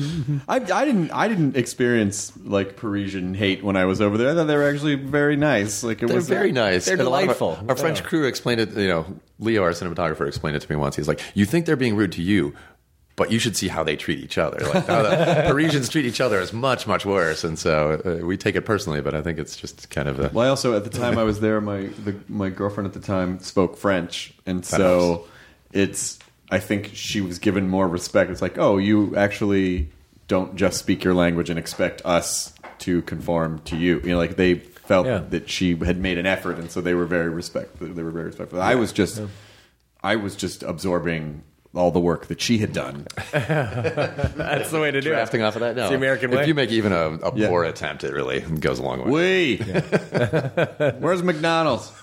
I, 0.48 0.56
I 0.56 0.84
didn't. 0.84 1.10
I 1.10 1.28
didn't 1.28 1.56
experience 1.56 2.32
like 2.44 2.76
Parisian 2.76 3.34
hate 3.34 3.62
when 3.62 3.76
I 3.76 3.84
was 3.84 4.00
over 4.00 4.16
there. 4.18 4.30
I 4.30 4.34
thought 4.34 4.44
they 4.46 4.56
were 4.56 4.68
actually 4.68 4.94
very 4.94 5.36
nice. 5.36 5.82
Like 5.82 6.02
it 6.02 6.06
They're 6.06 6.16
was 6.16 6.28
very 6.28 6.52
nice. 6.52 6.86
They're 6.86 6.94
And 6.94 7.02
a 7.02 7.10
lot 7.10 7.24
of 7.24 7.28
our- 7.30 7.34
delightful. 7.34 7.66
Our, 7.68 7.76
French 7.76 8.02
crew 8.04 8.26
explained 8.26 8.60
it. 8.60 8.72
You 8.76 8.88
know, 8.88 9.06
Leo, 9.38 9.62
our 9.62 9.70
cinematographer, 9.70 10.26
explained 10.26 10.56
it 10.56 10.60
to 10.60 10.70
me 10.72 10.76
once. 10.76 10.96
He's 10.96 11.08
like, 11.08 11.20
"You 11.34 11.44
think 11.44 11.66
they're 11.66 11.76
being 11.76 11.96
rude 11.96 12.12
to 12.12 12.22
you." 12.22 12.54
But 13.16 13.30
you 13.30 13.38
should 13.38 13.54
see 13.54 13.68
how 13.68 13.84
they 13.84 13.96
treat 13.96 14.20
each 14.20 14.38
other. 14.38 14.60
Like 14.66 14.86
how 14.86 15.02
the 15.02 15.44
Parisians 15.48 15.90
treat 15.90 16.06
each 16.06 16.22
other 16.22 16.40
is 16.40 16.54
much, 16.54 16.86
much 16.86 17.04
worse, 17.04 17.44
and 17.44 17.58
so 17.58 18.00
uh, 18.22 18.24
we 18.24 18.38
take 18.38 18.54
it 18.56 18.62
personally. 18.62 19.02
But 19.02 19.14
I 19.14 19.20
think 19.20 19.38
it's 19.38 19.56
just 19.56 19.90
kind 19.90 20.08
of 20.08 20.18
a 20.20 20.30
Well, 20.32 20.46
I 20.46 20.48
also 20.48 20.74
at 20.74 20.84
the 20.84 20.90
time 20.90 21.18
I 21.18 21.24
was 21.24 21.40
there, 21.40 21.60
my 21.60 21.82
the, 22.04 22.14
my 22.28 22.48
girlfriend 22.48 22.86
at 22.86 22.94
the 22.94 23.06
time 23.06 23.38
spoke 23.40 23.76
French, 23.76 24.32
and 24.46 24.64
so 24.64 25.26
it's. 25.72 26.18
I 26.50 26.58
think 26.58 26.90
she 26.94 27.20
was 27.20 27.38
given 27.38 27.68
more 27.68 27.86
respect. 27.88 28.30
It's 28.30 28.42
like, 28.42 28.58
oh, 28.58 28.76
you 28.78 29.14
actually 29.16 29.88
don't 30.28 30.56
just 30.56 30.78
speak 30.78 31.04
your 31.04 31.14
language 31.14 31.48
and 31.50 31.58
expect 31.58 32.02
us 32.04 32.52
to 32.80 33.02
conform 33.02 33.60
to 33.66 33.76
you. 33.76 34.00
You 34.00 34.10
know, 34.10 34.18
like 34.18 34.36
they 34.36 34.54
felt 34.54 35.06
Yeah. 35.06 35.18
that 35.30 35.48
she 35.48 35.76
had 35.76 35.98
made 35.98 36.18
an 36.18 36.26
effort, 36.26 36.58
and 36.58 36.70
so 36.70 36.80
they 36.80 36.94
were 36.94 37.04
very 37.06 37.28
respectful. 37.30 37.86
They 37.88 38.02
were 38.02 38.10
very 38.10 38.26
respectful. 38.26 38.60
I 38.60 38.74
was 38.74 38.92
just, 38.92 39.20
I 40.02 40.16
was 40.16 40.34
just 40.34 40.62
absorbing 40.62 41.42
all 41.72 41.92
the 41.92 42.00
work 42.00 42.26
that 42.26 42.40
she 42.40 42.58
had 42.58 42.72
done. 42.72 43.06
That's 43.32 44.70
the 44.72 44.80
way 44.80 44.90
to 44.90 45.00
do 45.00 45.10
drafting 45.10 45.42
off 45.42 45.54
of 45.54 45.60
that. 45.60 45.76
No, 45.76 45.82
It's 45.82 45.90
the 45.90 45.96
American 45.96 46.32
way. 46.32 46.40
if 46.42 46.48
you 46.48 46.54
make 46.54 46.70
even 46.70 46.90
a, 46.92 47.10
a 47.22 47.32
Yeah. 47.36 47.46
poor 47.48 47.62
attempt, 47.62 48.02
it 48.02 48.12
really 48.12 48.40
goes 48.40 48.80
a 48.80 48.82
long 48.82 49.08
way. 49.08 49.56
We. 49.56 49.64
Where's 50.98 51.22
McDonald's? 51.22 51.92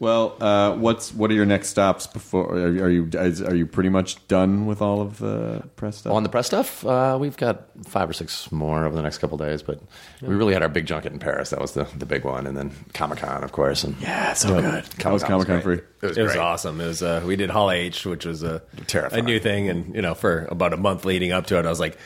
well, 0.00 0.34
uh, 0.40 0.74
what's 0.76 1.12
what 1.14 1.30
are 1.30 1.34
your 1.34 1.44
next 1.46 1.68
stops 1.68 2.06
before? 2.08 2.52
Are, 2.54 2.68
you- 2.72 2.82
are 2.84 2.90
you 2.90 3.08
is- 3.14 3.40
are 3.42 3.54
you 3.54 3.66
pretty 3.66 3.90
much 3.90 4.26
done 4.26 4.66
with 4.66 4.80
all 4.82 5.00
of 5.00 5.18
the 5.18 5.62
press 5.76 5.98
stuff? 5.98 6.12
On 6.12 6.22
the 6.24 6.28
press 6.28 6.46
stuff, 6.46 6.84
uh, 6.86 7.16
we've 7.20 7.36
got 7.36 7.66
five 7.86 8.08
or 8.10 8.12
six 8.14 8.50
more 8.50 8.86
over 8.86 8.96
the 8.96 9.02
next 9.02 9.18
couple 9.18 9.36
days, 9.38 9.62
but 9.62 9.80
we 10.22 10.34
really 10.34 10.54
had 10.54 10.62
our 10.62 10.68
big 10.68 10.86
junket 10.86 11.12
in 11.12 11.18
Paris. 11.18 11.50
That 11.50 11.60
was 11.60 11.72
the, 11.72 11.84
the 11.96 12.06
big 12.06 12.24
one, 12.24 12.46
and 12.46 12.56
then 12.56 12.72
Comic 12.94 13.18
Con, 13.18 13.44
of 13.44 13.52
course. 13.52 13.84
And 13.84 13.94
yeah, 14.00 14.32
so 14.32 14.60
good. 14.60 14.84
How 15.02 15.12
was 15.12 15.22
Comic-Con 15.22 15.28
Comic 15.28 15.46
Con 15.46 15.56
was 15.56 15.62
for 15.62 15.68
great. 15.68 15.78
you? 15.80 15.84
It 16.02 16.06
was, 16.08 16.18
It 16.18 16.22
was 16.22 16.36
awesome. 16.36 16.80
It 16.80 16.86
was 16.86 17.02
uh, 17.02 17.22
we 17.26 17.36
did 17.36 17.50
Hall 17.50 17.70
H, 17.70 18.06
which 18.06 18.24
was 18.24 18.42
a 18.42 18.62
Terrifying. 18.86 19.22
a 19.22 19.26
new 19.26 19.38
thing, 19.38 19.68
and 19.68 19.94
you 19.94 20.00
know, 20.02 20.14
for 20.14 20.46
about 20.50 20.72
a 20.72 20.76
month 20.78 21.04
leading 21.04 21.30
up 21.30 21.46
to 21.48 21.58
it, 21.58 21.66
I 21.66 21.68
was 21.68 21.78
like, 21.80 21.98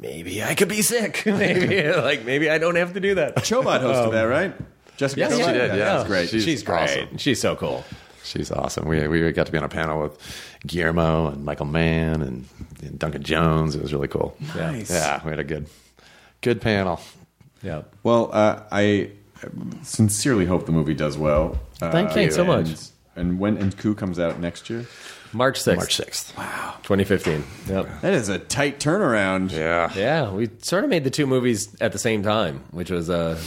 maybe 0.00 0.42
I 0.42 0.54
could 0.54 0.68
be 0.68 0.80
sick. 0.82 1.22
maybe 1.26 1.92
like 1.92 2.24
maybe 2.24 2.48
I 2.48 2.56
don't 2.56 2.76
have 2.76 2.94
to 2.94 3.00
do 3.00 3.16
that. 3.16 3.36
Chobot 3.36 3.80
hosted 3.80 4.12
that, 4.12 4.22
right? 4.22 4.54
Jessica 4.96 5.20
Yeah, 5.20 5.28
Chobot? 5.30 5.38
she 5.46 5.52
did, 5.52 5.68
yeah. 5.70 5.76
that's 5.76 6.08
great. 6.08 6.28
She's 6.28 6.44
She's, 6.44 6.62
great. 6.62 6.82
awesome. 6.82 7.16
She's 7.18 7.40
so 7.40 7.56
cool. 7.56 7.84
She's 8.22 8.50
awesome. 8.50 8.88
We 8.88 9.06
we 9.08 9.32
got 9.32 9.46
to 9.46 9.52
be 9.52 9.58
on 9.58 9.64
a 9.64 9.68
panel 9.68 10.00
with 10.02 10.18
Guillermo 10.66 11.28
and 11.28 11.44
Michael 11.44 11.66
Mann 11.66 12.22
and, 12.22 12.46
and 12.82 12.98
Duncan 12.98 13.22
Jones. 13.22 13.74
It 13.76 13.82
was 13.82 13.92
really 13.92 14.08
cool. 14.08 14.34
Nice. 14.56 14.90
Yeah, 14.90 15.20
we 15.24 15.30
had 15.30 15.38
a 15.40 15.44
good 15.44 15.66
good 16.40 16.60
panel. 16.62 17.00
Yeah. 17.62 17.82
Well, 18.02 18.30
uh, 18.32 18.60
I 18.72 19.10
sincerely 19.82 20.46
hope 20.46 20.66
the 20.66 20.72
movie 20.72 20.94
does 20.94 21.16
well. 21.18 21.58
Uh, 21.82 21.90
Thank 21.90 22.14
you. 22.16 22.30
So 22.30 22.44
much. 22.44 22.68
and- 22.68 22.90
And 23.16 23.38
when 23.38 23.58
and 23.58 23.76
Coup 23.76 23.94
comes 23.94 24.18
out 24.18 24.40
next 24.40 24.68
year, 24.68 24.86
March 25.32 25.60
sixth, 25.60 25.76
March 25.78 25.94
sixth. 25.94 26.36
Wow. 26.36 26.74
2015. 26.82 27.44
Yep. 27.68 28.00
that 28.00 28.12
is 28.12 28.28
a 28.28 28.38
tight 28.40 28.80
turnaround. 28.80 29.52
Yeah. 29.52 29.92
Yeah, 29.94 30.30
we 30.32 30.50
sort 30.62 30.82
of 30.82 30.90
made 30.90 31.04
the 31.04 31.10
two 31.10 31.26
movies 31.26 31.74
at 31.80 31.92
the 31.92 31.98
same 31.98 32.22
time, 32.24 32.64
which 32.72 32.90
was 32.90 33.08
uh, 33.10 33.38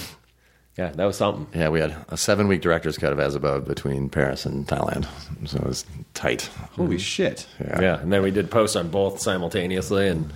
Yeah, 0.77 0.91
that 0.91 1.05
was 1.05 1.17
something. 1.17 1.47
Yeah, 1.59 1.69
we 1.69 1.79
had 1.79 1.95
a 2.09 2.17
seven 2.17 2.47
week 2.47 2.61
director's 2.61 2.97
cut 2.99 3.11
of 3.11 3.19
As 3.19 3.33
Above 3.33 3.65
between 3.65 4.09
Paris 4.09 4.45
and 4.45 4.67
Thailand. 4.67 5.07
So 5.47 5.57
it 5.57 5.65
was 5.65 5.85
tight. 6.13 6.43
Holy 6.73 6.89
mm-hmm. 6.89 6.97
shit! 6.97 7.47
Yeah. 7.59 7.81
Yeah, 7.81 7.99
and 7.99 8.13
then 8.13 8.21
we 8.21 8.29
did 8.29 8.51
posts 8.51 8.75
on 8.75 8.89
both 8.89 9.19
simultaneously, 9.19 10.07
and 10.07 10.31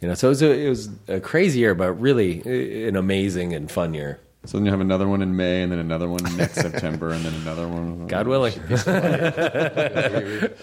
you 0.00 0.08
know, 0.08 0.14
so 0.14 0.28
it 0.28 0.30
was 0.30 0.42
a, 0.42 0.50
it 0.52 0.68
was 0.68 0.88
a 1.08 1.20
crazy 1.20 1.58
year, 1.58 1.74
but 1.74 1.92
really 1.92 2.86
an 2.86 2.94
amazing 2.94 3.52
and 3.52 3.70
fun 3.70 3.92
year. 3.92 4.20
So 4.46 4.56
then 4.56 4.64
you 4.64 4.70
have 4.70 4.80
another 4.80 5.06
one 5.06 5.20
in 5.20 5.36
May, 5.36 5.60
and 5.62 5.70
then 5.70 5.78
another 5.78 6.08
one 6.08 6.22
next 6.38 6.54
September, 6.62 7.10
and 7.10 7.22
then 7.24 7.34
another 7.42 7.68
one. 7.68 8.06
God 8.06 8.26
willing. 8.26 8.54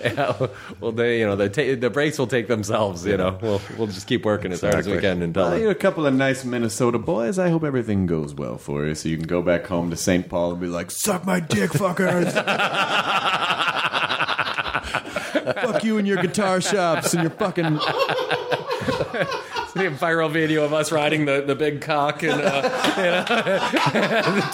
yeah, 0.02 0.48
well, 0.80 0.92
they, 0.92 1.20
you 1.20 1.28
know, 1.28 1.36
the 1.36 1.48
ta- 1.48 1.80
the 1.80 1.90
breaks 1.92 2.18
will 2.18 2.26
take 2.26 2.48
themselves. 2.48 3.06
You 3.06 3.18
know, 3.18 3.38
we'll 3.40 3.62
we'll 3.78 3.86
just 3.86 4.08
keep 4.08 4.26
working 4.26 4.52
as 4.52 4.62
hard 4.62 4.74
as 4.76 4.88
we 4.88 4.94
Exactly. 4.94 5.10
can 5.20 5.22
until. 5.22 5.44
Well, 5.52 5.60
you're 5.60 5.70
a 5.70 5.76
couple 5.76 6.08
of 6.08 6.14
nice 6.16 6.44
Minnesota 6.44 6.98
boys. 6.98 7.38
I 7.38 7.50
hope 7.50 7.64
everything 7.64 8.08
goes 8.08 8.34
well 8.34 8.58
for 8.58 8.84
you, 8.86 8.96
so 8.96 9.10
you 9.10 9.18
can 9.18 9.28
go 9.28 9.44
back 9.44 9.68
home 9.68 9.92
to 9.92 9.96
St. 9.96 10.28
Paul 10.28 10.54
and 10.54 10.60
be 10.62 10.66
like, 10.68 10.90
"Suck 10.90 11.24
my 11.26 11.40
dick, 11.40 11.70
fuckers." 11.72 12.34
Fuck 15.62 15.84
you 15.84 15.98
and 15.98 16.08
your 16.08 16.18
guitar 16.22 16.62
shops 16.62 17.14
and 17.14 17.22
your 17.24 17.32
fucking. 17.32 17.80
Viral 19.78 20.32
video 20.32 20.64
of 20.64 20.74
us 20.74 20.92
riding 20.92 21.26
the, 21.26 21.42
the 21.42 21.56
big 21.56 21.82
cock 21.82 22.24
and 22.24 22.42
uh, 22.42 22.62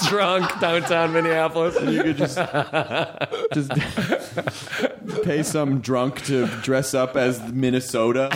drunk 0.08 0.60
downtown 0.60 1.14
Minneapolis. 1.14 1.76
And 1.76 1.94
you 1.94 2.04
could 2.04 2.18
just 2.18 2.38
just 3.54 3.72
pay 5.24 5.44
some 5.44 5.80
drunk 5.80 6.24
to 6.26 6.48
dress 6.62 6.94
up 6.94 7.16
as 7.16 7.42
Minnesota, 7.52 8.30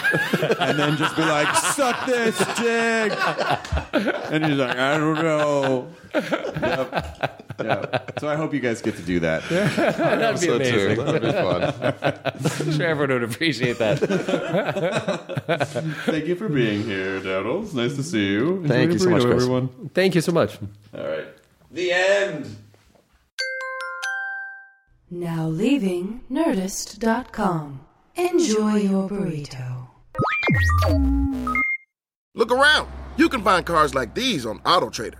and 0.59 0.79
then 0.79 0.97
just 0.97 1.15
be 1.15 1.23
like, 1.23 1.53
"Suck 1.55 2.05
this 2.05 2.37
dick," 2.57 3.13
and 4.31 4.45
he's 4.45 4.57
like, 4.57 4.77
"I 4.77 4.97
don't 4.97 5.15
know." 5.15 5.87
Yep. 6.13 7.43
Yep. 7.59 8.19
So 8.19 8.27
I 8.27 8.35
hope 8.35 8.53
you 8.53 8.59
guys 8.59 8.81
get 8.81 8.95
to 8.97 9.01
do 9.01 9.19
that. 9.21 9.41
That'd 9.49 10.39
be 10.41 10.45
So 10.47 10.57
too. 10.59 10.65
amazing. 10.95 11.05
That'd 11.05 11.21
be 11.21 11.31
fun. 11.31 12.63
I'm 12.65 12.71
sure 12.77 12.85
everyone 12.87 13.21
would 13.21 13.31
appreciate 13.31 13.77
that. 13.79 13.97
Thank 16.05 16.25
you 16.27 16.35
for 16.35 16.49
being 16.49 16.83
here, 16.83 17.19
Dowdles. 17.19 17.73
Nice 17.73 17.95
to 17.95 18.03
see 18.03 18.27
you. 18.27 18.57
Enjoy 18.57 18.67
Thank 18.67 18.83
your 18.85 18.91
you 18.93 18.99
so 18.99 19.09
much, 19.09 19.21
burrito, 19.23 19.29
Chris. 19.31 19.43
everyone. 19.43 19.89
Thank 19.93 20.15
you 20.15 20.21
so 20.21 20.31
much. 20.31 20.57
All 20.97 21.07
right. 21.07 21.27
The 21.71 21.91
end. 21.91 22.55
Now 25.09 25.47
leaving 25.47 26.21
Nerdist.com. 26.29 27.81
Enjoy 28.15 28.75
your 28.75 29.09
burrito. 29.09 29.87
Look 32.35 32.51
around. 32.51 32.89
You 33.15 33.29
can 33.29 33.41
find 33.43 33.65
cars 33.65 33.95
like 33.95 34.13
these 34.13 34.45
on 34.45 34.59
AutoTrader. 34.59 35.19